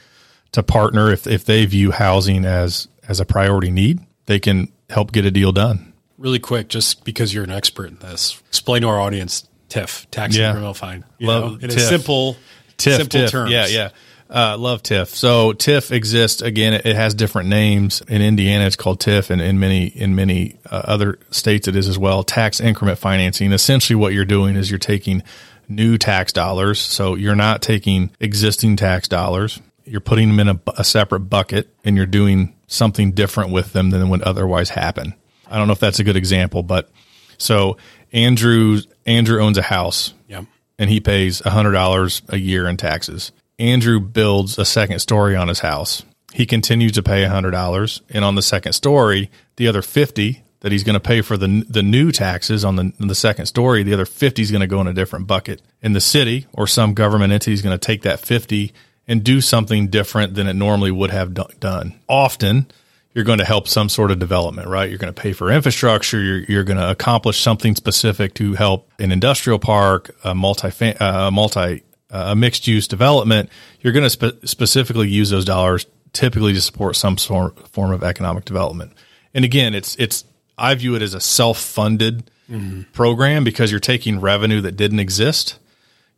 to 0.54 0.63
partner 0.63 1.12
if, 1.12 1.27
if 1.27 1.43
they 1.43 1.65
view 1.65 1.91
housing 1.91 2.45
as 2.45 2.88
as 3.06 3.19
a 3.19 3.25
priority 3.25 3.69
need, 3.69 3.99
they 4.27 4.39
can 4.39 4.71
help 4.89 5.12
get 5.12 5.25
a 5.25 5.32
deal 5.32 5.51
done. 5.51 5.91
Really 6.17 6.39
quick, 6.39 6.69
just 6.69 7.04
because 7.04 7.34
you're 7.34 7.43
an 7.43 7.51
expert 7.51 7.89
in 7.89 7.97
this, 7.97 8.41
explain 8.47 8.84
to 8.84 8.88
our 8.88 9.01
audience 9.01 9.45
TIF, 9.67 10.06
tax 10.10 10.38
yeah. 10.38 10.54
incremental 10.54 10.73
fine. 10.73 11.04
Love 11.19 11.43
know, 11.43 11.56
in 11.56 11.69
TIF. 11.69 11.75
a 11.75 11.80
simple, 11.82 12.38
TIF, 12.77 12.95
simple 12.95 13.19
TIF. 13.19 13.30
terms. 13.30 13.51
Yeah, 13.51 13.67
yeah. 13.67 13.89
Uh, 14.32 14.56
love 14.58 14.82
TIF. 14.82 15.08
So 15.08 15.52
TIF 15.52 15.91
exists 15.91 16.41
again. 16.41 16.74
It 16.74 16.96
has 16.96 17.13
different 17.13 17.50
names 17.50 18.02
in 18.08 18.22
Indiana. 18.22 18.65
It's 18.65 18.78
called 18.78 19.02
TIF, 19.02 19.30
and 19.30 19.41
in 19.41 19.60
many 19.60 19.88
in 19.88 20.15
many 20.15 20.58
uh, 20.70 20.84
other 20.86 21.20
states 21.32 21.67
it 21.67 21.76
is 21.76 21.89
as 21.89 21.98
well. 21.98 22.24
Tax 22.24 22.62
increment 22.62 22.98
financing. 22.98 23.52
Essentially, 23.52 23.98
what 23.98 24.13
you're 24.13 24.24
doing 24.24 24.56
is 24.56 24.72
you're 24.72 24.80
taking 24.80 25.22
new 25.67 25.98
tax 25.98 26.32
dollars. 26.32 26.80
So 26.80 27.15
you're 27.15 27.36
not 27.36 27.62
taking 27.62 28.10
existing 28.22 28.78
tax 28.78 29.10
dollars. 29.10 29.60
You're 29.84 30.00
putting 30.00 30.30
them 30.30 30.39
in 30.39 30.56
a, 30.56 30.60
a 30.78 30.84
separate 30.86 31.22
bucket, 31.22 31.67
and 31.84 31.98
you're 31.98 32.06
doing 32.06 32.56
something 32.67 33.12
different 33.12 33.52
with 33.52 33.74
them 33.74 33.89
than 33.89 34.08
would 34.10 34.22
otherwise 34.22 34.70
happen. 34.70 35.13
I 35.50 35.58
don't 35.58 35.67
know 35.67 35.74
if 35.74 35.80
that's 35.80 36.00
a 36.00 36.06
good 36.06 36.15
example, 36.15 36.63
but 36.63 36.89
so 37.38 37.76
Andrew 38.13 38.80
Andrew 39.06 39.41
owns 39.41 39.58
a 39.58 39.63
house. 39.63 40.13
Yeah. 40.30 40.46
And 40.80 40.89
he 40.89 41.02
pays 41.02 41.41
hundred 41.41 41.74
dollars 41.74 42.22
a 42.30 42.38
year 42.38 42.65
in 42.65 42.78
taxes 42.78 43.34
Andrew 43.62 44.00
builds 44.00 44.58
a 44.58 44.65
second 44.65 45.00
story 45.00 45.36
on 45.36 45.47
his 45.47 45.60
house. 45.60 46.04
He 46.34 46.45
continues 46.45 46.93
to 46.93 47.04
pay 47.04 47.24
$100 47.24 48.02
and 48.10 48.26
on 48.26 48.36
the 48.36 48.41
second 48.41 48.74
story, 48.74 49.30
the 49.58 49.67
other 49.67 49.82
50 49.82 50.43
that 50.62 50.71
he's 50.71 50.84
going 50.84 50.93
to 50.93 51.00
pay 51.00 51.21
for 51.21 51.38
the 51.38 51.65
the 51.67 51.84
new 51.84 52.12
taxes 52.12 52.63
on 52.63 52.76
the 52.76 52.93
the 53.00 53.15
second 53.15 53.47
story, 53.47 53.84
the 53.84 53.93
other 53.93 54.06
50 54.06 54.41
is 54.41 54.52
going 54.52 54.62
to 54.62 54.67
go 54.67 54.80
in 54.80 54.88
a 54.88 54.93
different 54.93 55.28
bucket. 55.28 55.62
And 55.82 55.95
the 55.95 56.02
city 56.02 56.47
or 56.54 56.67
some 56.67 56.93
government 56.93 57.34
entity 57.34 57.54
is 57.54 57.62
going 57.62 57.78
to 57.78 57.84
take 57.84 58.04
that 58.04 58.19
50 58.19 58.71
and 59.08 59.24
do 59.24 59.41
something 59.41 59.88
different 59.88 60.36
than 60.36 60.47
it 60.47 60.54
normally 60.54 60.91
would 60.91 61.10
have 61.10 61.34
do- 61.34 61.45
done. 61.60 62.00
Often, 62.08 62.67
you're 63.13 63.26
going 63.26 63.39
to 63.39 63.45
help 63.45 63.67
some 63.67 63.89
sort 63.89 64.12
of 64.12 64.19
development, 64.19 64.67
right? 64.67 64.88
You're 64.88 65.00
going 65.00 65.13
to 65.13 65.21
pay 65.21 65.34
for 65.34 65.52
infrastructure. 65.52 66.21
You're, 66.21 66.43
you're 66.43 66.63
going 66.63 66.78
to 66.78 66.89
accomplish 66.89 67.41
something 67.41 67.76
specific 67.76 68.36
to 68.36 68.54
help 68.54 68.89
an 69.00 69.12
industrial 69.12 69.60
park, 69.60 70.15
a 70.24 70.34
multi 70.34 70.69
uh, 70.93 71.32
multi 71.32 71.84
a 72.12 72.36
mixed 72.36 72.67
use 72.67 72.88
development, 72.88 73.50
you're 73.82 73.93
going 73.93 74.04
to 74.04 74.10
spe- 74.10 74.45
specifically 74.45 75.10
use 75.10 75.30
those 75.30 75.45
dollars 75.45 75.86
typically 76.13 76.54
to 76.54 76.62
support 76.62 76.95
some 76.95 77.17
sort 77.17 77.67
form 77.69 77.91
of 77.91 78.04
economic 78.04 78.45
development. 78.45 78.91
And 79.34 79.45
again, 79.45 79.74
it's 79.74 79.95
it's 79.95 80.26
I 80.58 80.76
view 80.76 80.95
it 80.95 81.02
as 81.02 81.13
a 81.13 81.21
self 81.21 81.58
funded 81.58 82.30
mm-hmm. 82.50 82.84
program 82.93 83.43
because 83.43 83.71
you're 83.71 83.80
taking 83.80 84.19
revenue 84.19 84.62
that 84.62 84.74
didn't 84.74 85.00
exist, 85.00 85.58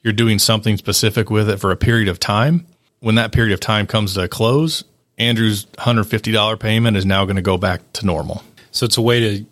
you're 0.01 0.13
doing 0.13 0.39
something 0.39 0.77
specific 0.77 1.29
with 1.29 1.49
it 1.49 1.57
for 1.57 1.71
a 1.71 1.77
period 1.77 2.09
of 2.09 2.19
time. 2.19 2.65
When 2.99 3.15
that 3.15 3.31
period 3.31 3.53
of 3.53 3.59
time 3.59 3.85
comes 3.85 4.13
to 4.13 4.23
a 4.23 4.27
close, 4.27 4.83
Andrew's 5.17 5.65
$150 5.65 6.59
payment 6.59 6.97
is 6.97 7.05
now 7.05 7.25
going 7.25 7.35
to 7.35 7.41
go 7.41 7.57
back 7.57 7.81
to 7.93 8.05
normal. 8.05 8.43
So 8.71 8.85
it's 8.85 8.97
a 8.97 9.01
way 9.01 9.19
to 9.19 9.45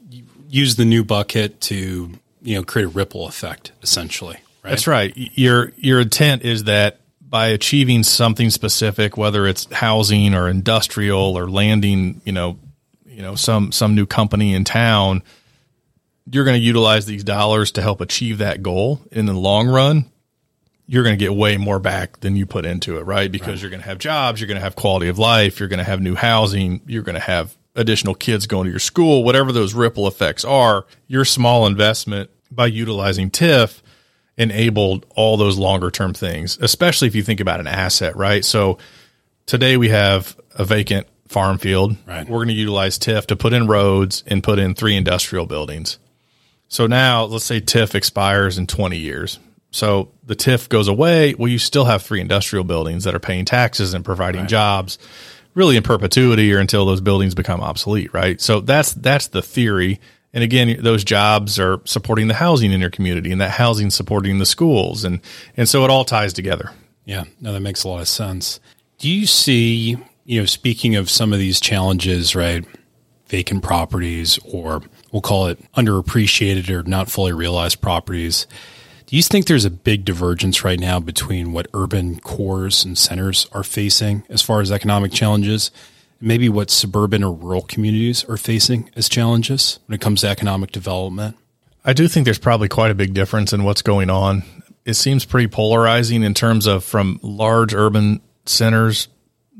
use 0.49 0.75
the 0.75 0.85
new 0.85 1.03
bucket 1.03 1.61
to 1.61 2.11
you 2.41 2.55
know 2.55 2.63
create 2.63 2.85
a 2.85 2.89
ripple 2.89 3.27
effect 3.27 3.71
essentially. 3.81 4.37
Right? 4.63 4.71
That's 4.71 4.87
right. 4.87 5.13
Your 5.15 5.71
your 5.77 6.01
intent 6.01 6.43
is 6.43 6.65
that 6.65 6.99
by 7.21 7.47
achieving 7.47 8.03
something 8.03 8.49
specific, 8.49 9.17
whether 9.17 9.47
it's 9.47 9.71
housing 9.71 10.35
or 10.35 10.49
industrial 10.49 11.37
or 11.37 11.49
landing, 11.49 12.21
you 12.25 12.31
know, 12.31 12.59
you 13.05 13.21
know 13.21 13.35
some 13.35 13.71
some 13.71 13.95
new 13.95 14.05
company 14.05 14.53
in 14.53 14.63
town, 14.63 15.23
you're 16.29 16.43
going 16.43 16.59
to 16.59 16.63
utilize 16.63 17.05
these 17.05 17.23
dollars 17.23 17.71
to 17.71 17.81
help 17.81 18.01
achieve 18.01 18.39
that 18.39 18.61
goal. 18.61 19.01
In 19.11 19.25
the 19.25 19.33
long 19.33 19.67
run, 19.67 20.11
you're 20.85 21.03
going 21.03 21.17
to 21.17 21.23
get 21.23 21.33
way 21.33 21.57
more 21.57 21.79
back 21.79 22.19
than 22.19 22.35
you 22.35 22.45
put 22.45 22.65
into 22.65 22.97
it, 22.97 23.03
right? 23.03 23.31
Because 23.31 23.47
right. 23.47 23.61
you're 23.61 23.69
going 23.69 23.81
to 23.81 23.87
have 23.87 23.97
jobs, 23.97 24.41
you're 24.41 24.47
going 24.47 24.59
to 24.59 24.63
have 24.63 24.75
quality 24.75 25.07
of 25.07 25.17
life, 25.17 25.59
you're 25.59 25.69
going 25.69 25.79
to 25.79 25.85
have 25.85 26.01
new 26.01 26.15
housing, 26.15 26.81
you're 26.85 27.03
going 27.03 27.15
to 27.15 27.21
have 27.21 27.55
additional 27.75 28.13
kids 28.13 28.45
going 28.45 28.65
to 28.65 28.69
your 28.69 28.79
school, 28.79 29.23
whatever 29.23 29.51
those 29.51 29.73
ripple 29.73 30.07
effects 30.07 30.43
are. 30.43 30.85
Your 31.07 31.23
small 31.23 31.65
investment 31.65 32.29
by 32.51 32.65
utilizing 32.65 33.31
TIF 33.31 33.81
enabled 34.37 35.05
all 35.15 35.37
those 35.37 35.57
longer 35.57 35.91
term 35.91 36.13
things, 36.13 36.57
especially 36.61 37.07
if 37.07 37.15
you 37.15 37.23
think 37.23 37.39
about 37.39 37.59
an 37.59 37.67
asset, 37.67 38.15
right? 38.15 38.43
So 38.43 38.77
today 39.45 39.77
we 39.77 39.89
have 39.89 40.37
a 40.55 40.65
vacant 40.65 41.07
farm 41.27 41.57
field. 41.57 41.95
Right. 42.05 42.27
We're 42.27 42.39
going 42.39 42.49
to 42.49 42.53
utilize 42.53 42.99
TIF 42.99 43.27
to 43.27 43.35
put 43.35 43.53
in 43.53 43.67
roads 43.67 44.23
and 44.27 44.43
put 44.43 44.59
in 44.59 44.73
three 44.75 44.95
industrial 44.95 45.45
buildings. 45.45 45.97
So 46.67 46.87
now 46.87 47.23
let's 47.25 47.45
say 47.45 47.61
TIF 47.61 47.95
expires 47.95 48.57
in 48.57 48.67
20 48.67 48.97
years. 48.97 49.39
So 49.71 50.11
the 50.25 50.35
TIF 50.35 50.69
goes 50.69 50.87
away. 50.87 51.33
Well, 51.33 51.47
you 51.47 51.59
still 51.59 51.85
have 51.85 52.01
three 52.01 52.21
industrial 52.21 52.65
buildings 52.65 53.05
that 53.05 53.15
are 53.15 53.19
paying 53.19 53.45
taxes 53.45 53.93
and 53.93 54.03
providing 54.03 54.41
right. 54.41 54.49
jobs 54.49 54.97
really 55.53 55.77
in 55.77 55.83
perpetuity 55.83 56.53
or 56.53 56.59
until 56.59 56.85
those 56.85 57.01
buildings 57.01 57.35
become 57.35 57.61
obsolete, 57.61 58.13
right? 58.13 58.39
So 58.39 58.59
that's 58.61 58.93
that's 58.93 59.27
the 59.27 59.41
theory. 59.41 59.99
And 60.33 60.43
again, 60.43 60.77
those 60.81 61.03
jobs 61.03 61.59
are 61.59 61.81
supporting 61.85 62.27
the 62.27 62.33
housing 62.33 62.71
in 62.71 62.79
your 62.79 62.89
community 62.89 63.31
and 63.31 63.41
that 63.41 63.51
housing 63.51 63.89
supporting 63.89 64.39
the 64.39 64.45
schools. 64.45 65.03
And, 65.03 65.19
and 65.57 65.67
so 65.67 65.83
it 65.83 65.89
all 65.89 66.05
ties 66.05 66.33
together. 66.33 66.71
Yeah, 67.05 67.25
no, 67.41 67.51
that 67.51 67.59
makes 67.59 67.83
a 67.83 67.89
lot 67.89 68.01
of 68.01 68.07
sense. 68.07 68.59
Do 68.97 69.09
you 69.09 69.25
see, 69.25 69.97
you 70.23 70.39
know, 70.39 70.45
speaking 70.45 70.95
of 70.95 71.09
some 71.09 71.33
of 71.33 71.39
these 71.39 71.59
challenges, 71.59 72.35
right? 72.35 72.63
Vacant 73.27 73.63
properties, 73.63 74.39
or 74.45 74.81
we'll 75.11 75.21
call 75.21 75.47
it 75.47 75.59
underappreciated 75.73 76.69
or 76.69 76.83
not 76.83 77.09
fully 77.09 77.33
realized 77.33 77.81
properties. 77.81 78.45
Do 79.07 79.17
you 79.17 79.23
think 79.23 79.47
there's 79.47 79.65
a 79.65 79.69
big 79.69 80.05
divergence 80.05 80.63
right 80.63 80.79
now 80.79 80.99
between 80.99 81.51
what 81.51 81.67
urban 81.73 82.19
cores 82.19 82.85
and 82.85 82.97
centers 82.97 83.47
are 83.51 83.63
facing 83.63 84.23
as 84.29 84.41
far 84.41 84.61
as 84.61 84.71
economic 84.71 85.11
challenges 85.11 85.71
maybe 86.21 86.47
what 86.49 86.69
suburban 86.69 87.23
or 87.23 87.33
rural 87.33 87.63
communities 87.63 88.23
are 88.25 88.37
facing 88.37 88.89
as 88.95 89.09
challenges 89.09 89.79
when 89.87 89.95
it 89.95 90.01
comes 90.01 90.21
to 90.21 90.27
economic 90.27 90.71
development? 90.71 91.35
I 91.83 91.93
do 91.93 92.07
think 92.07 92.25
there's 92.25 92.39
probably 92.39 92.67
quite 92.67 92.91
a 92.91 92.95
big 92.95 93.13
difference 93.13 93.53
in 93.53 93.63
what's 93.63 93.81
going 93.81 94.09
on. 94.09 94.43
It 94.85 94.93
seems 94.93 95.25
pretty 95.25 95.47
polarizing 95.47 96.23
in 96.23 96.33
terms 96.33 96.67
of 96.67 96.83
from 96.83 97.19
large 97.23 97.73
urban 97.73 98.21
centers, 98.45 99.07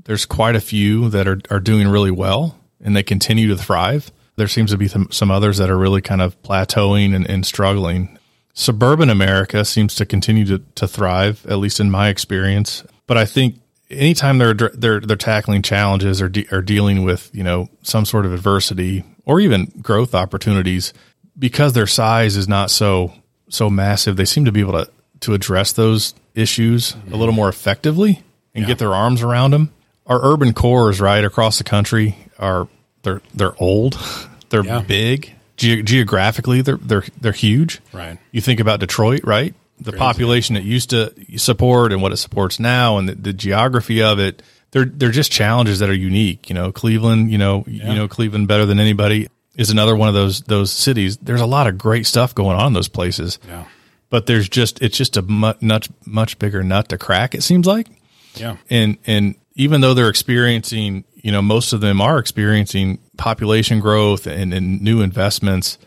there's 0.06 0.26
quite 0.26 0.56
a 0.56 0.62
few 0.62 1.10
that 1.10 1.28
are, 1.28 1.40
are 1.50 1.60
doing 1.60 1.88
really 1.88 2.12
well 2.12 2.58
and 2.80 2.96
they 2.96 3.04
continue 3.04 3.48
to 3.50 3.58
thrive. 3.58 4.12
There 4.36 4.48
seems 4.48 4.72
to 4.72 4.78
be 4.78 4.88
some 4.88 5.32
others 5.32 5.58
that 5.58 5.70
are 5.70 5.78
really 5.78 6.02
kind 6.02 6.22
of 6.22 6.42
plateauing 6.42 7.16
and, 7.16 7.30
and 7.30 7.46
struggling. 7.46 8.18
Suburban 8.54 9.10
America 9.10 9.64
seems 9.64 9.96
to 9.96 10.06
continue 10.06 10.46
to, 10.46 10.60
to 10.76 10.88
thrive, 10.88 11.46
at 11.48 11.60
least 11.60 11.80
in 11.80 11.92
my 11.92 12.10
experience. 12.10 12.84
But 13.08 13.18
I 13.18 13.26
think 13.26 13.61
anytime 13.92 14.38
they're 14.38 14.54
they're 14.54 15.00
they're 15.00 15.18
tackling 15.18 15.62
challenges 15.62 16.22
or 16.22 16.30
de- 16.30 16.48
or 16.52 16.62
dealing 16.62 17.04
with 17.04 17.30
you 17.34 17.44
know 17.44 17.70
some 17.84 18.06
sort 18.06 18.26
of 18.26 18.34
adversity 18.34 19.04
or 19.26 19.40
even 19.40 19.66
growth 19.82 20.16
opportunities 20.16 20.94
because 21.38 21.74
their 21.74 21.88
size 21.88 22.36
is 22.36 22.48
not 22.48 22.72
so 22.72 23.14
so 23.50 23.70
massive 23.70 24.16
they 24.16 24.26
seem 24.26 24.46
to 24.46 24.52
be 24.52 24.60
able 24.60 24.74
to 24.74 24.90
to 25.20 25.34
address 25.34 25.74
those 25.74 26.14
issues 26.34 26.96
a 27.12 27.18
little 27.18 27.34
more 27.34 27.50
effectively 27.50 28.24
and 28.56 28.64
yeah. 28.64 28.68
get 28.68 28.80
their 28.80 28.94
arms 28.94 29.22
around 29.22 29.52
them 29.52 29.72
our 30.08 30.20
urban 30.24 30.54
cores 30.54 31.00
right 31.00 31.24
across 31.24 31.58
the 31.58 31.64
country 31.64 32.16
are 32.40 32.68
they're 33.04 33.22
they're 33.34 33.56
old 33.62 34.00
they're 34.50 34.66
yeah. 34.66 34.82
big 34.82 35.34
Ge- 35.58 35.84
geographically 35.84 36.62
they're 36.62 36.78
they're 36.78 37.04
they're 37.20 37.32
huge 37.32 37.82
right 37.94 38.18
you 38.32 38.42
think 38.42 38.60
about 38.60 38.80
Detroit 38.80 39.22
right 39.24 39.54
the 39.82 39.92
Crazy. 39.92 40.00
population 40.00 40.56
it 40.56 40.64
used 40.64 40.92
to 40.92 41.14
support 41.38 41.92
and 41.92 42.02
what 42.02 42.12
it 42.12 42.18
supports 42.18 42.60
now 42.60 42.98
and 42.98 43.10
the, 43.10 43.16
the, 43.16 43.34
geography 43.34 44.02
of 44.02 44.20
it 44.20 44.42
they're 44.72 44.86
they're 44.86 45.12
just 45.12 45.32
challenges 45.32 45.80
that 45.80 45.90
are 45.90 45.94
unique 45.94 46.50
you 46.50 46.56
know 46.56 46.72
Cleveland 46.72 47.32
you 47.32 47.38
know 47.38 47.64
yeah. 47.68 47.90
you 47.90 47.96
know 47.96 48.08
Cleveland 48.08 48.48
better 48.48 48.66
than 48.66 48.80
anybody 48.80 49.28
is 49.56 49.70
another 49.70 49.96
one 49.96 50.08
of 50.08 50.14
those 50.14 50.42
those 50.42 50.72
cities. 50.72 51.18
There's 51.18 51.42
a 51.42 51.46
lot 51.46 51.68
of 51.68 51.78
great 51.78 52.06
stuff 52.06 52.34
going 52.34 52.58
on 52.58 52.68
in 52.68 52.74
those 52.74 52.88
places. 52.88 53.40
Yeah. 53.48 53.66
But 54.10 54.26
there's 54.26 54.50
just 54.50 54.82
it's 54.82 54.98
just 54.98 55.18
a 55.18 55.22
much 55.22 55.90
much 56.06 56.40
bigger 56.40 56.64
nut 56.64 56.90
to 56.90 56.98
crack 56.98 57.36
it 57.36 57.44
seems 57.44 57.66
like. 57.68 57.88
Yeah. 58.36 58.58
And 58.70 58.98
and 59.06 59.36
even 59.56 59.82
though 59.82 59.94
they're 59.94 60.10
experiencing 60.10 61.06
you 61.16 61.32
know 61.32 61.42
most 61.42 61.74
of 61.74 61.82
them 61.82 62.02
are 62.02 62.18
experiencing 62.18 63.00
population 63.18 63.80
growth 63.80 64.28
and, 64.28 64.54
and 64.54 64.82
new 64.82 65.02
investments, 65.02 65.78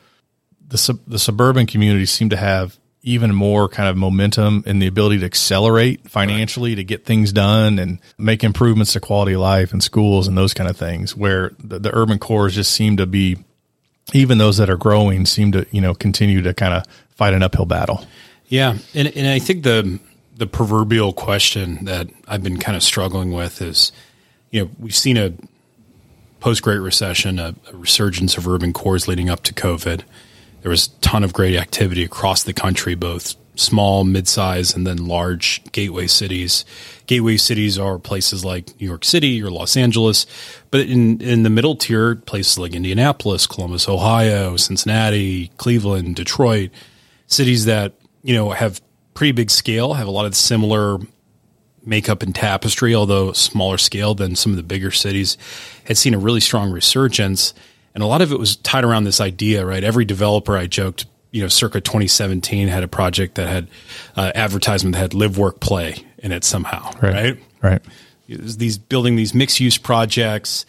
the 0.66 0.78
sub, 0.78 1.00
the 1.06 1.18
suburban 1.18 1.66
communities 1.66 2.10
seem 2.10 2.30
to 2.30 2.36
have 2.36 2.78
even 3.06 3.34
more 3.34 3.68
kind 3.68 3.86
of 3.86 3.96
momentum 3.98 4.64
and 4.66 4.80
the 4.80 4.86
ability 4.86 5.18
to 5.18 5.26
accelerate 5.26 6.08
financially 6.08 6.70
right. 6.70 6.76
to 6.76 6.84
get 6.84 7.04
things 7.04 7.32
done 7.32 7.78
and 7.78 8.00
make 8.16 8.42
improvements 8.42 8.94
to 8.94 9.00
quality 9.00 9.34
of 9.34 9.40
life 9.42 9.72
and 9.72 9.82
schools 9.82 10.26
and 10.26 10.38
those 10.38 10.54
kind 10.54 10.70
of 10.70 10.76
things 10.76 11.14
where 11.14 11.52
the, 11.62 11.78
the 11.78 11.94
urban 11.94 12.18
cores 12.18 12.54
just 12.54 12.72
seem 12.72 12.96
to 12.96 13.06
be 13.06 13.36
even 14.14 14.38
those 14.38 14.56
that 14.56 14.70
are 14.70 14.78
growing 14.78 15.26
seem 15.26 15.52
to 15.52 15.66
you 15.70 15.82
know 15.82 15.94
continue 15.94 16.40
to 16.40 16.54
kind 16.54 16.72
of 16.72 16.84
fight 17.10 17.34
an 17.34 17.42
uphill 17.42 17.66
battle. 17.66 18.04
Yeah. 18.46 18.78
And, 18.94 19.08
and 19.08 19.28
i 19.28 19.38
think 19.38 19.64
the 19.64 20.00
the 20.36 20.46
proverbial 20.46 21.12
question 21.12 21.84
that 21.84 22.08
i've 22.26 22.42
been 22.42 22.58
kind 22.58 22.76
of 22.76 22.82
struggling 22.82 23.32
with 23.32 23.60
is 23.60 23.92
you 24.50 24.64
know 24.64 24.70
we've 24.78 24.96
seen 24.96 25.18
a 25.18 25.34
post 26.40 26.62
great 26.62 26.78
recession 26.78 27.38
a, 27.38 27.54
a 27.70 27.76
resurgence 27.76 28.38
of 28.38 28.48
urban 28.48 28.72
cores 28.72 29.06
leading 29.06 29.28
up 29.28 29.42
to 29.42 29.52
covid 29.52 30.04
there 30.64 30.70
was 30.70 30.86
a 30.86 31.00
ton 31.02 31.22
of 31.22 31.34
great 31.34 31.56
activity 31.56 32.02
across 32.04 32.42
the 32.42 32.54
country, 32.54 32.94
both 32.94 33.34
small, 33.54 34.02
mid-size, 34.02 34.74
and 34.74 34.86
then 34.86 35.06
large 35.06 35.62
gateway 35.72 36.06
cities. 36.06 36.64
Gateway 37.06 37.36
cities 37.36 37.78
are 37.78 37.98
places 37.98 38.46
like 38.46 38.80
New 38.80 38.86
York 38.86 39.04
City 39.04 39.42
or 39.42 39.50
Los 39.50 39.76
Angeles, 39.76 40.24
but 40.70 40.80
in 40.80 41.20
in 41.20 41.42
the 41.42 41.50
middle 41.50 41.76
tier, 41.76 42.16
places 42.16 42.58
like 42.58 42.74
Indianapolis, 42.74 43.46
Columbus, 43.46 43.90
Ohio, 43.90 44.56
Cincinnati, 44.56 45.48
Cleveland, 45.58 46.16
Detroit, 46.16 46.70
cities 47.26 47.66
that 47.66 47.92
you 48.22 48.34
know 48.34 48.48
have 48.48 48.80
pretty 49.12 49.32
big 49.32 49.50
scale, 49.50 49.92
have 49.92 50.08
a 50.08 50.10
lot 50.10 50.24
of 50.24 50.34
similar 50.34 50.96
makeup 51.84 52.22
and 52.22 52.34
tapestry, 52.34 52.94
although 52.94 53.32
smaller 53.32 53.76
scale 53.76 54.14
than 54.14 54.34
some 54.34 54.50
of 54.50 54.56
the 54.56 54.62
bigger 54.62 54.90
cities, 54.90 55.36
had 55.84 55.98
seen 55.98 56.14
a 56.14 56.18
really 56.18 56.40
strong 56.40 56.70
resurgence 56.70 57.52
and 57.94 58.02
a 58.02 58.06
lot 58.06 58.20
of 58.20 58.32
it 58.32 58.38
was 58.38 58.56
tied 58.56 58.84
around 58.84 59.04
this 59.04 59.20
idea, 59.20 59.64
right? 59.64 59.82
Every 59.82 60.04
developer 60.04 60.56
I 60.56 60.66
joked, 60.66 61.06
you 61.30 61.42
know, 61.42 61.48
circa 61.48 61.80
2017 61.80 62.68
had 62.68 62.82
a 62.82 62.88
project 62.88 63.36
that 63.36 63.48
had 63.48 63.68
uh, 64.16 64.32
advertisement 64.34 64.94
that 64.94 65.00
had 65.00 65.14
live, 65.14 65.38
work, 65.38 65.60
play 65.60 66.04
in 66.18 66.32
it 66.32 66.44
somehow, 66.44 66.90
right? 67.00 67.14
Right. 67.14 67.38
right. 67.62 67.82
These 68.26 68.78
building 68.78 69.16
these 69.16 69.34
mixed 69.34 69.60
use 69.60 69.78
projects. 69.78 70.66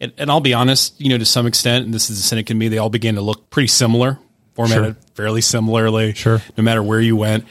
And, 0.00 0.12
and, 0.16 0.30
I'll 0.30 0.40
be 0.40 0.54
honest, 0.54 1.00
you 1.00 1.10
know, 1.10 1.18
to 1.18 1.24
some 1.24 1.46
extent, 1.46 1.84
and 1.84 1.94
this 1.94 2.10
is 2.10 2.16
the 2.16 2.22
cynic 2.22 2.50
in 2.50 2.58
me, 2.58 2.68
they 2.68 2.78
all 2.78 2.90
began 2.90 3.14
to 3.16 3.20
look 3.20 3.50
pretty 3.50 3.68
similar, 3.68 4.18
formatted 4.54 4.94
sure. 4.94 5.02
fairly 5.14 5.40
similarly, 5.40 6.14
sure. 6.14 6.42
no 6.56 6.64
matter 6.64 6.82
where 6.82 7.00
you 7.00 7.16
went. 7.16 7.44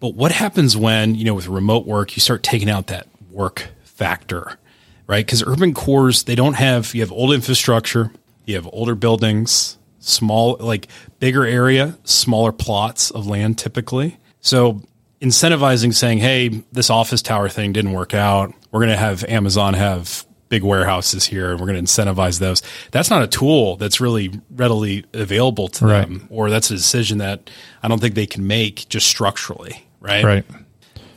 But 0.00 0.14
what 0.14 0.32
happens 0.32 0.76
when, 0.76 1.14
you 1.14 1.24
know, 1.24 1.34
with 1.34 1.48
remote 1.48 1.86
work, 1.86 2.16
you 2.16 2.20
start 2.20 2.42
taking 2.42 2.70
out 2.70 2.88
that 2.88 3.06
work 3.30 3.68
factor, 3.82 4.58
right? 5.06 5.24
Because 5.24 5.42
urban 5.42 5.74
cores, 5.74 6.24
they 6.24 6.34
don't 6.34 6.54
have, 6.54 6.94
you 6.94 7.00
have 7.00 7.12
old 7.12 7.32
infrastructure, 7.32 8.10
you 8.50 8.56
have 8.56 8.68
older 8.72 8.94
buildings, 8.94 9.78
small, 9.98 10.56
like 10.60 10.88
bigger 11.18 11.44
area, 11.44 11.98
smaller 12.04 12.52
plots 12.52 13.10
of 13.10 13.26
land 13.26 13.58
typically. 13.58 14.18
So 14.40 14.82
incentivizing 15.20 15.94
saying, 15.94 16.18
hey, 16.18 16.48
this 16.72 16.90
office 16.90 17.22
tower 17.22 17.48
thing 17.48 17.72
didn't 17.72 17.92
work 17.92 18.14
out. 18.14 18.52
We're 18.70 18.80
going 18.80 18.90
to 18.90 18.96
have 18.96 19.24
Amazon 19.24 19.74
have 19.74 20.24
big 20.48 20.62
warehouses 20.64 21.24
here 21.24 21.52
and 21.52 21.60
we're 21.60 21.66
going 21.66 21.84
to 21.84 21.92
incentivize 21.92 22.40
those. 22.40 22.62
That's 22.90 23.08
not 23.08 23.22
a 23.22 23.26
tool 23.26 23.76
that's 23.76 24.00
really 24.00 24.32
readily 24.50 25.04
available 25.14 25.68
to 25.68 25.86
right. 25.86 26.00
them, 26.02 26.26
or 26.28 26.50
that's 26.50 26.70
a 26.70 26.74
decision 26.74 27.18
that 27.18 27.48
I 27.82 27.88
don't 27.88 28.00
think 28.00 28.14
they 28.14 28.26
can 28.26 28.46
make 28.46 28.88
just 28.88 29.06
structurally, 29.06 29.86
right? 30.00 30.24
Right. 30.24 30.44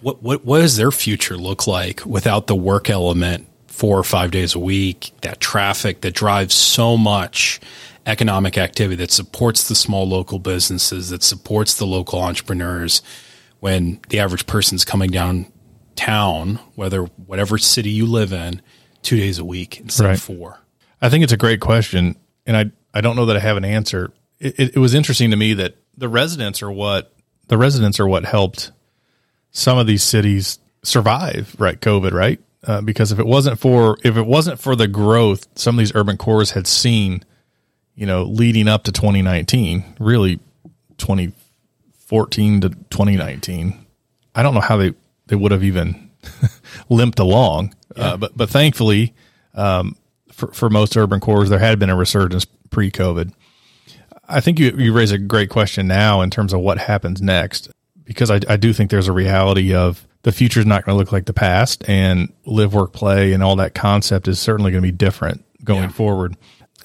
What, 0.01 0.21
what, 0.21 0.45
what 0.45 0.59
does 0.59 0.77
their 0.77 0.91
future 0.91 1.37
look 1.37 1.65
like 1.65 2.05
without 2.05 2.47
the 2.47 2.55
work 2.55 2.89
element 2.89 3.47
four 3.73 3.97
or 3.97 4.03
five 4.03 4.29
days 4.29 4.53
a 4.53 4.59
week, 4.59 5.11
that 5.21 5.39
traffic 5.39 6.01
that 6.01 6.13
drives 6.13 6.53
so 6.53 6.95
much 6.95 7.59
economic 8.05 8.55
activity 8.55 8.97
that 8.97 9.09
supports 9.09 9.67
the 9.67 9.73
small 9.73 10.07
local 10.07 10.37
businesses, 10.37 11.09
that 11.09 11.23
supports 11.23 11.73
the 11.73 11.85
local 11.85 12.21
entrepreneurs 12.21 13.01
when 13.61 13.99
the 14.09 14.19
average 14.19 14.45
person's 14.45 14.85
coming 14.85 15.09
downtown, 15.09 16.59
whether 16.75 17.05
whatever 17.25 17.57
city 17.57 17.89
you 17.89 18.05
live 18.05 18.31
in, 18.31 18.61
two 19.01 19.17
days 19.17 19.39
a 19.39 19.45
week 19.45 19.79
instead 19.79 20.05
right. 20.05 20.13
of 20.13 20.21
four? 20.21 20.59
I 21.01 21.09
think 21.09 21.23
it's 21.23 21.33
a 21.33 21.37
great 21.37 21.59
question. 21.59 22.15
And 22.45 22.55
I, 22.55 22.71
I 22.93 23.01
don't 23.01 23.15
know 23.15 23.25
that 23.25 23.37
I 23.37 23.39
have 23.39 23.57
an 23.57 23.65
answer. 23.65 24.11
It, 24.39 24.59
it, 24.59 24.75
it 24.75 24.79
was 24.79 24.93
interesting 24.93 25.31
to 25.31 25.37
me 25.37 25.55
that 25.55 25.75
the 25.97 26.07
residents 26.07 26.61
are 26.61 26.71
what 26.71 27.11
the 27.47 27.57
residents 27.57 27.99
are 27.99 28.07
what 28.07 28.23
helped 28.23 28.71
some 29.49 29.79
of 29.79 29.87
these 29.87 30.03
cities 30.03 30.59
survive, 30.83 31.55
right? 31.57 31.79
COVID, 31.79 32.11
right? 32.11 32.39
Uh, 32.65 32.81
because 32.81 33.11
if 33.11 33.19
it 33.19 33.25
wasn't 33.25 33.59
for 33.59 33.97
if 34.03 34.15
it 34.15 34.25
wasn't 34.25 34.57
for 34.59 34.75
the 34.75 34.87
growth 34.87 35.47
some 35.55 35.75
of 35.75 35.79
these 35.79 35.93
urban 35.95 36.17
cores 36.17 36.51
had 36.51 36.65
seen, 36.65 37.23
you 37.95 38.05
know, 38.05 38.23
leading 38.23 38.67
up 38.67 38.83
to 38.83 38.91
2019, 38.91 39.95
really 39.99 40.39
2014 40.97 42.61
to 42.61 42.69
2019, 42.69 43.85
I 44.35 44.43
don't 44.43 44.53
know 44.53 44.61
how 44.61 44.77
they 44.77 44.93
they 45.27 45.35
would 45.35 45.51
have 45.51 45.63
even 45.63 46.09
limped 46.89 47.19
along. 47.19 47.75
Uh, 47.91 47.93
yeah. 47.97 48.05
Uh, 48.05 48.17
but 48.17 48.37
but 48.37 48.49
thankfully, 48.49 49.13
um, 49.53 49.97
for 50.31 50.47
for 50.53 50.69
most 50.69 50.95
urban 50.95 51.19
cores, 51.19 51.49
there 51.49 51.59
had 51.59 51.79
been 51.79 51.89
a 51.89 51.95
resurgence 51.95 52.45
pre-COVID. 52.69 53.33
I 54.27 54.39
think 54.39 54.57
you 54.57 54.71
you 54.77 54.93
raise 54.93 55.11
a 55.11 55.17
great 55.17 55.49
question 55.49 55.87
now 55.87 56.21
in 56.21 56.29
terms 56.29 56.53
of 56.53 56.61
what 56.61 56.77
happens 56.77 57.21
next 57.21 57.69
because 58.05 58.31
I, 58.31 58.39
I 58.47 58.57
do 58.57 58.73
think 58.73 58.89
there's 58.89 59.07
a 59.07 59.13
reality 59.13 59.73
of 59.73 60.07
the 60.23 60.31
future 60.31 60.59
is 60.59 60.65
not 60.65 60.85
going 60.85 60.95
to 60.95 60.99
look 60.99 61.11
like 61.11 61.25
the 61.25 61.33
past 61.33 61.87
and 61.87 62.33
live, 62.45 62.73
work, 62.73 62.93
play 62.93 63.33
and 63.33 63.43
all 63.43 63.57
that 63.57 63.75
concept 63.75 64.27
is 64.27 64.39
certainly 64.39 64.71
going 64.71 64.81
to 64.81 64.87
be 64.87 64.91
different 64.91 65.45
going 65.63 65.83
yeah. 65.83 65.89
forward. 65.89 66.35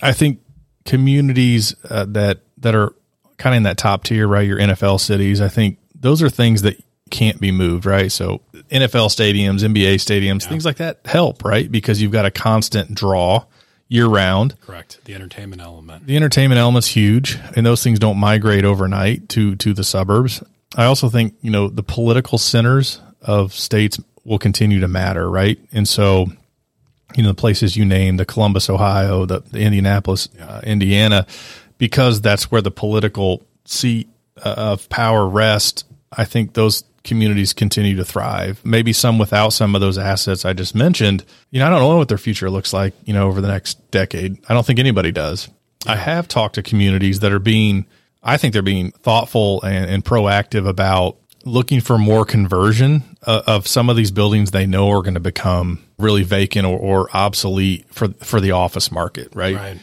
I 0.03 0.12
think 0.12 0.41
communities 0.84 1.74
uh, 1.89 2.05
that, 2.11 2.41
that 2.59 2.74
are 2.74 2.95
kind 3.36 3.55
of 3.55 3.59
in 3.59 3.62
that 3.64 3.78
top 3.78 4.05
tier, 4.05 4.26
right? 4.26 4.47
Your 4.47 4.59
NFL 4.59 5.01
cities, 5.01 5.41
I 5.41 5.49
think 5.49 5.78
those 5.95 6.22
are 6.22 6.28
things 6.30 6.62
that 6.62 6.82
can't 7.11 7.41
be 7.41 7.53
moved, 7.53 7.86
right? 7.86 8.11
So 8.11 8.43
NFL 8.70 9.09
stadiums, 9.09 9.61
NBA 9.61 9.95
stadiums, 9.95 10.43
yeah. 10.43 10.49
things 10.49 10.64
like 10.64 10.76
that 10.76 11.01
help, 11.05 11.45
right? 11.45 11.70
Because 11.70 12.03
you've 12.03 12.12
got 12.12 12.26
a 12.26 12.30
constant 12.30 12.95
draw 12.95 13.45
year 13.89 14.07
round. 14.07 14.61
Correct. 14.61 15.01
The 15.05 15.14
entertainment 15.14 15.62
element. 15.62 16.07
The 16.07 16.16
entertainment 16.16 16.59
element's 16.59 16.89
huge, 16.89 17.39
and 17.57 17.64
those 17.64 17.82
things 17.82 17.99
don't 17.99 18.18
migrate 18.18 18.64
overnight 18.64 19.28
to 19.30 19.57
to 19.57 19.72
the 19.72 19.84
suburbs. 19.84 20.43
I 20.76 20.84
also 20.84 21.09
think 21.09 21.34
you 21.41 21.51
know 21.51 21.68
the 21.68 21.82
political 21.82 22.39
centers 22.39 23.01
of 23.29 23.53
states 23.53 24.01
will 24.24 24.39
continue 24.39 24.81
to 24.81 24.89
matter, 24.89 25.31
right? 25.31 25.59
And 25.70 25.87
so, 25.87 26.26
you 27.14 27.22
know, 27.22 27.29
the 27.29 27.35
places 27.35 27.76
you 27.76 27.85
name, 27.85 28.16
the 28.16 28.24
Columbus, 28.24 28.68
Ohio, 28.68 29.26
the, 29.26 29.41
the 29.41 29.61
Indianapolis, 29.61 30.29
uh, 30.41 30.62
Indiana, 30.64 31.26
because 31.76 32.20
that's 32.20 32.51
where 32.51 32.62
the 32.62 32.70
political 32.70 33.47
seat 33.64 34.09
uh, 34.43 34.55
of 34.57 34.89
power 34.89 35.29
rests. 35.29 35.85
I 36.11 36.24
think 36.24 36.55
those 36.55 36.85
communities 37.05 37.53
continue 37.53 37.97
to 37.97 38.05
thrive. 38.05 38.61
Maybe 38.64 38.93
some 38.93 39.18
without 39.18 39.51
some 39.51 39.74
of 39.74 39.81
those 39.81 39.99
assets 39.99 40.45
I 40.45 40.55
just 40.55 40.74
mentioned. 40.74 41.24
You 41.51 41.61
know, 41.61 41.66
I 41.66 41.70
don't 41.70 41.81
know 41.81 41.97
what 41.99 42.09
their 42.09 42.18
future 42.18 42.51
looks 42.51 42.72
like, 42.72 42.95
you 43.05 43.12
know, 43.12 43.29
over 43.29 43.41
the 43.41 43.49
next 43.49 43.91
decade. 43.91 44.39
I 44.49 44.55
don't 44.55 44.64
think 44.64 44.79
anybody 44.79 45.12
does. 45.12 45.49
Yeah. 45.85 45.93
I 45.93 45.97
have 45.97 46.29
talked 46.29 46.55
to 46.57 46.62
communities 46.62 47.20
that 47.20 47.33
are 47.33 47.39
being, 47.39 47.87
I 48.22 48.37
think 48.39 48.53
they're 48.53 48.62
being 48.62 48.91
thoughtful 48.91 49.62
and, 49.62 49.89
and 49.89 50.05
proactive 50.05 50.66
about 50.66 51.18
looking 51.45 51.80
for 51.80 51.99
more 51.99 52.24
conversion 52.24 53.16
uh, 53.26 53.43
of 53.47 53.66
some 53.66 53.89
of 53.89 53.97
these 53.97 54.11
buildings 54.11 54.51
they 54.51 54.66
know 54.66 54.91
are 54.91 55.03
going 55.03 55.14
to 55.14 55.20
become 55.20 55.82
really 55.99 56.22
vacant 56.22 56.66
or, 56.66 56.78
or, 56.78 57.09
obsolete 57.16 57.86
for 57.93 58.09
for 58.09 58.41
the 58.41 58.53
office 58.53 58.93
market, 58.93 59.28
right? 59.34 59.57
right? 59.57 59.78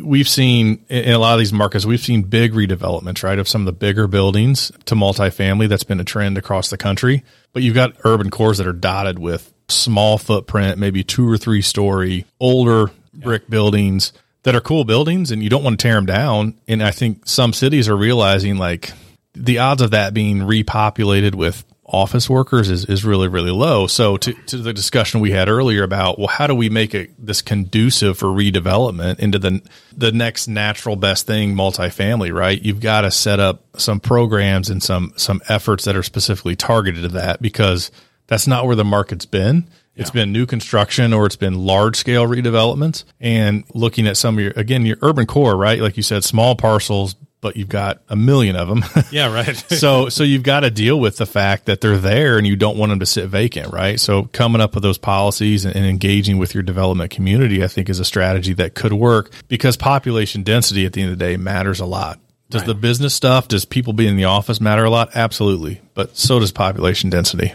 We've 0.00 0.28
seen 0.28 0.84
in 0.88 1.12
a 1.12 1.18
lot 1.18 1.34
of 1.34 1.38
these 1.38 1.52
markets, 1.52 1.84
we've 1.84 2.00
seen 2.00 2.22
big 2.22 2.52
redevelopments, 2.52 3.22
right, 3.22 3.38
of 3.38 3.48
some 3.48 3.62
of 3.62 3.66
the 3.66 3.72
bigger 3.72 4.06
buildings 4.06 4.70
to 4.86 4.94
multifamily. 4.94 5.68
That's 5.68 5.84
been 5.84 6.00
a 6.00 6.04
trend 6.04 6.38
across 6.38 6.70
the 6.70 6.78
country. 6.78 7.24
But 7.52 7.62
you've 7.62 7.74
got 7.74 7.96
urban 8.04 8.30
cores 8.30 8.58
that 8.58 8.66
are 8.66 8.72
dotted 8.72 9.18
with 9.18 9.52
small 9.68 10.18
footprint, 10.18 10.78
maybe 10.78 11.04
two 11.04 11.28
or 11.28 11.36
three 11.36 11.62
story, 11.62 12.24
older 12.40 12.90
yeah. 13.12 13.24
brick 13.24 13.48
buildings 13.48 14.12
that 14.44 14.54
are 14.54 14.60
cool 14.60 14.84
buildings, 14.84 15.30
and 15.30 15.42
you 15.42 15.50
don't 15.50 15.64
want 15.64 15.78
to 15.78 15.82
tear 15.82 15.94
them 15.94 16.06
down. 16.06 16.54
And 16.66 16.82
I 16.82 16.90
think 16.90 17.26
some 17.26 17.52
cities 17.52 17.88
are 17.88 17.96
realizing 17.96 18.56
like 18.56 18.92
the 19.38 19.58
odds 19.58 19.82
of 19.82 19.92
that 19.92 20.14
being 20.14 20.38
repopulated 20.40 21.34
with 21.34 21.64
office 21.90 22.28
workers 22.28 22.68
is, 22.68 22.84
is 22.84 23.02
really 23.02 23.28
really 23.28 23.50
low. 23.50 23.86
So 23.86 24.18
to, 24.18 24.32
to 24.34 24.58
the 24.58 24.74
discussion 24.74 25.20
we 25.20 25.30
had 25.30 25.48
earlier 25.48 25.82
about 25.82 26.18
well 26.18 26.28
how 26.28 26.46
do 26.46 26.54
we 26.54 26.68
make 26.68 26.94
it 26.94 27.10
this 27.18 27.40
conducive 27.40 28.18
for 28.18 28.26
redevelopment 28.26 29.20
into 29.20 29.38
the 29.38 29.62
the 29.96 30.12
next 30.12 30.48
natural 30.48 30.96
best 30.96 31.26
thing 31.26 31.54
multifamily 31.54 32.32
right? 32.32 32.60
You've 32.60 32.80
got 32.80 33.02
to 33.02 33.10
set 33.10 33.40
up 33.40 33.64
some 33.78 34.00
programs 34.00 34.68
and 34.68 34.82
some 34.82 35.14
some 35.16 35.40
efforts 35.48 35.84
that 35.84 35.96
are 35.96 36.02
specifically 36.02 36.56
targeted 36.56 37.02
to 37.04 37.08
that 37.08 37.40
because 37.40 37.90
that's 38.26 38.46
not 38.46 38.66
where 38.66 38.76
the 38.76 38.84
market's 38.84 39.24
been. 39.24 39.68
it's 39.96 40.10
been 40.10 40.30
new 40.30 40.44
construction 40.46 41.12
or 41.14 41.24
it's 41.26 41.36
been 41.36 41.54
large 41.54 41.96
scale 41.96 42.26
redevelopments 42.26 43.04
and 43.18 43.64
looking 43.74 44.06
at 44.06 44.16
some 44.16 44.36
of 44.36 44.44
your 44.44 44.52
again 44.56 44.84
your 44.84 44.98
urban 45.00 45.24
core 45.26 45.56
right 45.56 45.80
like 45.80 45.96
you 45.96 46.02
said 46.02 46.22
small 46.22 46.54
parcels 46.54 47.16
but 47.40 47.56
you've 47.56 47.68
got 47.68 48.02
a 48.08 48.16
million 48.16 48.56
of 48.56 48.68
them. 48.68 48.84
Yeah, 49.10 49.32
right. 49.32 49.56
so 49.68 50.08
so 50.08 50.22
you've 50.24 50.42
got 50.42 50.60
to 50.60 50.70
deal 50.70 50.98
with 50.98 51.16
the 51.16 51.26
fact 51.26 51.66
that 51.66 51.80
they're 51.80 51.96
there 51.96 52.36
and 52.36 52.46
you 52.46 52.56
don't 52.56 52.76
want 52.76 52.90
them 52.90 53.00
to 53.00 53.06
sit 53.06 53.26
vacant, 53.28 53.72
right? 53.72 53.98
So 53.98 54.24
coming 54.24 54.60
up 54.60 54.74
with 54.74 54.82
those 54.82 54.98
policies 54.98 55.64
and, 55.64 55.74
and 55.74 55.86
engaging 55.86 56.38
with 56.38 56.52
your 56.52 56.62
development 56.62 57.10
community, 57.10 57.64
I 57.64 57.68
think, 57.68 57.88
is 57.88 58.00
a 58.00 58.04
strategy 58.04 58.52
that 58.54 58.74
could 58.74 58.92
work 58.92 59.30
because 59.48 59.76
population 59.76 60.42
density 60.42 60.84
at 60.84 60.92
the 60.92 61.02
end 61.02 61.12
of 61.12 61.18
the 61.18 61.24
day 61.24 61.36
matters 61.36 61.80
a 61.80 61.86
lot. 61.86 62.20
Does 62.50 62.64
the 62.64 62.74
business 62.74 63.14
stuff, 63.14 63.46
does 63.46 63.66
people 63.66 63.92
being 63.92 64.10
in 64.10 64.16
the 64.16 64.24
office 64.24 64.58
matter 64.60 64.84
a 64.84 64.90
lot? 64.90 65.10
Absolutely. 65.14 65.82
But 65.94 66.16
so 66.16 66.38
does 66.38 66.50
population 66.50 67.10
density. 67.10 67.54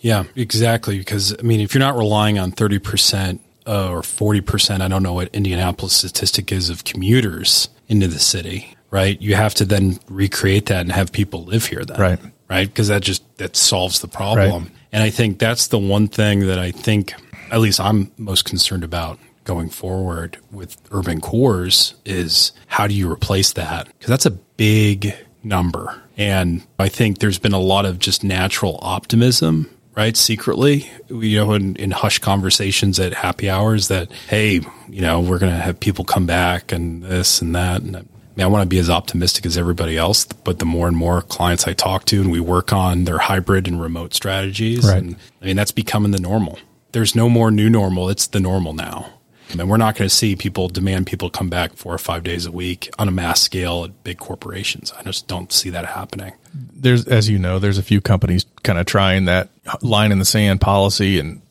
Yeah, 0.00 0.24
exactly. 0.34 0.98
Because 0.98 1.34
I 1.38 1.42
mean, 1.42 1.60
if 1.60 1.74
you're 1.74 1.80
not 1.80 1.96
relying 1.96 2.38
on 2.38 2.50
thirty 2.50 2.80
percent 2.80 3.40
uh, 3.66 3.88
or 3.88 4.02
forty 4.02 4.40
percent, 4.40 4.82
I 4.82 4.88
don't 4.88 5.02
know 5.02 5.14
what 5.14 5.32
Indianapolis 5.32 5.94
statistic 5.94 6.50
is 6.50 6.70
of 6.70 6.82
commuters 6.84 7.68
into 7.88 8.08
the 8.08 8.18
city, 8.18 8.76
right? 8.92 9.20
You 9.20 9.34
have 9.34 9.54
to 9.54 9.64
then 9.64 9.98
recreate 10.08 10.66
that 10.66 10.82
and 10.82 10.92
have 10.92 11.10
people 11.10 11.42
live 11.44 11.64
here. 11.66 11.84
Then, 11.84 11.98
Right. 12.00 12.18
right? 12.48 12.68
Because 12.68 12.86
that 12.88 13.02
just 13.02 13.24
that 13.38 13.56
solves 13.56 13.98
the 13.98 14.06
problem. 14.08 14.62
Right. 14.64 14.72
And 14.92 15.02
I 15.02 15.10
think 15.10 15.40
that's 15.40 15.66
the 15.68 15.78
one 15.78 16.06
thing 16.06 16.46
that 16.46 16.60
I 16.60 16.70
think, 16.70 17.14
at 17.50 17.60
least 17.60 17.80
I'm 17.80 18.12
most 18.18 18.44
concerned 18.44 18.84
about 18.84 19.18
going 19.44 19.70
forward 19.70 20.36
with 20.52 20.76
urban 20.92 21.20
cores 21.20 21.94
is 22.04 22.52
how 22.68 22.86
do 22.86 22.94
you 22.94 23.10
replace 23.10 23.54
that? 23.54 23.86
Because 23.88 24.08
that's 24.10 24.26
a 24.26 24.30
big 24.30 25.14
number. 25.42 26.00
And 26.16 26.62
I 26.78 26.88
think 26.88 27.18
there's 27.18 27.38
been 27.38 27.54
a 27.54 27.58
lot 27.58 27.84
of 27.86 27.98
just 27.98 28.22
natural 28.22 28.78
optimism, 28.82 29.68
right? 29.96 30.16
Secretly, 30.16 30.88
you 31.08 31.38
know, 31.38 31.54
in, 31.54 31.74
in 31.76 31.90
hush 31.90 32.18
conversations 32.20 33.00
at 33.00 33.14
happy 33.14 33.48
hours 33.50 33.88
that, 33.88 34.12
hey, 34.28 34.60
you 34.88 35.00
know, 35.00 35.20
we're 35.20 35.38
going 35.38 35.52
to 35.52 35.58
have 35.58 35.80
people 35.80 36.04
come 36.04 36.26
back 36.26 36.70
and 36.70 37.02
this 37.02 37.40
and 37.42 37.54
that. 37.56 37.80
And 37.82 38.06
I 38.38 38.42
I 38.42 38.46
want 38.46 38.62
to 38.62 38.68
be 38.68 38.78
as 38.78 38.88
optimistic 38.90 39.44
as 39.46 39.58
everybody 39.58 39.96
else, 39.96 40.24
but 40.24 40.58
the 40.58 40.64
more 40.64 40.88
and 40.88 40.96
more 40.96 41.22
clients 41.22 41.66
I 41.68 41.72
talk 41.74 42.04
to 42.06 42.20
and 42.20 42.30
we 42.32 42.40
work 42.40 42.72
on 42.72 43.04
their 43.04 43.18
hybrid 43.18 43.68
and 43.68 43.80
remote 43.80 44.14
strategies, 44.14 44.84
Right. 44.86 44.98
and 45.02 45.16
I 45.42 45.46
mean, 45.46 45.56
that's 45.56 45.72
becoming 45.72 46.12
the 46.12 46.20
normal. 46.20 46.58
There's 46.92 47.14
no 47.14 47.28
more 47.28 47.50
new 47.50 47.68
normal. 47.70 48.08
It's 48.08 48.26
the 48.26 48.40
normal 48.40 48.72
now. 48.72 49.10
And 49.50 49.68
we're 49.68 49.76
not 49.76 49.96
going 49.96 50.08
to 50.08 50.14
see 50.14 50.34
people 50.34 50.68
demand 50.68 51.06
people 51.06 51.28
come 51.28 51.50
back 51.50 51.74
four 51.76 51.92
or 51.92 51.98
five 51.98 52.22
days 52.24 52.46
a 52.46 52.50
week 52.52 52.88
on 52.98 53.06
a 53.06 53.10
mass 53.10 53.38
scale 53.42 53.84
at 53.84 54.02
big 54.02 54.16
corporations. 54.18 54.94
I 54.98 55.02
just 55.02 55.26
don't 55.28 55.52
see 55.52 55.68
that 55.68 55.84
happening. 55.84 56.32
There's, 56.54 57.06
as 57.06 57.28
you 57.28 57.38
know, 57.38 57.58
there's 57.58 57.76
a 57.76 57.82
few 57.82 58.00
companies 58.00 58.46
kind 58.62 58.78
of 58.78 58.86
trying 58.86 59.26
that 59.26 59.50
line 59.82 60.10
in 60.10 60.18
the 60.18 60.24
sand 60.24 60.62
policy, 60.62 61.18
and 61.18 61.41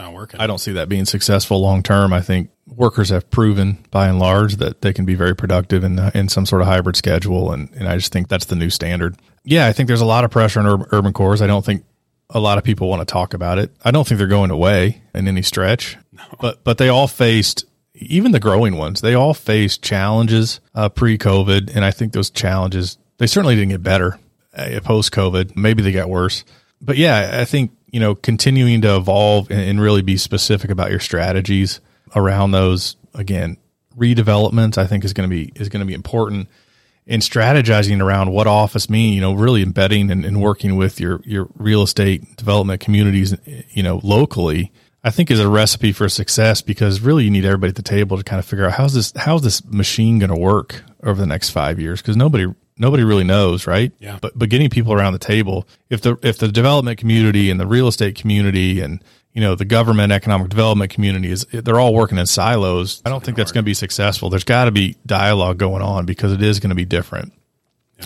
not 0.00 0.12
working. 0.12 0.40
I 0.40 0.46
don't 0.46 0.58
see 0.58 0.72
that 0.72 0.88
being 0.88 1.04
successful 1.04 1.60
long 1.60 1.82
term. 1.82 2.12
I 2.12 2.20
think 2.20 2.50
workers 2.66 3.10
have 3.10 3.30
proven 3.30 3.78
by 3.90 4.08
and 4.08 4.18
large 4.18 4.56
that 4.56 4.82
they 4.82 4.92
can 4.92 5.04
be 5.04 5.14
very 5.14 5.34
productive 5.36 5.84
in 5.84 5.98
in 6.14 6.28
some 6.28 6.46
sort 6.46 6.62
of 6.62 6.68
hybrid 6.68 6.96
schedule, 6.96 7.52
and 7.52 7.70
and 7.74 7.88
I 7.88 7.96
just 7.96 8.12
think 8.12 8.28
that's 8.28 8.46
the 8.46 8.56
new 8.56 8.70
standard. 8.70 9.16
Yeah, 9.44 9.66
I 9.66 9.72
think 9.72 9.86
there's 9.86 10.00
a 10.00 10.06
lot 10.06 10.24
of 10.24 10.30
pressure 10.30 10.60
on 10.60 10.66
urban, 10.66 10.86
urban 10.92 11.12
cores. 11.12 11.40
I 11.40 11.46
don't 11.46 11.64
think 11.64 11.84
a 12.28 12.40
lot 12.40 12.58
of 12.58 12.64
people 12.64 12.88
want 12.88 13.00
to 13.00 13.10
talk 13.10 13.34
about 13.34 13.58
it. 13.58 13.74
I 13.84 13.90
don't 13.90 14.06
think 14.06 14.18
they're 14.18 14.26
going 14.26 14.50
away 14.50 15.02
in 15.14 15.28
any 15.28 15.42
stretch, 15.42 15.96
but 16.40 16.62
but 16.64 16.78
they 16.78 16.88
all 16.88 17.08
faced. 17.08 17.64
Even 17.94 18.32
the 18.32 18.40
growing 18.40 18.76
ones, 18.76 19.02
they 19.02 19.12
all 19.12 19.34
faced 19.34 19.82
challenges 19.82 20.60
uh, 20.74 20.88
pre-COVID, 20.88 21.74
and 21.74 21.84
I 21.84 21.90
think 21.90 22.14
those 22.14 22.30
challenges 22.30 22.96
they 23.18 23.26
certainly 23.26 23.56
didn't 23.56 23.70
get 23.70 23.82
better 23.82 24.18
uh, 24.56 24.80
post-COVID. 24.82 25.54
Maybe 25.54 25.82
they 25.82 25.92
got 25.92 26.08
worse, 26.08 26.44
but 26.80 26.96
yeah, 26.96 27.30
I 27.34 27.44
think 27.44 27.72
you 27.90 28.00
know 28.00 28.14
continuing 28.14 28.80
to 28.82 28.96
evolve 28.96 29.50
and, 29.50 29.60
and 29.60 29.80
really 29.80 30.02
be 30.02 30.16
specific 30.16 30.70
about 30.70 30.90
your 30.90 31.00
strategies 31.00 31.80
around 32.14 32.52
those 32.52 32.96
again 33.14 33.56
redevelopments. 33.96 34.78
I 34.78 34.86
think 34.86 35.04
is 35.04 35.12
going 35.12 35.28
to 35.28 35.34
be 35.34 35.52
is 35.54 35.68
going 35.68 35.80
to 35.80 35.86
be 35.86 35.94
important 35.94 36.48
in 37.06 37.20
strategizing 37.20 38.00
around 38.00 38.32
what 38.32 38.46
office 38.46 38.88
mean. 38.88 39.14
You 39.14 39.20
know, 39.20 39.34
really 39.34 39.62
embedding 39.62 40.10
and, 40.10 40.24
and 40.24 40.40
working 40.40 40.76
with 40.76 41.00
your 41.00 41.20
your 41.24 41.48
real 41.56 41.82
estate 41.82 42.36
development 42.36 42.80
communities. 42.80 43.34
You 43.70 43.82
know, 43.82 44.00
locally. 44.02 44.72
I 45.02 45.08
think 45.08 45.30
is 45.30 45.40
a 45.40 45.48
recipe 45.48 45.92
for 45.92 46.10
success 46.10 46.60
because 46.60 47.00
really 47.00 47.24
you 47.24 47.30
need 47.30 47.46
everybody 47.46 47.70
at 47.70 47.76
the 47.76 47.82
table 47.82 48.18
to 48.18 48.22
kind 48.22 48.38
of 48.38 48.44
figure 48.44 48.66
out 48.66 48.72
how's 48.72 48.92
this 48.92 49.14
how's 49.16 49.40
this 49.40 49.64
machine 49.64 50.18
going 50.18 50.28
to 50.28 50.36
work 50.36 50.82
over 51.02 51.18
the 51.18 51.26
next 51.26 51.48
five 51.48 51.80
years 51.80 52.02
because 52.02 52.18
nobody 52.18 52.46
nobody 52.80 53.04
really 53.04 53.24
knows, 53.24 53.66
right? 53.66 53.92
Yeah. 54.00 54.18
But 54.20 54.36
but 54.36 54.48
getting 54.48 54.70
people 54.70 54.92
around 54.92 55.12
the 55.12 55.18
table, 55.20 55.68
if 55.88 56.00
the 56.00 56.18
if 56.22 56.38
the 56.38 56.48
development 56.48 56.98
community 56.98 57.50
and 57.50 57.60
the 57.60 57.66
real 57.66 57.86
estate 57.86 58.16
community 58.16 58.80
and 58.80 59.04
you 59.32 59.40
know 59.40 59.54
the 59.54 59.64
government 59.64 60.12
economic 60.12 60.48
development 60.48 60.90
community 60.90 61.30
is 61.30 61.46
they're 61.52 61.78
all 61.78 61.94
working 61.94 62.18
in 62.18 62.26
silos. 62.26 63.02
I 63.04 63.10
don't 63.10 63.22
think 63.22 63.36
that's 63.36 63.52
going 63.52 63.62
to 63.62 63.68
be 63.68 63.74
successful. 63.74 64.30
There's 64.30 64.44
got 64.44 64.64
to 64.64 64.72
be 64.72 64.96
dialogue 65.06 65.58
going 65.58 65.82
on 65.82 66.06
because 66.06 66.32
it 66.32 66.42
is 66.42 66.58
going 66.58 66.70
to 66.70 66.76
be 66.76 66.86
different. 66.86 67.32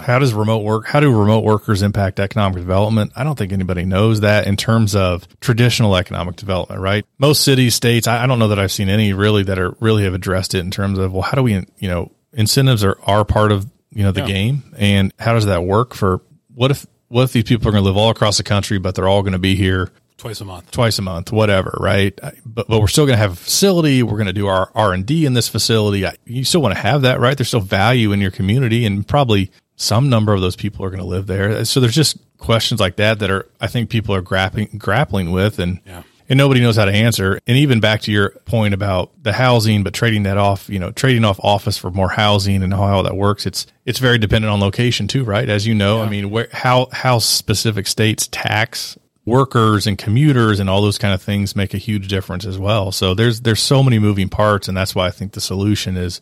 How 0.00 0.18
does 0.18 0.34
remote 0.34 0.64
work? 0.64 0.86
How 0.86 0.98
do 0.98 1.16
remote 1.16 1.44
workers 1.44 1.82
impact 1.82 2.18
economic 2.18 2.58
development? 2.58 3.12
I 3.14 3.22
don't 3.22 3.38
think 3.38 3.52
anybody 3.52 3.84
knows 3.84 4.20
that 4.20 4.48
in 4.48 4.56
terms 4.56 4.96
of 4.96 5.28
traditional 5.38 5.96
economic 5.96 6.34
development, 6.34 6.80
right? 6.80 7.06
Most 7.18 7.44
cities, 7.44 7.76
states, 7.76 8.08
I 8.08 8.24
I 8.24 8.26
don't 8.26 8.40
know 8.40 8.48
that 8.48 8.58
I've 8.58 8.72
seen 8.72 8.88
any 8.88 9.12
really 9.12 9.44
that 9.44 9.58
are 9.58 9.76
really 9.78 10.02
have 10.02 10.14
addressed 10.14 10.54
it 10.54 10.60
in 10.60 10.72
terms 10.72 10.98
of 10.98 11.12
well, 11.12 11.22
how 11.22 11.36
do 11.36 11.44
we, 11.44 11.64
you 11.78 11.88
know, 11.88 12.10
incentives 12.32 12.82
are 12.82 12.98
are 13.04 13.24
part 13.24 13.52
of 13.52 13.70
you 13.95 14.03
know 14.03 14.12
the 14.12 14.20
Yeah. 14.20 14.26
game, 14.26 14.62
and 14.76 15.12
how 15.18 15.32
does 15.34 15.47
that 15.47 15.64
work 15.64 15.95
for 15.95 16.20
what 16.55 16.70
if 16.70 16.86
what 17.09 17.22
if 17.22 17.32
these 17.32 17.45
people 17.45 17.68
are 17.68 17.72
going 17.72 17.82
to 17.82 17.86
live 17.88 17.97
all 17.97 18.11
across 18.11 18.36
the 18.38 18.42
country, 18.42 18.78
but 18.78 18.95
they're 18.95 19.09
all 19.09 19.22
going 19.22 19.32
to 19.34 19.38
be 19.38 19.55
here 19.55 19.90
Twice 20.16 20.40
a 20.40 20.45
month. 20.45 20.70
twice 20.70 20.99
a 20.99 21.03
month, 21.03 21.30
whatever, 21.32 21.76
right? 21.80 22.18
But 22.45 22.66
but 22.68 22.80
we're 22.80 22.88
still 22.88 23.05
going 23.07 23.16
to 23.16 23.22
have 23.22 23.32
a 23.32 23.36
facility. 23.36 24.03
We're 24.03 24.12
going 24.16 24.26
to 24.26 24.32
do 24.32 24.47
our 24.47 24.70
R 24.74 24.92
and 24.92 25.05
D 25.07 25.26
in 25.26 25.34
this 25.34 25.49
facility. 25.49 26.07
I- 26.07 26.16
You 26.26 26.45
still 26.45 26.62
want 26.62 26.74
to 26.74 26.80
have 26.80 27.03
that, 27.03 27.20
right? 27.20 27.36
There's 27.36 27.49
still 27.49 27.61
value 27.61 28.12
in 28.12 28.20
your 28.20 28.30
community, 28.30 28.84
and 28.86 29.07
probably 29.07 29.51
some 29.76 30.09
number 30.09 30.32
of 30.32 30.40
those 30.40 30.57
people 30.57 30.84
are 30.84 30.90
going 30.90 31.01
to 31.03 31.07
live 31.07 31.26
there. 31.26 31.64
So 31.64 31.80
there's 31.80 31.95
just 31.95 32.16
questions 32.38 32.80
like 32.80 32.97
that 32.97 33.18
that 33.20 33.30
are 33.30 33.47
I 33.61 33.66
think 33.66 33.90
people 33.90 34.14
are 34.14 34.20
grappling 34.22 34.68
grappling 34.78 35.30
with, 35.30 35.59
and 35.59 35.80
Yeah. 35.86 36.03
And 36.28 36.38
nobody 36.38 36.60
knows 36.60 36.76
how 36.76 36.84
to 36.84 36.92
answer. 36.92 37.38
And 37.46 37.56
even 37.56 37.80
back 37.80 38.02
to 38.02 38.12
your 38.12 38.30
point 38.46 38.74
about 38.74 39.10
the 39.22 39.32
housing, 39.32 39.82
but 39.82 39.92
trading 39.92 40.22
that 40.24 40.38
off, 40.38 40.68
you 40.68 40.78
know, 40.78 40.90
trading 40.90 41.24
off 41.24 41.38
office 41.42 41.76
for 41.76 41.90
more 41.90 42.08
housing 42.08 42.62
and 42.62 42.72
how 42.72 43.02
that 43.02 43.16
works. 43.16 43.46
It's 43.46 43.66
it's 43.84 43.98
very 43.98 44.18
dependent 44.18 44.52
on 44.52 44.60
location 44.60 45.08
too, 45.08 45.24
right? 45.24 45.48
As 45.48 45.66
you 45.66 45.74
know, 45.74 46.02
I 46.02 46.08
mean, 46.08 46.30
where 46.30 46.48
how 46.52 46.88
how 46.92 47.18
specific 47.18 47.86
states 47.86 48.28
tax 48.30 48.96
workers 49.26 49.86
and 49.86 49.96
commuters 49.96 50.60
and 50.60 50.68
all 50.68 50.82
those 50.82 50.98
kind 50.98 51.14
of 51.14 51.22
things 51.22 51.56
make 51.56 51.72
a 51.74 51.78
huge 51.78 52.08
difference 52.08 52.44
as 52.44 52.58
well. 52.58 52.92
So 52.92 53.14
there's 53.14 53.40
there's 53.40 53.62
so 53.62 53.82
many 53.82 53.98
moving 53.98 54.28
parts, 54.28 54.68
and 54.68 54.76
that's 54.76 54.94
why 54.94 55.06
I 55.06 55.10
think 55.10 55.32
the 55.32 55.40
solution 55.40 55.96
is 55.96 56.20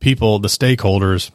people, 0.00 0.38
the 0.38 0.48
stakeholders, 0.48 1.30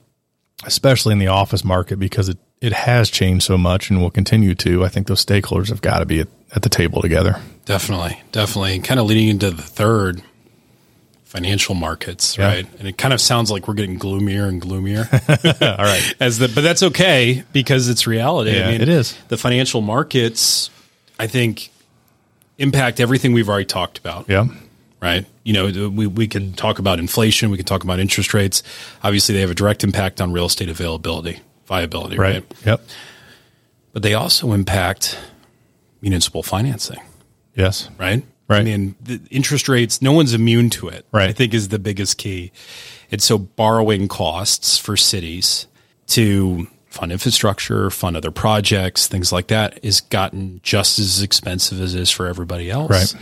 especially 0.65 1.13
in 1.13 1.19
the 1.19 1.27
office 1.27 1.63
market, 1.63 1.97
because 1.99 2.29
it 2.29 2.37
it 2.61 2.73
has 2.73 3.09
changed 3.09 3.43
so 3.43 3.57
much 3.57 3.89
and 3.89 4.01
will 4.01 4.11
continue 4.11 4.53
to. 4.55 4.85
I 4.85 4.87
think 4.87 5.07
those 5.07 5.25
stakeholders 5.25 5.69
have 5.69 5.81
got 5.81 5.99
to 5.99 6.05
be 6.05 6.21
at, 6.21 6.27
at 6.55 6.61
the 6.63 6.69
table 6.69 7.01
together. 7.01 7.39
Definitely, 7.65 8.21
definitely, 8.31 8.75
and 8.75 8.83
kind 8.83 8.99
of 8.99 9.05
leading 9.05 9.27
into 9.29 9.51
the 9.51 9.61
third 9.61 10.21
financial 11.23 11.75
markets, 11.75 12.37
Yeah. 12.37 12.45
right? 12.47 12.67
And 12.79 12.87
it 12.87 12.97
kind 12.97 13.13
of 13.13 13.21
sounds 13.21 13.49
like 13.49 13.67
we're 13.67 13.73
getting 13.75 13.97
gloomier 13.97 14.47
and 14.47 14.61
gloomier 14.61 15.07
All 15.61 15.85
right. 15.85 16.15
as 16.19 16.39
the, 16.39 16.49
but 16.49 16.61
that's 16.61 16.83
okay 16.83 17.43
because 17.53 17.87
it's 17.87 18.05
reality. 18.05 18.51
Yeah, 18.51 18.69
it 18.71 18.89
is. 18.89 19.17
The 19.29 19.37
financial 19.37 19.79
markets, 19.79 20.69
I 21.17 21.27
think, 21.27 21.69
impact 22.57 22.99
everything 22.99 23.31
we've 23.31 23.47
already 23.47 23.63
talked 23.65 23.97
about. 23.97 24.27
Yeah. 24.27 24.47
right? 25.01 25.25
You 25.43 25.53
know, 25.53 25.89
we, 25.89 26.05
we 26.05 26.27
can 26.27 26.51
talk 26.53 26.79
about 26.79 26.99
inflation, 26.99 27.49
we 27.49 27.55
can 27.57 27.65
talk 27.65 27.83
about 27.85 27.99
interest 27.99 28.33
rates. 28.33 28.61
Obviously, 29.01 29.33
they 29.33 29.41
have 29.41 29.51
a 29.51 29.55
direct 29.55 29.85
impact 29.85 30.19
on 30.19 30.33
real 30.33 30.47
estate 30.47 30.67
availability, 30.69 31.39
viability, 31.65 32.17
right? 32.17 32.43
Right. 32.43 32.65
Yep. 32.65 32.81
But 33.93 34.03
they 34.03 34.13
also 34.15 34.51
impact 34.51 35.17
municipal 36.01 36.43
financing, 36.43 36.99
Yes. 37.55 37.89
right? 37.97 38.23
Right. 38.47 38.59
I 38.59 38.63
mean, 38.63 38.95
the 39.01 39.21
interest 39.31 39.69
rates, 39.69 40.01
no 40.01 40.11
one's 40.11 40.33
immune 40.33 40.69
to 40.71 40.89
it. 40.89 41.05
Right. 41.13 41.29
I 41.29 41.33
think 41.33 41.53
is 41.53 41.69
the 41.69 41.79
biggest 41.79 42.17
key. 42.17 42.51
And 43.11 43.21
so 43.21 43.37
borrowing 43.37 44.07
costs 44.09 44.77
for 44.77 44.97
cities 44.97 45.67
to 46.07 46.67
fund 46.89 47.13
infrastructure, 47.13 47.89
fund 47.89 48.17
other 48.17 48.31
projects, 48.31 49.07
things 49.07 49.31
like 49.31 49.47
that 49.47 49.79
is 49.83 50.01
gotten 50.01 50.59
just 50.63 50.99
as 50.99 51.21
expensive 51.21 51.79
as 51.79 51.95
it 51.95 52.01
is 52.01 52.11
for 52.11 52.27
everybody 52.27 52.69
else. 52.69 52.89
Right. 52.89 53.15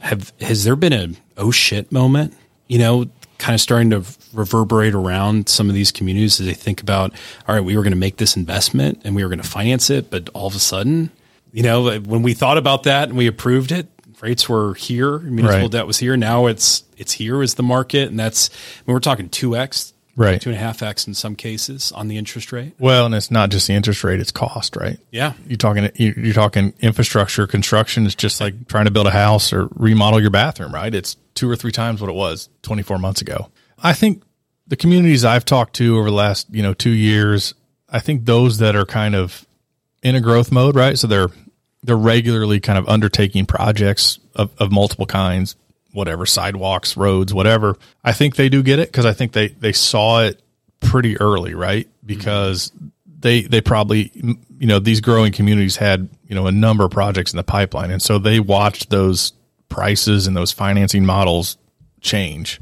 Have 0.00 0.32
has 0.42 0.64
there 0.64 0.76
been 0.76 0.92
a 0.92 1.08
oh 1.38 1.50
shit 1.50 1.90
moment? 1.90 2.34
You 2.68 2.78
know, 2.78 3.06
kind 3.38 3.54
of 3.54 3.60
starting 3.62 3.90
to 3.90 4.04
reverberate 4.34 4.94
around 4.94 5.48
some 5.48 5.68
of 5.70 5.74
these 5.74 5.90
communities 5.90 6.38
as 6.40 6.46
they 6.46 6.52
think 6.54 6.82
about, 6.82 7.12
all 7.48 7.54
right, 7.54 7.64
we 7.64 7.76
were 7.76 7.82
going 7.82 7.92
to 7.92 7.98
make 7.98 8.18
this 8.18 8.36
investment 8.36 9.00
and 9.04 9.14
we 9.16 9.22
were 9.22 9.30
going 9.30 9.40
to 9.40 9.48
finance 9.48 9.88
it, 9.88 10.10
but 10.10 10.28
all 10.30 10.46
of 10.46 10.54
a 10.54 10.58
sudden, 10.58 11.10
you 11.56 11.62
know, 11.62 11.98
when 12.00 12.20
we 12.22 12.34
thought 12.34 12.58
about 12.58 12.82
that 12.82 13.08
and 13.08 13.16
we 13.16 13.26
approved 13.26 13.72
it, 13.72 13.86
rates 14.20 14.46
were 14.46 14.74
here, 14.74 15.18
municipal 15.20 15.62
Right. 15.62 15.70
debt 15.70 15.86
was 15.86 15.96
here. 15.98 16.14
Now 16.16 16.46
it's 16.46 16.84
it's 16.98 17.12
here 17.12 17.40
as 17.42 17.54
the 17.54 17.62
market, 17.62 18.10
and 18.10 18.18
that's 18.18 18.50
I 18.50 18.82
mean, 18.86 18.94
we're 18.94 19.00
talking 19.00 19.30
two 19.30 19.56
x, 19.56 19.94
Right. 20.16 20.38
two 20.40 20.50
and 20.50 20.56
a 20.58 20.60
half 20.60 20.82
x 20.82 21.06
in 21.06 21.14
some 21.14 21.34
cases 21.34 21.92
on 21.92 22.08
the 22.08 22.18
interest 22.18 22.52
rate. 22.52 22.74
Well, 22.78 23.06
and 23.06 23.14
it's 23.14 23.30
not 23.30 23.50
just 23.50 23.66
the 23.68 23.72
interest 23.72 24.04
rate; 24.04 24.20
it's 24.20 24.30
cost, 24.30 24.76
right? 24.76 24.98
Yeah, 25.10 25.32
You're 25.48 25.56
talking 25.56 25.88
you- 25.96 26.14
you're 26.18 26.34
talking 26.34 26.74
infrastructure 26.80 27.46
construction. 27.46 28.04
It's 28.04 28.14
just 28.14 28.38
like 28.38 28.68
trying 28.68 28.84
to 28.84 28.90
build 28.90 29.06
a 29.06 29.10
house 29.12 29.50
or 29.52 29.68
remodel 29.74 30.20
your 30.20 30.30
bathroom, 30.30 30.74
right? 30.74 30.94
It's 30.94 31.16
two 31.34 31.48
or 31.48 31.56
three 31.56 31.72
times 31.72 32.02
what 32.02 32.10
it 32.10 32.16
was 32.16 32.50
24 32.62 32.98
months 32.98 33.22
ago. 33.22 33.48
I 33.82 33.94
think 33.94 34.22
the 34.66 34.76
communities 34.76 35.24
I've 35.24 35.44
talked 35.46 35.74
to 35.76 35.96
over 35.98 36.10
the 36.10 36.16
last, 36.16 36.48
you 36.50 36.62
know, 36.62 36.74
two 36.74 36.90
years, 36.90 37.54
I 37.90 37.98
think 38.00 38.26
those 38.26 38.58
that 38.58 38.76
are 38.76 38.84
kind 38.86 39.14
of 39.14 39.46
in 40.02 40.14
a 40.14 40.20
growth 40.20 40.50
mode, 40.52 40.74
right? 40.76 40.98
So 40.98 41.06
they're 41.06 41.28
they're 41.82 41.96
regularly 41.96 42.60
kind 42.60 42.78
of 42.78 42.88
undertaking 42.88 43.46
projects 43.46 44.18
of, 44.34 44.50
of 44.58 44.72
multiple 44.72 45.06
kinds, 45.06 45.56
whatever, 45.92 46.26
sidewalks, 46.26 46.96
roads, 46.96 47.32
whatever. 47.32 47.76
I 48.04 48.12
think 48.12 48.36
they 48.36 48.48
do 48.48 48.62
get 48.62 48.78
it 48.78 48.88
because 48.88 49.06
I 49.06 49.12
think 49.12 49.32
they 49.32 49.48
they 49.48 49.72
saw 49.72 50.22
it 50.22 50.40
pretty 50.80 51.18
early, 51.18 51.54
right? 51.54 51.88
Because 52.04 52.72
they 53.18 53.42
they 53.42 53.60
probably 53.60 54.10
you 54.14 54.66
know 54.66 54.78
these 54.78 55.00
growing 55.00 55.32
communities 55.32 55.76
had 55.76 56.08
you 56.28 56.34
know 56.34 56.46
a 56.46 56.52
number 56.52 56.84
of 56.84 56.90
projects 56.90 57.32
in 57.32 57.36
the 57.36 57.44
pipeline, 57.44 57.90
and 57.90 58.02
so 58.02 58.18
they 58.18 58.40
watched 58.40 58.90
those 58.90 59.32
prices 59.68 60.26
and 60.26 60.36
those 60.36 60.52
financing 60.52 61.04
models 61.04 61.56
change 62.00 62.60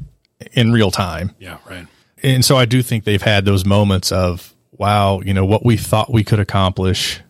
in 0.53 0.71
real 0.71 0.91
time. 0.91 1.31
Yeah, 1.39 1.57
right. 1.69 1.87
And 2.23 2.43
so 2.43 2.57
I 2.57 2.65
do 2.65 2.81
think 2.81 3.03
they've 3.03 3.21
had 3.21 3.45
those 3.45 3.65
moments 3.65 4.11
of 4.11 4.53
wow, 4.71 5.21
you 5.21 5.33
know 5.33 5.45
what 5.45 5.65
we 5.65 5.77
thought 5.77 6.11
we 6.11 6.23
could 6.23 6.39
accomplish, 6.39 7.21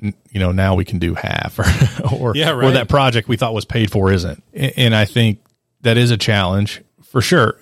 you 0.00 0.40
know 0.40 0.52
now 0.52 0.74
we 0.74 0.84
can 0.84 0.98
do 0.98 1.14
half, 1.14 1.58
or 2.12 2.30
or, 2.30 2.36
Yeah, 2.36 2.52
or 2.52 2.70
that 2.72 2.88
project 2.88 3.28
we 3.28 3.36
thought 3.36 3.54
was 3.54 3.64
paid 3.64 3.90
for 3.90 4.12
isn't. 4.12 4.42
And 4.54 4.94
I 4.94 5.04
think 5.04 5.40
that 5.82 5.96
is 5.96 6.10
a 6.10 6.16
challenge 6.16 6.82
for 7.02 7.20
sure. 7.20 7.56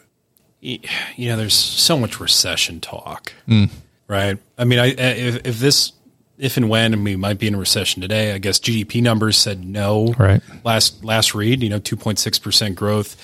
you 0.60 0.80
know, 1.18 1.36
there's 1.36 1.54
so 1.54 1.98
much 1.98 2.20
recession 2.20 2.80
talk, 2.80 3.32
hmm. 3.46 3.64
right? 4.06 4.38
I 4.56 4.64
mean, 4.64 4.78
I 4.78 4.86
if, 4.86 5.46
if 5.46 5.58
this, 5.58 5.92
if 6.36 6.56
and 6.56 6.68
when 6.68 6.92
and 6.92 7.04
we 7.04 7.16
might 7.16 7.38
be 7.38 7.46
in 7.46 7.54
a 7.54 7.58
recession 7.58 8.02
today, 8.02 8.32
I 8.32 8.38
guess 8.38 8.58
GDP 8.58 9.02
numbers 9.02 9.36
said 9.36 9.64
no. 9.64 10.14
Right. 10.18 10.42
Last 10.64 11.04
last 11.04 11.34
read, 11.34 11.62
you 11.62 11.68
know, 11.68 11.78
two 11.78 11.96
point 11.96 12.18
six 12.18 12.38
percent 12.38 12.76
growth. 12.76 13.16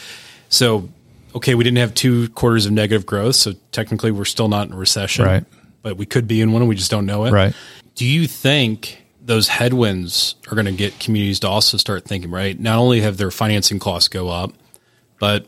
So, 0.48 0.88
okay, 1.34 1.54
we 1.54 1.64
didn't 1.64 1.78
have 1.78 1.94
two 1.94 2.28
quarters 2.30 2.66
of 2.66 2.72
negative 2.72 3.06
growth, 3.06 3.34
so 3.34 3.52
technically 3.72 4.12
we're 4.12 4.24
still 4.24 4.48
not 4.48 4.68
in 4.68 4.72
a 4.72 4.76
recession, 4.76 5.24
Right. 5.24 5.44
But 5.82 5.98
we 5.98 6.06
could 6.06 6.26
be 6.26 6.40
in 6.40 6.52
one, 6.52 6.62
and 6.62 6.68
we 6.68 6.76
just 6.76 6.90
don't 6.90 7.06
know 7.06 7.24
it, 7.26 7.32
Right. 7.32 7.54
Do 7.94 8.06
you 8.06 8.26
think 8.26 9.03
those 9.24 9.48
headwinds 9.48 10.34
are 10.50 10.54
going 10.54 10.66
to 10.66 10.72
get 10.72 11.00
communities 11.00 11.40
to 11.40 11.48
also 11.48 11.76
start 11.78 12.04
thinking, 12.04 12.30
right? 12.30 12.58
Not 12.58 12.78
only 12.78 13.00
have 13.00 13.16
their 13.16 13.30
financing 13.30 13.78
costs 13.78 14.08
go 14.08 14.28
up, 14.28 14.52
but 15.18 15.46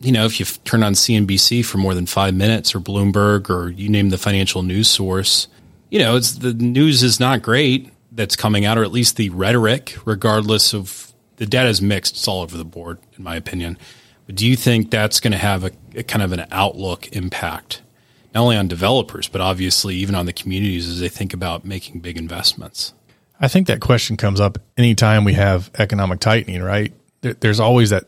you 0.00 0.12
know, 0.12 0.24
if 0.24 0.38
you 0.38 0.46
turn 0.64 0.82
on 0.82 0.94
CNBC 0.94 1.64
for 1.64 1.78
more 1.78 1.94
than 1.94 2.06
five 2.06 2.34
minutes 2.34 2.74
or 2.74 2.80
Bloomberg 2.80 3.50
or 3.50 3.68
you 3.68 3.88
name 3.88 4.10
the 4.10 4.18
financial 4.18 4.62
news 4.62 4.88
source, 4.88 5.48
you 5.90 5.98
know, 5.98 6.16
it's 6.16 6.32
the 6.32 6.54
news 6.54 7.02
is 7.02 7.18
not 7.18 7.42
great 7.42 7.92
that's 8.12 8.36
coming 8.36 8.64
out, 8.64 8.78
or 8.78 8.84
at 8.84 8.92
least 8.92 9.16
the 9.16 9.30
rhetoric, 9.30 9.96
regardless 10.04 10.72
of 10.72 11.12
the 11.36 11.46
data 11.46 11.68
is 11.68 11.82
mixed. 11.82 12.14
It's 12.14 12.28
all 12.28 12.42
over 12.42 12.56
the 12.56 12.64
board, 12.64 12.98
in 13.16 13.24
my 13.24 13.36
opinion. 13.36 13.76
But 14.26 14.36
do 14.36 14.46
you 14.46 14.56
think 14.56 14.90
that's 14.90 15.20
going 15.20 15.32
to 15.32 15.38
have 15.38 15.64
a, 15.64 15.70
a 15.96 16.02
kind 16.02 16.22
of 16.22 16.32
an 16.32 16.46
outlook 16.50 17.08
impact, 17.16 17.82
not 18.34 18.42
only 18.42 18.56
on 18.56 18.68
developers, 18.68 19.28
but 19.28 19.40
obviously 19.40 19.96
even 19.96 20.14
on 20.14 20.26
the 20.26 20.32
communities 20.32 20.88
as 20.88 21.00
they 21.00 21.08
think 21.08 21.32
about 21.34 21.64
making 21.64 22.00
big 22.00 22.16
investments? 22.16 22.92
I 23.40 23.48
think 23.48 23.66
that 23.68 23.80
question 23.80 24.16
comes 24.16 24.40
up 24.40 24.58
anytime 24.76 25.24
we 25.24 25.34
have 25.34 25.70
economic 25.78 26.20
tightening, 26.20 26.62
right? 26.62 26.92
There, 27.20 27.34
there's 27.34 27.60
always 27.60 27.90
that 27.90 28.04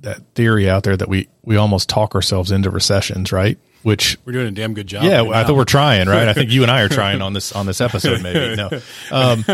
that 0.00 0.20
theory 0.34 0.68
out 0.68 0.82
there 0.82 0.96
that 0.96 1.08
we 1.08 1.28
we 1.42 1.56
almost 1.56 1.88
talk 1.88 2.14
ourselves 2.14 2.50
into 2.50 2.70
recessions, 2.70 3.32
right? 3.32 3.58
Which 3.82 4.18
We're 4.24 4.32
doing 4.32 4.48
a 4.48 4.50
damn 4.50 4.74
good 4.74 4.88
job. 4.88 5.04
yeah, 5.04 5.18
right 5.18 5.32
I 5.32 5.44
thought 5.44 5.54
we're 5.54 5.64
trying, 5.64 6.08
right? 6.08 6.26
I 6.26 6.32
think 6.32 6.50
you 6.50 6.62
and 6.62 6.70
I 6.70 6.82
are 6.82 6.88
trying 7.00 7.22
on 7.22 7.32
this 7.32 7.52
on 7.52 7.66
this 7.66 7.80
episode, 7.80 8.20
maybe. 8.22 8.56
No, 8.56 8.68
um, 9.12 9.44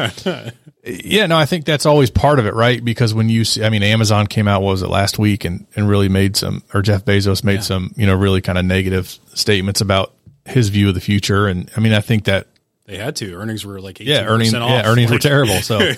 yeah, 0.84 1.26
no, 1.26 1.36
I 1.36 1.44
think 1.44 1.66
that's 1.66 1.86
always 1.86 2.10
part 2.10 2.38
of 2.38 2.46
it, 2.46 2.54
right? 2.54 2.82
Because 2.82 3.12
when 3.12 3.28
you 3.28 3.44
see, 3.44 3.62
I 3.62 3.68
mean, 3.68 3.82
Amazon 3.82 4.26
came 4.26 4.48
out 4.48 4.62
what 4.62 4.70
was 4.70 4.82
it 4.82 4.88
last 4.88 5.18
week 5.18 5.44
and 5.44 5.66
and 5.76 5.88
really 5.88 6.08
made 6.08 6.36
some, 6.36 6.62
or 6.72 6.82
Jeff 6.82 7.04
Bezos 7.04 7.44
made 7.44 7.62
some, 7.62 7.92
you 7.96 8.06
know, 8.06 8.14
really 8.14 8.40
kind 8.40 8.56
of 8.58 8.64
negative 8.64 9.18
statements 9.34 9.80
about 9.80 10.14
his 10.46 10.70
view 10.70 10.88
of 10.88 10.94
the 10.94 11.00
future, 11.00 11.46
and 11.46 11.70
I 11.76 11.80
mean, 11.80 11.92
I 11.92 12.00
think 12.00 12.24
that 12.24 12.46
They 12.92 12.98
had 12.98 13.16
to. 13.16 13.32
Earnings 13.32 13.64
were 13.64 13.80
like 13.80 13.96
18% 13.96 14.06
yeah, 14.06 14.24
earnings 14.26 14.52
off. 14.52 14.68
yeah 14.68 14.86
earnings 14.86 15.10
were 15.10 15.18
terrible, 15.30 15.54
so. 15.62 15.78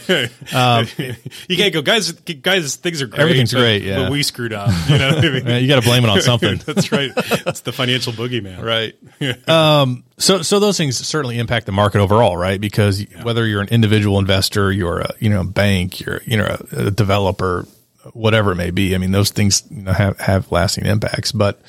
You 1.48 1.56
can't 1.56 1.72
go, 1.74 1.82
guys. 1.82 2.12
Guys, 2.12 2.76
things 2.76 3.02
are 3.02 3.08
great. 3.08 3.20
Everything's 3.20 3.52
but- 3.52 3.58
great, 3.58 3.82
yeah. 3.82 4.04
but 4.04 4.12
we 4.12 4.22
screwed 4.22 4.52
up. 4.52 4.70
You 4.88 4.98
know 4.98 5.14
what 5.16 5.24
I 5.24 5.30
mean? 5.40 5.62
You 5.62 5.66
got 5.66 5.82
to 5.82 5.88
blame 5.88 6.04
it 6.04 6.10
on 6.10 6.20
something. 6.20 6.56
That's 6.58 6.92
right. 6.92 7.10
It's 7.16 7.62
the 7.62 7.72
financial 7.72 8.12
boogeyman. 8.12 8.62
right. 8.62 9.48
um, 9.48 10.04
so, 10.18 10.42
so 10.42 10.60
those 10.60 10.76
things 10.76 10.96
certainly 11.04 11.38
impact 11.40 11.66
the 11.66 11.72
market 11.72 11.98
overall, 11.98 12.36
right? 12.36 12.60
Because 12.60 13.04
whether 13.24 13.44
you're 13.44 13.60
an 13.60 13.68
individual 13.70 14.20
investor, 14.20 14.70
you're 14.70 15.00
a, 15.00 15.14
you 15.18 15.30
know, 15.30 15.40
a 15.40 15.44
bank, 15.44 15.98
you're, 15.98 16.20
you 16.26 16.36
know, 16.36 16.56
a, 16.70 16.86
a 16.86 16.90
developer, 16.92 17.66
whatever 18.12 18.52
it 18.52 18.56
may 18.56 18.70
be. 18.70 18.94
I 18.94 18.98
mean, 18.98 19.10
those 19.10 19.30
things 19.30 19.64
you 19.68 19.82
know, 19.82 19.92
have, 19.92 20.20
have 20.20 20.52
lasting 20.52 20.86
impacts, 20.86 21.32
but 21.32 21.60